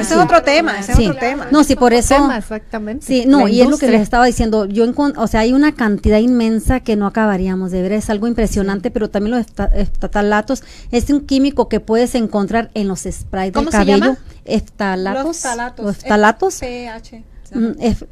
ese 0.00 0.14
es 0.14 0.20
otro 0.20 0.42
tema, 0.42 0.78
ese 0.78 0.92
es 0.92 0.98
otro 1.00 1.16
tema. 1.16 1.48
No, 1.50 1.64
sí, 1.64 1.76
por 1.76 1.92
eso. 1.92 2.32
exactamente. 2.32 3.04
Sí, 3.04 3.24
no, 3.26 3.46
y 3.46 3.60
es 3.60 3.68
lo 3.68 3.76
que 3.76 3.88
les 3.88 4.00
estaba 4.00 4.24
diciendo. 4.24 4.64
Yo, 4.64 4.86
o 5.16 5.26
sea, 5.26 5.40
hay 5.40 5.52
una 5.52 5.72
cantidad 5.72 6.18
inmensa 6.18 6.80
que 6.80 6.96
no 6.96 7.06
acabaríamos 7.06 7.72
de 7.72 7.82
ver. 7.82 7.92
Es 7.92 8.08
algo 8.08 8.26
impresionante, 8.26 8.90
pero 8.90 9.10
también 9.10 9.36
los 9.36 9.46
eftalatos 9.74 10.62
es 10.90 11.10
un 11.10 11.26
químico 11.26 11.68
que 11.68 11.80
puedes 11.80 12.14
encontrar 12.14 12.70
en 12.72 12.88
los 12.88 13.00
sprays 13.00 13.52
del 13.52 13.68
cabello. 13.68 13.94
Se 13.94 14.00
llama? 14.00 14.18
Eftalatos. 14.46 15.24
Los 15.24 15.36
eftalatos. 15.36 16.62
eftalatos. 16.62 16.62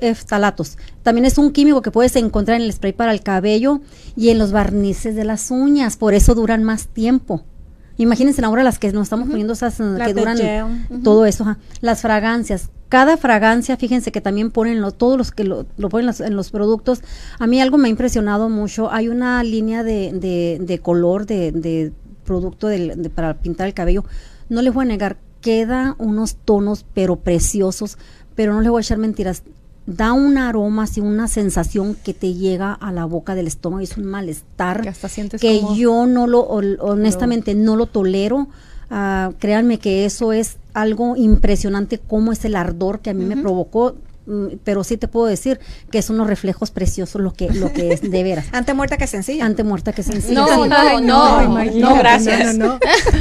eftalatos. 0.01 0.79
También 1.03 1.25
es 1.25 1.39
un 1.39 1.51
químico 1.51 1.81
que 1.81 1.91
puedes 1.91 2.15
encontrar 2.17 2.61
en 2.61 2.67
el 2.67 2.73
spray 2.75 2.93
para 2.93 3.13
el 3.13 3.23
cabello 3.23 3.81
y 4.17 4.29
en 4.29 4.39
los 4.39 4.53
barnices 4.53 5.15
de 5.15 5.25
las 5.25 5.51
uñas. 5.51 5.97
Por 5.97 6.13
eso 6.13 6.35
duran 6.35 6.63
más 6.63 6.89
tiempo. 6.89 7.43
Imagínense 8.01 8.43
ahora 8.43 8.63
las 8.63 8.79
que 8.79 8.91
nos 8.93 9.03
estamos 9.03 9.29
poniendo 9.29 9.53
esas 9.53 9.77
que 9.77 10.15
duran 10.15 10.87
todo 11.05 11.27
eso, 11.27 11.57
las 11.83 12.01
fragancias. 12.01 12.71
Cada 12.89 13.19
fragancia, 13.19 13.77
fíjense 13.77 14.11
que 14.11 14.23
también 14.23 14.51
ponen 14.51 14.81
lo, 14.81 14.91
todos 14.91 15.19
los 15.19 15.31
que 15.33 15.45
lo, 15.45 15.67
ponen 15.91 16.11
en 16.19 16.35
los 16.35 16.51
productos. 16.51 17.03
A 17.39 17.47
mí 17.47 17.61
algo 17.61 17.77
me 17.77 17.89
ha 17.89 17.91
impresionado 17.91 18.49
mucho. 18.49 18.91
Hay 18.91 19.09
una 19.09 19.45
línea 19.45 19.83
de, 19.83 20.59
de, 20.61 20.79
color 20.79 21.27
de, 21.27 21.53
de 21.53 21.93
producto 22.25 22.69
para 23.15 23.35
pintar 23.35 23.67
el 23.67 23.75
cabello. 23.75 24.07
No 24.49 24.63
les 24.63 24.73
voy 24.73 24.87
a 24.87 24.89
negar, 24.89 25.19
queda 25.43 25.95
unos 25.99 26.37
tonos 26.37 26.87
pero 26.95 27.17
preciosos, 27.17 27.99
pero 28.35 28.55
no 28.55 28.63
les 28.63 28.71
voy 28.71 28.81
a 28.81 28.83
echar 28.83 28.97
mentiras 28.97 29.43
da 29.91 30.13
un 30.13 30.39
aroma, 30.39 30.85
así 30.85 31.01
una 31.01 31.27
sensación 31.27 31.97
que 31.97 32.15
te 32.15 32.35
llega 32.35 32.73
a 32.73 32.93
la 32.93 33.05
boca 33.05 33.35
del 33.35 33.49
estómago, 33.49 33.83
es 33.83 33.97
un 33.97 34.05
malestar 34.05 34.83
que, 35.41 35.63
yo 35.75 36.07
no 36.07 36.27
lo, 36.27 36.43
honestamente 36.43 37.55
no 37.55 37.77
lo 37.77 37.87
tolero. 37.87 38.49
Uh, 38.91 39.33
créanme 39.39 39.79
que 39.79 40.05
eso 40.05 40.33
es 40.33 40.57
algo 40.75 41.17
impresionante, 41.17 41.99
como 41.99 42.33
es 42.33 42.45
el 42.45 42.57
ardor 42.57 42.99
que 42.99 43.11
a 43.11 43.15
mí 43.15 43.25
me 43.25 43.37
provocó 43.37 43.95
mm, 44.27 44.47
pero 44.65 44.83
sí 44.83 44.97
te 44.97 45.07
puedo 45.07 45.27
decir 45.27 45.61
que 45.93 46.03
son 46.03 46.17
unos 46.17 46.27
reflejos 46.27 46.73
preciosos 46.73 47.23
lo 47.23 47.33
que 47.33 47.51
lo 47.51 47.73
que 47.73 47.93
es 47.93 48.01
de 48.03 48.23
veras. 48.25 48.47
Ante 48.53 48.75
muerta 48.75 48.97
que 48.97 49.07
sencilla. 49.07 49.47
Ante 49.47 49.63
muerta 49.63 49.93
que 49.93 50.03
sencilla. 50.03 50.41
No, 50.41 50.67
no, 50.67 51.01
no, 51.01 51.65
no, 51.71 51.95
gracias. 51.97 52.57
No, 52.57 52.81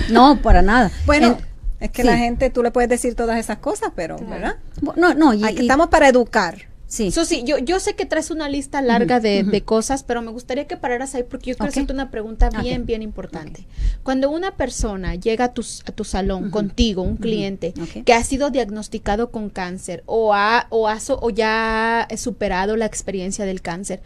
no, 0.10 0.42
para 0.42 0.64
nada. 0.64 0.92
Bueno, 1.06 1.38
es 1.80 1.92
que 1.92 2.04
la 2.04 2.18
gente, 2.18 2.50
tú 2.50 2.64
le 2.64 2.72
puedes 2.72 2.90
decir 2.90 3.16
todas 3.16 3.40
esas 3.40 3.60
cosas, 3.60 3.92
pero, 3.96 4.18
¿verdad? 4.18 4.58
No, 4.96 5.14
no. 5.14 5.34
Y, 5.34 5.44
Aquí 5.44 5.62
estamos 5.62 5.88
para 5.88 6.10
educar. 6.10 6.70
Sí. 6.90 7.12
sí, 7.12 7.44
yo, 7.46 7.60
yo 7.60 7.80
sé 7.80 7.94
que 7.94 8.08
traes 8.08 8.32
una 8.32 8.50
lista 8.50 8.82
larga 8.82 9.20
de, 9.20 9.44
de, 9.44 9.62
cosas, 9.62 10.02
pero 10.02 10.24
me 10.24 10.32
gustaría 10.32 10.66
que 10.66 10.76
pararas 10.76 11.14
ahí 11.14 11.22
porque 11.22 11.52
yo 11.52 11.56
quiero 11.56 11.70
hacerte 11.70 11.94
una 11.94 12.10
pregunta 12.10 12.50
bien, 12.50 12.88
bien 12.88 13.04
importante. 13.04 13.68
Cuando 14.02 14.32
una 14.32 14.58
persona 14.58 15.14
llega 15.14 15.46
a 15.46 15.54
tu, 15.54 15.64
a 15.86 15.92
tu 15.92 16.04
salón 16.04 16.50
contigo, 16.50 17.04
un 17.04 17.18
cliente 17.18 17.76
que 18.04 18.14
ha 18.14 18.24
sido 18.24 18.50
diagnosticado 18.50 19.30
con 19.30 19.52
cáncer 19.52 20.02
o, 20.08 20.34
ha, 20.34 20.66
o, 20.72 20.88
ha, 20.88 20.98
o 21.22 21.30
ya 21.30 22.02
ha 22.02 22.18
superado 22.18 22.76
la 22.76 22.88
experiencia 22.88 23.46
del 23.46 23.62
cáncer, 23.62 24.02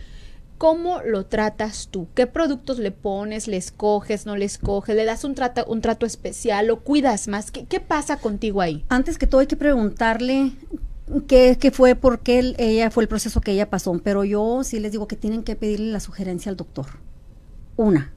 ¿cómo 0.64 1.02
lo 1.02 1.26
tratas 1.26 1.90
tú? 1.92 2.08
¿Qué 2.16 2.26
productos 2.26 2.80
le 2.80 2.92
pones? 2.92 3.50
¿Le 3.50 3.58
escoges? 3.58 4.26
¿No 4.26 4.38
le 4.38 4.46
escoges? 4.46 4.96
¿Le 4.96 5.04
das 5.04 5.26
un 5.26 5.36
trato, 5.36 5.66
un 5.66 5.82
trato 5.82 6.06
especial? 6.06 6.68
¿Lo 6.68 6.80
cuidas 6.80 7.28
más? 7.28 7.52
¿Qué, 7.52 7.80
pasa 7.82 8.16
contigo 8.16 8.62
ahí? 8.62 8.86
Antes 8.88 9.18
que 9.18 9.28
todo 9.28 9.42
hay 9.42 9.48
que 9.48 9.58
preguntarle 9.58 10.54
qué, 11.28 11.58
qué 11.60 11.72
fue, 11.72 11.96
por 11.96 12.20
qué 12.20 12.56
ella 12.58 12.92
fue 12.92 13.04
el 13.04 13.10
proceso 13.10 13.42
que 13.42 13.52
ella 13.52 13.70
pasó. 13.70 14.00
Pero 14.02 14.24
yo 14.24 14.64
sí 14.64 14.80
les 14.80 14.94
digo 14.94 15.06
que 15.06 15.18
tienen 15.18 15.44
que 15.44 15.58
pedirle 15.58 15.92
la 15.92 16.00
sugerencia 16.00 16.50
al 16.50 16.56
doctor. 16.56 16.86
Una, 17.76 18.14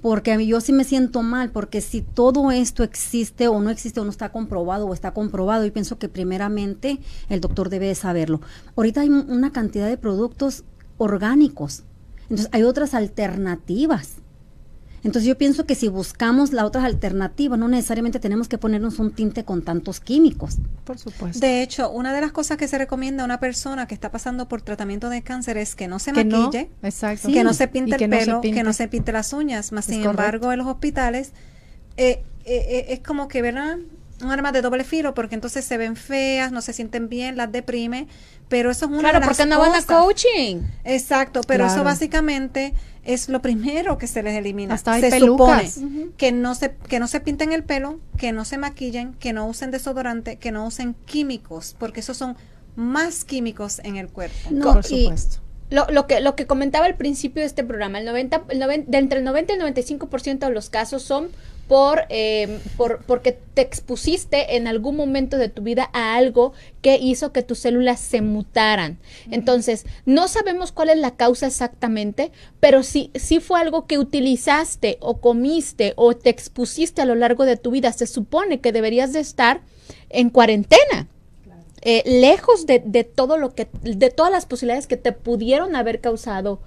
porque 0.00 0.32
a 0.32 0.38
mí 0.38 0.46
yo 0.46 0.62
sí 0.62 0.72
me 0.72 0.84
siento 0.84 1.22
mal, 1.22 1.50
porque 1.50 1.82
si 1.82 2.00
todo 2.00 2.50
esto 2.50 2.82
existe 2.82 3.46
o 3.46 3.60
no 3.60 3.68
existe 3.68 4.00
o 4.00 4.04
no 4.04 4.10
está 4.10 4.32
comprobado 4.32 4.86
o 4.86 4.94
está 4.94 5.12
comprobado, 5.12 5.66
y 5.66 5.70
pienso 5.70 5.98
que 5.98 6.08
primeramente 6.08 6.98
el 7.28 7.42
doctor 7.42 7.68
debe 7.68 7.88
de 7.88 7.94
saberlo. 7.94 8.40
Ahorita 8.74 9.02
hay 9.02 9.10
una 9.10 9.52
cantidad 9.52 9.86
de 9.86 9.98
productos 9.98 10.64
orgánicos, 10.96 11.84
entonces 12.30 12.48
hay 12.52 12.62
otras 12.62 12.94
alternativas 12.94 14.20
entonces 15.02 15.26
yo 15.26 15.38
pienso 15.38 15.64
que 15.64 15.74
si 15.74 15.88
buscamos 15.88 16.52
la 16.52 16.66
otra 16.66 16.84
alternativa, 16.84 17.56
no 17.56 17.68
necesariamente 17.68 18.20
tenemos 18.20 18.48
que 18.48 18.58
ponernos 18.58 18.98
un 18.98 19.12
tinte 19.12 19.44
con 19.44 19.62
tantos 19.62 20.00
químicos. 20.00 20.58
Por 20.84 20.98
supuesto. 20.98 21.40
De 21.40 21.62
hecho, 21.62 21.90
una 21.90 22.12
de 22.12 22.20
las 22.20 22.32
cosas 22.32 22.58
que 22.58 22.68
se 22.68 22.76
recomienda 22.76 23.22
a 23.22 23.26
una 23.26 23.40
persona 23.40 23.86
que 23.86 23.94
está 23.94 24.10
pasando 24.10 24.46
por 24.48 24.60
tratamiento 24.60 25.08
de 25.08 25.22
cáncer 25.22 25.56
es 25.56 25.74
que 25.74 25.88
no 25.88 25.98
se 25.98 26.12
maquille, 26.12 26.70
que 27.32 27.44
no 27.44 27.54
se 27.54 27.68
pinte 27.68 27.96
el 27.96 28.10
pelo, 28.10 28.40
que 28.42 28.62
no 28.62 28.72
se 28.72 28.88
pinte 28.88 29.12
las 29.12 29.32
uñas. 29.32 29.72
Más 29.72 29.86
sin 29.86 30.04
embargo, 30.04 30.52
en 30.52 30.58
los 30.58 30.66
hospitales 30.66 31.32
eh, 31.96 32.22
eh, 32.44 32.66
eh, 32.68 32.86
es 32.88 33.00
como 33.00 33.28
que, 33.28 33.40
¿verdad? 33.40 33.78
Un 34.22 34.30
arma 34.30 34.52
de 34.52 34.62
doble 34.62 34.84
filo 34.84 35.14
porque 35.14 35.34
entonces 35.34 35.64
se 35.64 35.76
ven 35.78 35.96
feas, 35.96 36.52
no 36.52 36.62
se 36.62 36.72
sienten 36.72 37.08
bien, 37.08 37.36
las 37.36 37.50
deprime, 37.50 38.06
pero 38.48 38.70
eso 38.70 38.86
es 38.86 38.90
una 38.90 39.10
claro, 39.10 39.24
porque 39.24 39.46
no 39.46 39.58
van 39.58 39.74
a 39.74 39.82
coaching. 39.82 40.62
Exacto, 40.84 41.40
pero 41.46 41.66
eso 41.66 41.84
básicamente 41.84 42.74
es 43.04 43.28
lo 43.28 43.40
primero 43.40 43.98
que 43.98 44.06
se 44.06 44.22
les 44.22 44.34
elimina. 44.34 44.76
se 44.76 45.20
supone 45.20 45.70
que 46.16 46.32
no 46.32 46.54
se 46.54 46.74
que 46.88 46.98
no 46.98 47.06
se 47.06 47.20
pinten 47.20 47.52
el 47.52 47.64
pelo, 47.64 48.00
que 48.16 48.32
no 48.32 48.44
se 48.44 48.58
maquillen, 48.58 49.14
que 49.14 49.32
no 49.32 49.46
usen 49.46 49.70
desodorante, 49.70 50.36
que 50.36 50.52
no 50.52 50.66
usen 50.66 50.94
químicos, 51.06 51.76
porque 51.78 52.00
esos 52.00 52.16
son 52.16 52.36
más 52.76 53.24
químicos 53.24 53.80
en 53.84 53.96
el 53.96 54.08
cuerpo. 54.08 54.36
No, 54.50 54.74
por 54.74 54.84
supuesto. 54.84 55.38
Lo, 55.70 55.86
lo, 55.88 56.08
que, 56.08 56.20
lo 56.20 56.34
que 56.34 56.46
comentaba 56.46 56.86
al 56.86 56.96
principio 56.96 57.42
de 57.42 57.46
este 57.46 57.62
programa, 57.62 58.00
el 58.00 58.04
90, 58.04 58.42
el 58.48 58.58
90 58.58 58.90
de 58.90 58.98
entre 58.98 59.18
el 59.20 59.24
90 59.24 59.52
y 59.52 59.56
el 59.56 59.62
95% 59.62 60.38
de 60.40 60.50
los 60.50 60.68
casos 60.68 61.02
son 61.04 61.28
por, 61.70 62.06
eh, 62.08 62.58
por, 62.76 63.04
porque 63.04 63.30
te 63.30 63.62
expusiste 63.62 64.56
en 64.56 64.66
algún 64.66 64.96
momento 64.96 65.36
de 65.36 65.48
tu 65.48 65.62
vida 65.62 65.88
a 65.92 66.16
algo 66.16 66.52
que 66.82 66.96
hizo 66.96 67.32
que 67.32 67.44
tus 67.44 67.60
células 67.60 68.00
se 68.00 68.22
mutaran. 68.22 68.98
Entonces, 69.30 69.86
no 70.04 70.26
sabemos 70.26 70.72
cuál 70.72 70.88
es 70.88 70.96
la 70.96 71.14
causa 71.14 71.46
exactamente, 71.46 72.32
pero 72.58 72.82
si, 72.82 73.12
si 73.14 73.38
fue 73.38 73.60
algo 73.60 73.86
que 73.86 74.00
utilizaste 74.00 74.98
o 74.98 75.20
comiste 75.20 75.92
o 75.94 76.16
te 76.16 76.30
expusiste 76.30 77.02
a 77.02 77.04
lo 77.04 77.14
largo 77.14 77.44
de 77.44 77.56
tu 77.56 77.70
vida, 77.70 77.92
se 77.92 78.08
supone 78.08 78.60
que 78.60 78.72
deberías 78.72 79.12
de 79.12 79.20
estar 79.20 79.60
en 80.08 80.30
cuarentena. 80.30 81.06
Eh, 81.82 82.02
lejos 82.04 82.66
de, 82.66 82.82
de, 82.84 83.04
todo 83.04 83.36
lo 83.36 83.54
que, 83.54 83.68
de 83.82 84.10
todas 84.10 84.32
las 84.32 84.44
posibilidades 84.44 84.88
que 84.88 84.96
te 84.96 85.12
pudieron 85.12 85.76
haber 85.76 86.00
causado 86.00 86.58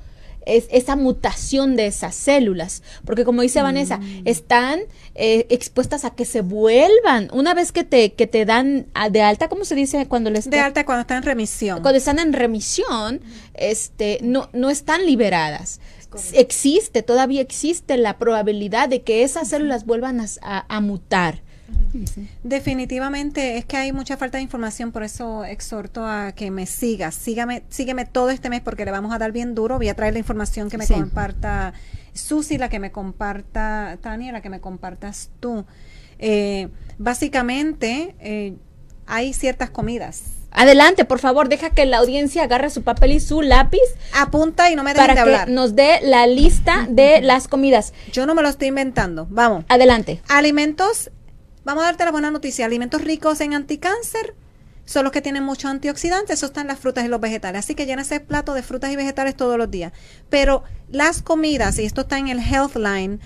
es 0.46 0.68
esa 0.72 0.96
mutación 0.96 1.76
de 1.76 1.88
esas 1.88 2.16
células, 2.16 2.84
porque 3.06 3.24
como 3.26 3.42
dice 3.42 3.62
Vanessa, 3.62 3.98
mm. 3.98 4.22
están 4.26 4.82
eh, 5.16 5.46
expuestas 5.50 6.06
a 6.06 6.12
que 6.12 6.26
se 6.26 6.42
vuelvan, 6.42 7.30
una 7.34 7.54
vez 7.54 7.72
que 7.72 7.84
te, 7.84 8.14
que 8.14 8.28
te 8.28 8.46
dan 8.46 8.88
de 9.12 9.22
alta, 9.22 9.50
¿cómo 9.50 9.66
se 9.66 9.76
dice 9.76 10.08
cuando 10.08 10.30
les... 10.30 10.50
De 10.50 10.60
alta 10.60 10.86
cuando 10.86 11.02
están 11.02 11.18
en 11.18 11.24
remisión. 11.24 11.82
Cuando 11.82 11.98
están 11.98 12.20
en 12.20 12.34
remisión, 12.34 13.22
este, 13.54 14.20
no, 14.22 14.50
no 14.54 14.70
están 14.70 15.06
liberadas. 15.06 15.80
Existe, 16.34 17.02
todavía 17.02 17.42
existe 17.42 17.98
la 17.98 18.20
probabilidad 18.20 18.88
de 18.88 19.02
que 19.02 19.24
esas 19.24 19.48
células 19.48 19.86
vuelvan 19.86 20.24
a 20.42 20.80
mutar. 20.82 21.42
Definitivamente 22.44 23.58
es 23.58 23.66
que 23.66 23.78
hay 23.78 23.92
mucha 23.92 24.18
falta 24.18 24.38
de 24.38 24.44
información, 24.44 24.92
por 24.92 25.04
eso 25.04 25.46
exhorto 25.46 26.06
a 26.06 26.32
que 26.34 26.52
me 26.52 26.66
sigas. 26.66 27.16
Sígame, 27.16 27.64
sígueme 27.70 28.06
todo 28.06 28.30
este 28.30 28.50
mes 28.50 28.62
porque 28.62 28.86
le 28.86 28.92
vamos 28.92 29.14
a 29.14 29.18
dar 29.18 29.32
bien 29.32 29.56
duro. 29.56 29.78
Voy 29.78 29.90
a 29.90 29.96
traer 29.96 30.14
la 30.14 30.20
información 30.20 30.70
que 30.70 30.78
me 30.78 30.88
comparta 30.88 31.74
Susi, 32.14 32.58
la 32.58 32.70
que 32.70 32.80
me 32.80 32.92
comparta 32.92 33.98
Tania, 34.02 34.32
la 34.32 34.42
que 34.42 34.50
me 34.50 34.60
compartas 34.60 35.30
tú. 35.40 35.66
Eh, 36.20 36.70
básicamente, 36.98 38.16
eh, 38.20 38.56
hay 39.06 39.34
ciertas 39.34 39.70
comidas. 39.70 40.24
Adelante, 40.52 41.04
por 41.04 41.20
favor, 41.20 41.50
deja 41.50 41.72
que 41.72 41.86
la 41.86 41.98
audiencia 41.98 42.44
agarre 42.44 42.70
su 42.70 42.84
papel 42.84 43.14
y 43.14 43.20
su 43.20 43.42
lápiz. 43.42 43.82
Apunta 44.14 44.70
y 44.70 44.76
no 44.76 44.84
me 44.84 44.94
dejes 44.94 45.16
de 45.16 45.20
hablar. 45.20 45.48
Que 45.48 45.52
nos 45.52 45.76
dé 45.76 46.00
la 46.04 46.28
lista 46.28 46.86
de 46.90 47.22
las 47.22 47.48
comidas. 47.48 47.94
Yo 48.12 48.28
no 48.28 48.36
me 48.36 48.44
lo 48.44 48.50
estoy 48.50 48.68
inventando. 48.68 49.28
Vamos. 49.32 49.66
Adelante. 49.68 50.22
Alimentos 50.30 51.10
Vamos 51.66 51.84
a 51.84 51.88
darte 51.88 52.06
la 52.06 52.12
buena 52.12 52.32
noticia. 52.32 52.66
Alimentos 52.66 53.02
ricos 53.02 53.40
en 53.42 53.54
anticáncer 53.54 54.36
son 54.86 55.04
los 55.06 55.14
que 55.14 55.22
tienen 55.22 55.44
muchos 55.44 55.72
antioxidantes. 55.72 56.40
Eso 56.40 56.48
están 56.48 56.68
las 56.68 56.80
frutas 56.80 57.06
y 57.06 57.08
los 57.08 57.22
vegetales. 57.22 57.60
Así 57.60 57.76
que 57.76 57.86
llénese 57.86 58.16
el 58.16 58.22
plato 58.24 58.54
de 58.54 58.64
frutas 58.64 58.92
y 58.92 58.96
vegetales 58.96 59.36
todos 59.36 59.58
los 59.58 59.72
días. 59.72 59.94
Pero 60.30 60.64
las 60.90 61.22
comidas, 61.22 61.80
y 61.80 61.86
esto 61.86 62.02
está 62.02 62.18
en 62.18 62.28
el 62.28 62.40
Healthline, 62.40 63.20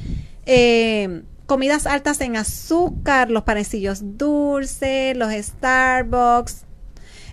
eh, 0.46 1.24
comidas 1.48 1.88
altas 1.88 2.22
en 2.22 2.38
azúcar, 2.38 3.32
los 3.32 3.44
panecillos 3.44 4.02
dulces, 4.04 5.18
los 5.18 5.34
Starbucks, 5.34 6.66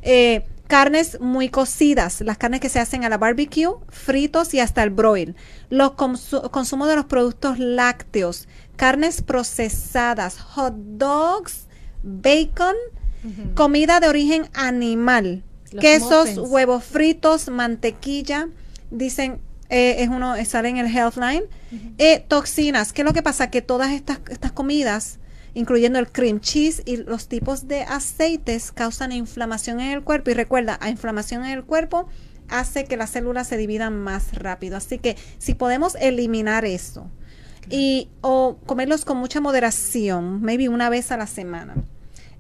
eh, 0.03 0.47
carnes 0.67 1.21
muy 1.21 1.51
cocidas, 1.51 2.21
las 2.21 2.39
carnes 2.39 2.61
que 2.61 2.69
se 2.69 2.81
hacen 2.81 3.05
a 3.05 3.09
la 3.09 3.19
barbecue, 3.19 3.75
fritos 3.89 4.55
y 4.55 4.61
hasta 4.61 4.83
el 4.83 4.91
broil, 4.91 5.37
los 5.69 5.93
consumo 5.93 6.87
de 6.87 6.97
los 6.97 7.05
productos 7.05 7.59
lácteos, 7.59 8.49
carnes 8.77 9.23
procesadas, 9.23 10.39
hot 10.39 10.75
dogs, 10.75 11.67
bacon, 12.03 12.75
comida 13.55 14.01
de 14.01 14.09
origen 14.09 14.49
animal, 14.53 15.43
quesos, 15.81 16.37
huevos 16.37 16.85
fritos, 16.85 17.49
mantequilla, 17.49 18.49
dicen, 18.91 19.41
eh, 19.71 19.97
es 19.99 20.09
uno, 20.09 20.35
sale 20.45 20.69
en 20.69 20.77
el 20.77 20.87
Healthline, 20.87 21.45
eh, 21.99 22.25
toxinas, 22.27 22.93
¿qué 22.93 23.03
es 23.03 23.07
lo 23.07 23.13
que 23.13 23.23
pasa? 23.23 23.51
Que 23.51 23.63
todas 23.63 23.93
estas, 23.93 24.21
estas 24.29 24.53
comidas, 24.53 25.19
incluyendo 25.55 25.99
el 25.99 26.11
cream 26.11 26.41
cheese 26.41 26.83
y 26.85 26.99
los 26.99 27.29
tipos 27.29 27.67
de 27.67 27.83
aceites, 27.83 28.73
causan 28.73 29.13
inflamación 29.13 29.81
en 29.81 29.93
el 29.93 30.03
cuerpo. 30.03 30.31
Y 30.31 30.35
recuerda, 30.35 30.79
la 30.81 30.91
inflamación 30.91 31.45
en 31.45 31.53
el 31.53 31.65
cuerpo 31.65 32.09
hace 32.49 32.85
que 32.85 32.97
las 32.97 33.11
células 33.11 33.49
se 33.49 33.57
dividan 33.57 33.97
más 33.97 34.35
rápido. 34.35 34.77
Así 34.77 34.99
que 34.99 35.17
si 35.39 35.55
podemos 35.55 35.95
eliminar 35.97 36.65
eso, 36.65 37.11
y 37.71 38.09
o 38.21 38.57
comerlos 38.67 39.05
con 39.05 39.19
mucha 39.19 39.41
moderación, 39.41 40.43
maybe 40.43 40.69
una 40.69 40.91
vez 40.91 41.13
a 41.13 41.17
la 41.17 41.27
semana. 41.27 41.75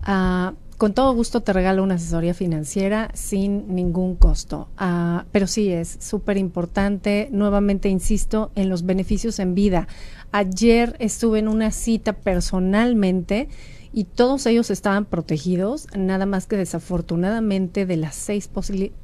Uh, 0.08 0.56
con 0.78 0.94
todo 0.94 1.14
gusto 1.14 1.41
te 1.41 1.52
regalo 1.52 1.84
una 1.84 1.96
asesoría 1.96 2.34
financiera 2.34 3.12
sin 3.14 3.76
ningún 3.76 4.16
costo. 4.16 4.70
Uh, 4.80 5.24
pero 5.34 5.46
sí 5.48 5.70
es 5.70 5.98
súper 6.00 6.38
importante, 6.38 7.28
nuevamente 7.32 7.89
insisto, 7.89 8.52
en 8.56 8.70
los 8.70 8.86
beneficios 8.86 9.39
en 9.39 9.56
vida. 9.56 9.89
Ayer 10.32 10.96
estuve 11.00 11.39
en 11.39 11.50
una 11.50 11.72
cita 11.72 12.14
personalmente 12.14 13.50
y 13.91 14.06
todos 14.06 14.46
ellos 14.46 14.72
estaban 14.72 15.04
protegidos, 15.04 15.88
nada 15.98 16.26
más 16.26 16.48
que 16.48 16.56
desafortunadamente 16.56 17.86
de 17.86 17.98
las 17.98 18.16
seis 18.16 18.50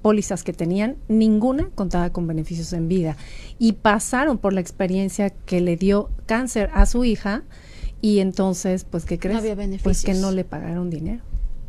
pólizas 0.02 0.44
que 0.44 0.54
tenían, 0.54 0.96
ninguna 1.10 1.70
contaba 1.76 2.10
con 2.12 2.26
beneficios 2.26 2.72
en 2.72 2.88
vida. 2.88 3.18
Y 3.60 3.74
pasaron 3.74 4.38
por 4.38 4.54
la 4.54 4.62
experiencia 4.62 5.30
que 5.30 5.60
le 5.60 5.76
dio 5.76 6.10
cáncer 6.26 6.70
a 6.74 6.86
su 6.86 7.04
hija 7.04 7.44
y 8.02 8.20
entonces, 8.20 8.86
pues, 8.90 9.06
¿qué 9.06 9.20
crees? 9.20 9.44
Pues 9.84 10.04
que 10.04 10.14
no 10.14 10.32
le 10.32 10.44
pagaron 10.44 10.90
dinero. 10.90 11.24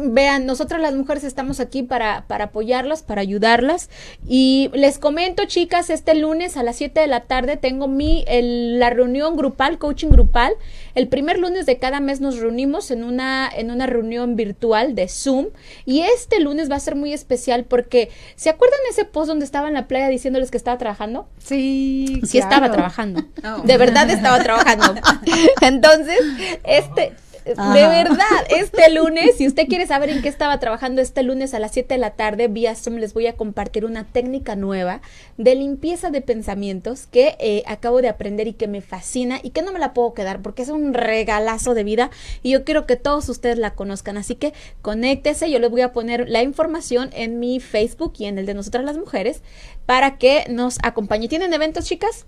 vean, 0.00 0.46
nosotras 0.46 0.80
las 0.80 0.94
mujeres 0.94 1.24
estamos 1.24 1.58
aquí 1.58 1.82
para, 1.82 2.24
para 2.28 2.44
apoyarlas, 2.44 3.02
para 3.02 3.20
ayudarlas. 3.20 3.90
Y 4.28 4.70
les 4.74 5.00
comento, 5.00 5.44
chicas, 5.46 5.90
este 5.90 6.14
lunes 6.14 6.56
a 6.56 6.62
las 6.62 6.76
7 6.76 7.00
de 7.00 7.08
la 7.08 7.24
tarde 7.24 7.56
tengo 7.56 7.88
mi, 7.88 8.24
la 8.30 8.90
reunión 8.90 9.36
grupal, 9.36 9.78
coaching 9.78 10.10
grupal. 10.10 10.52
El 10.94 11.08
primer 11.08 11.40
lunes 11.40 11.66
de 11.66 11.78
cada 11.78 11.98
mes 11.98 12.20
nos 12.20 12.38
reunimos 12.38 12.92
en 12.92 13.02
una, 13.02 13.50
en 13.52 13.72
una 13.72 13.86
reunión 13.88 14.36
virtual 14.36 14.94
de 14.94 15.08
Zoom. 15.08 15.48
Y 15.84 16.02
este 16.02 16.38
lunes 16.38 16.70
va 16.70 16.76
a 16.76 16.80
ser 16.80 16.94
muy 16.94 17.12
especial 17.12 17.64
porque, 17.64 18.08
¿se 18.36 18.50
acuerdan 18.50 18.78
ese 18.88 19.04
post 19.04 19.26
donde 19.26 19.44
estaba 19.44 19.66
en 19.66 19.74
la 19.74 19.88
playa 19.88 20.06
diciéndoles 20.06 20.52
que 20.52 20.58
estaba 20.58 20.78
trabajando? 20.78 21.26
Sí. 21.38 22.20
Sí, 22.24 22.38
estaba 22.38 22.70
trabajando. 22.70 23.24
Oh. 23.44 23.62
De 23.62 23.76
verdad 23.78 24.08
estaba 24.10 24.38
trabajando. 24.38 24.94
Entonces, 25.60 26.20
este 26.62 27.14
de 27.44 27.54
verdad, 27.88 28.46
este 28.50 28.90
lunes, 28.90 29.36
si 29.36 29.46
usted 29.46 29.66
quiere 29.66 29.86
saber 29.86 30.10
en 30.10 30.22
qué 30.22 30.28
estaba 30.28 30.58
trabajando 30.58 31.00
este 31.00 31.22
lunes 31.22 31.54
a 31.54 31.58
las 31.58 31.72
7 31.72 31.94
de 31.94 31.98
la 31.98 32.10
tarde, 32.10 32.48
vía 32.48 32.74
Zoom 32.74 32.96
les 32.96 33.14
voy 33.14 33.26
a 33.26 33.34
compartir 33.34 33.84
una 33.84 34.04
técnica 34.04 34.56
nueva 34.56 35.00
de 35.38 35.54
limpieza 35.54 36.10
de 36.10 36.20
pensamientos 36.20 37.06
que 37.06 37.36
eh, 37.38 37.62
acabo 37.66 38.02
de 38.02 38.08
aprender 38.08 38.48
y 38.48 38.52
que 38.52 38.68
me 38.68 38.80
fascina 38.80 39.40
y 39.42 39.50
que 39.50 39.62
no 39.62 39.72
me 39.72 39.78
la 39.78 39.92
puedo 39.92 40.14
quedar 40.14 40.40
porque 40.40 40.62
es 40.62 40.68
un 40.68 40.94
regalazo 40.94 41.74
de 41.74 41.84
vida 41.84 42.10
y 42.42 42.50
yo 42.50 42.64
quiero 42.64 42.86
que 42.86 42.96
todos 42.96 43.28
ustedes 43.28 43.58
la 43.58 43.74
conozcan. 43.74 44.16
Así 44.16 44.34
que 44.34 44.52
conéctese, 44.82 45.50
yo 45.50 45.58
les 45.58 45.70
voy 45.70 45.82
a 45.82 45.92
poner 45.92 46.28
la 46.28 46.42
información 46.42 47.10
en 47.12 47.38
mi 47.40 47.60
Facebook 47.60 48.14
y 48.18 48.26
en 48.26 48.38
el 48.38 48.46
de 48.46 48.54
nosotras 48.54 48.84
las 48.84 48.96
mujeres 48.96 49.42
para 49.86 50.18
que 50.18 50.44
nos 50.48 50.78
acompañe. 50.82 51.28
¿Tienen 51.28 51.52
eventos, 51.52 51.84
chicas? 51.84 52.26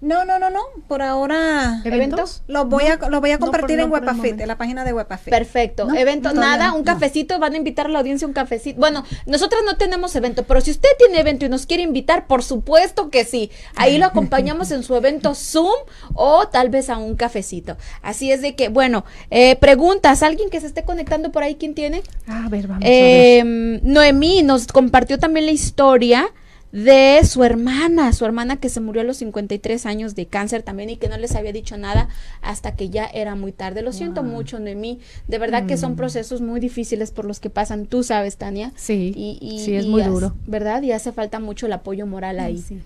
No, 0.00 0.24
no, 0.24 0.38
no, 0.38 0.48
no. 0.48 0.60
Por 0.86 1.02
ahora. 1.02 1.82
¿Eventos? 1.84 2.42
Los 2.46 2.68
voy, 2.68 2.84
a, 2.84 2.96
los 3.08 3.20
voy 3.20 3.32
a 3.32 3.38
compartir 3.38 3.80
en 3.80 3.90
Webafit, 3.90 4.40
en 4.40 4.46
la 4.46 4.56
página 4.56 4.84
de 4.84 4.92
Webafit. 4.92 5.30
Perfecto. 5.30 5.88
evento, 5.94 6.32
nada, 6.32 6.72
un 6.72 6.84
cafecito. 6.84 7.38
Van 7.38 7.54
a 7.54 7.56
invitar 7.56 7.86
a 7.86 7.88
la 7.88 7.98
audiencia 7.98 8.26
un 8.26 8.32
cafecito. 8.32 8.78
Bueno, 8.78 9.04
nosotros 9.26 9.62
no 9.66 9.76
tenemos 9.76 10.14
evento, 10.14 10.44
pero 10.44 10.60
si 10.60 10.70
usted 10.70 10.88
tiene 10.98 11.18
evento 11.18 11.46
y 11.46 11.48
nos 11.48 11.66
quiere 11.66 11.82
invitar, 11.82 12.26
por 12.28 12.44
supuesto 12.44 13.10
que 13.10 13.24
sí. 13.24 13.50
Ahí 13.74 13.98
lo 13.98 14.06
acompañamos 14.06 14.70
en 14.70 14.84
su 14.84 14.94
evento 14.94 15.34
Zoom 15.34 15.74
o 16.14 16.46
tal 16.46 16.70
vez 16.70 16.90
a 16.90 16.98
un 16.98 17.16
cafecito. 17.16 17.76
Así 18.00 18.30
es 18.30 18.40
de 18.40 18.54
que, 18.54 18.68
bueno, 18.68 19.04
eh, 19.30 19.56
preguntas. 19.56 20.22
¿Alguien 20.22 20.48
que 20.48 20.60
se 20.60 20.66
esté 20.68 20.84
conectando 20.84 21.32
por 21.32 21.42
ahí? 21.42 21.56
¿Quién 21.56 21.74
tiene? 21.74 22.02
A 22.28 22.48
ver, 22.48 22.68
vamos. 22.68 22.84
Eh, 22.86 23.80
Noemí 23.82 24.42
nos 24.42 24.68
compartió 24.68 25.18
también 25.18 25.46
la 25.46 25.52
historia 25.52 26.30
de 26.72 27.20
su 27.24 27.44
hermana, 27.44 28.12
su 28.12 28.24
hermana 28.26 28.56
que 28.56 28.68
se 28.68 28.80
murió 28.80 29.00
a 29.02 29.04
los 29.04 29.18
53 29.18 29.86
años 29.86 30.14
de 30.14 30.26
cáncer 30.26 30.62
también 30.62 30.90
y 30.90 30.96
que 30.96 31.08
no 31.08 31.16
les 31.16 31.34
había 31.34 31.52
dicho 31.52 31.78
nada 31.78 32.08
hasta 32.42 32.76
que 32.76 32.90
ya 32.90 33.06
era 33.06 33.34
muy 33.34 33.52
tarde. 33.52 33.82
Lo 33.82 33.92
siento 33.92 34.22
mucho, 34.22 34.58
Noemí. 34.58 35.00
De 35.28 35.38
verdad 35.38 35.66
que 35.66 35.76
son 35.76 35.92
mm. 35.92 35.96
procesos 35.96 36.40
muy 36.40 36.60
difíciles 36.60 37.10
por 37.10 37.24
los 37.24 37.40
que 37.40 37.48
pasan, 37.48 37.86
tú 37.86 38.02
sabes, 38.02 38.36
Tania. 38.36 38.72
Sí, 38.76 39.12
y, 39.16 39.60
sí, 39.64 39.74
es 39.74 39.86
muy 39.86 40.02
duro. 40.02 40.34
¿Verdad? 40.46 40.82
Y 40.82 40.92
hace 40.92 41.12
falta 41.12 41.40
mucho 41.40 41.66
el 41.66 41.72
apoyo 41.72 42.06
moral 42.06 42.38
ahí. 42.40 42.58
Sí. 42.58 42.80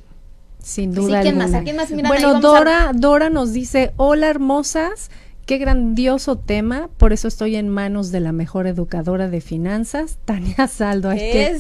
Sin 0.63 0.95
duda. 0.95 1.23
¿quién 1.23 1.37
más? 1.37 1.51
quién 1.65 1.77
más? 1.77 1.91
bueno, 1.91 2.41
Dora, 2.41 2.93
Dora 2.95 3.31
nos 3.31 3.53
dice, 3.53 3.93
hola 3.97 4.29
hermosas. 4.29 5.11
Qué 5.47 5.59
grandioso 5.59 6.39
tema, 6.39 6.89
por 6.99 7.13
eso 7.13 7.27
estoy 7.27 7.57
en 7.57 7.69
manos 7.69 8.13
de 8.13 8.21
la 8.21 8.31
mejor 8.31 8.69
educadora 8.69 9.29
de 9.29 9.41
finanzas, 9.41 10.19
Tania 10.25 10.69
Saldo. 10.69 11.11
Qué, 11.11 11.59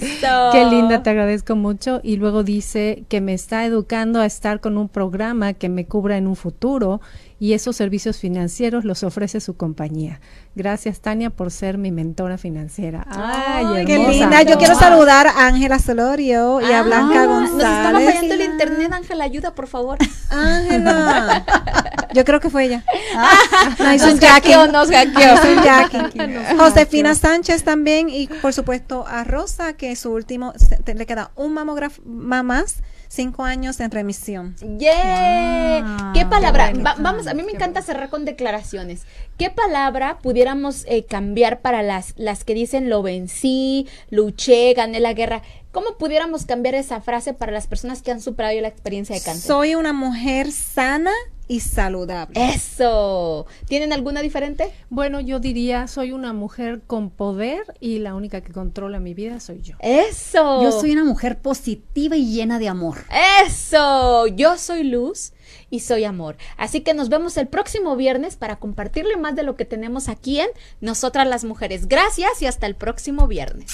qué 0.53 0.65
linda, 0.67 1.03
te 1.03 1.11
agradezco 1.11 1.57
mucho. 1.57 2.01
Y 2.05 2.17
luego 2.17 2.45
dice 2.45 3.05
que 3.09 3.21
me 3.21 3.35
está 3.35 3.65
educando 3.65 4.21
a 4.21 4.27
estar 4.27 4.61
con 4.61 4.79
un 4.79 4.89
programa 4.89 5.55
que 5.55 5.69
me 5.69 5.87
cubra 5.87 6.17
en 6.17 6.29
un 6.29 6.37
futuro 6.37 7.01
y 7.43 7.55
esos 7.55 7.75
servicios 7.75 8.19
financieros 8.19 8.85
los 8.85 9.03
ofrece 9.03 9.41
su 9.41 9.57
compañía. 9.57 10.21
Gracias, 10.55 11.01
Tania, 11.01 11.29
por 11.29 11.51
ser 11.51 11.77
mi 11.77 11.91
mentora 11.91 12.39
financiera. 12.39 13.05
Ay, 13.11 13.85
qué 13.85 13.99
linda. 13.99 14.43
Yo 14.43 14.59
quiero 14.59 14.77
saludar 14.77 15.27
a 15.27 15.49
Ángela 15.49 15.81
Solorio 15.81 16.61
y 16.61 16.71
a 16.71 16.79
ah, 16.79 16.83
Blanca 16.85 17.27
González. 17.27 17.53
Nos 17.53 17.79
estaba 17.79 18.01
fallando 18.01 18.35
el 18.35 18.43
internet, 18.43 18.93
Ángela, 18.93 19.25
ayuda, 19.25 19.57
por 19.57 19.67
favor. 19.67 19.99
Ángela. 20.31 21.45
Yo 22.15 22.25
creo 22.25 22.39
que 22.39 22.49
fue 22.49 22.67
ella. 22.67 22.85
Ah, 23.17 23.37
no, 23.77 24.07
nos 24.07 24.21
hackeó, 24.21 24.67
nos 24.71 24.89
hackeó. 24.89 26.59
Josefina 26.59 27.17
Sánchez 27.17 27.65
también 27.65 28.09
y, 28.09 28.29
por 28.29 28.53
supuesto, 28.53 29.05
a 29.09 29.25
Rosa, 29.25 29.73
que 29.73 29.97
su 29.97 30.13
último, 30.13 30.53
le 30.87 31.07
queda 31.07 31.33
un 31.35 31.55
mamógrafo 31.55 32.03
más 32.05 32.77
cinco 33.13 33.45
años 33.45 33.79
en 33.81 33.91
remisión. 33.91 34.57
¡Yeah! 34.79 36.13
¿Qué 36.15 36.25
palabra? 36.25 36.73
vamos, 36.99 37.27
a 37.27 37.35
mí 37.35 37.43
me 37.43 37.53
encanta 37.53 37.83
cerrar 37.83 38.09
con 38.09 38.25
declaraciones. 38.25 39.03
¿Qué 39.37 39.51
palabra 39.51 40.19
pudiéramos 40.19 40.85
eh, 40.89 41.05
cambiar 41.05 41.61
para 41.61 41.83
las, 41.83 42.15
las 42.17 42.45
que 42.45 42.55
dicen 42.55 42.89
lo 42.89 43.03
vencí, 43.03 43.87
luché, 44.09 44.73
gané 44.73 44.99
la 44.99 45.13
guerra? 45.13 45.43
¿Cómo 45.73 45.99
pudiéramos 45.99 46.47
cambiar 46.47 46.75
esa 46.75 47.01
frase 47.03 47.35
para 47.35 47.53
las 47.53 47.67
personas 47.67 48.01
que 48.01 48.11
han 48.11 48.21
superado 48.21 48.59
la 48.63 48.69
experiencia 48.69 49.15
de 49.15 49.23
cáncer? 49.23 49.47
Soy 49.47 49.75
una 49.75 49.93
mujer 49.93 50.51
sana 50.51 51.13
y 51.53 51.61
saludable. 51.61 52.33
Eso. 52.55 53.45
¿Tienen 53.69 53.93
alguna 53.93 54.23
diferente? 54.23 54.73
Bueno, 54.89 55.21
yo 55.21 55.39
diría, 55.39 55.87
soy 55.87 56.13
una 56.13 56.33
mujer 56.33 56.81
con 56.87 57.11
poder 57.11 57.63
y 57.79 57.99
la 57.99 58.15
única 58.15 58.41
que 58.41 58.55
controla 58.55 59.01
mi 59.01 59.13
vida 59.13 59.39
soy 59.39 59.61
yo. 59.61 59.77
Eso. 59.81 60.63
Yo 60.63 60.73
soy 60.73 60.93
una 60.93 61.05
mujer 61.05 61.43
positiva 61.43 62.17
y 62.17 62.33
llena 62.33 62.59
de 62.59 62.69
amor. 62.69 63.05
Eso. 63.45 64.29
Yo 64.29 64.57
soy 64.57 64.85
luz 64.85 65.35
y 65.69 65.81
soy 65.81 66.05
amor. 66.05 66.39
Así 66.57 66.81
que 66.81 66.95
nos 66.95 67.11
vemos 67.11 67.37
el 67.37 67.49
próximo 67.49 67.97
viernes 67.97 68.37
para 68.37 68.57
compartirle 68.57 69.19
más 69.19 69.37
de 69.37 69.43
lo 69.43 69.55
que 69.55 69.67
tenemos 69.67 70.09
aquí 70.09 70.41
en 70.41 70.49
Nosotras 70.81 71.29
las 71.29 71.45
Mujeres. 71.45 71.87
Gracias 71.87 72.41
y 72.41 72.47
hasta 72.47 72.67
el 72.67 72.77
próximo 72.77 73.29
viernes. 73.29 73.73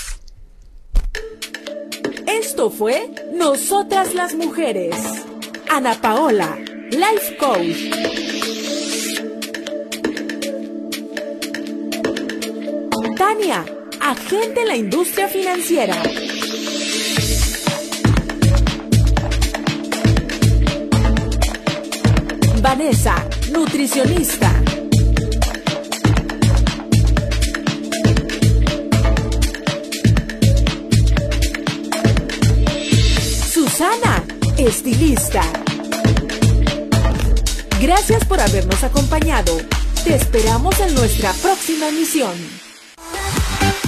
Esto 2.26 2.70
fue 2.70 3.08
Nosotras 3.32 4.14
las 4.14 4.34
Mujeres. 4.34 4.96
Ana 5.70 6.00
Paola, 6.00 6.58
Life 6.90 7.36
Coach. 7.36 7.76
Tania, 13.16 13.64
agente 14.00 14.62
en 14.62 14.68
la 14.68 14.76
industria 14.76 15.28
financiera. 15.28 16.02
Vanessa, 22.62 23.16
nutricionista. 23.52 24.50
Susana, 33.52 34.24
estilista. 34.56 35.67
Gracias 37.80 38.24
por 38.24 38.40
habernos 38.40 38.82
acompañado. 38.82 39.56
Te 40.02 40.16
esperamos 40.16 40.80
en 40.80 40.94
nuestra 40.96 41.32
próxima 41.34 41.88
emisión. 41.88 42.32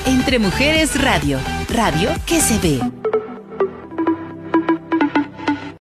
Entre 0.06 0.38
Mujeres 0.38 0.98
Radio, 1.02 1.38
radio 1.68 2.08
que 2.24 2.40
se 2.40 2.58
ve. 2.60 2.80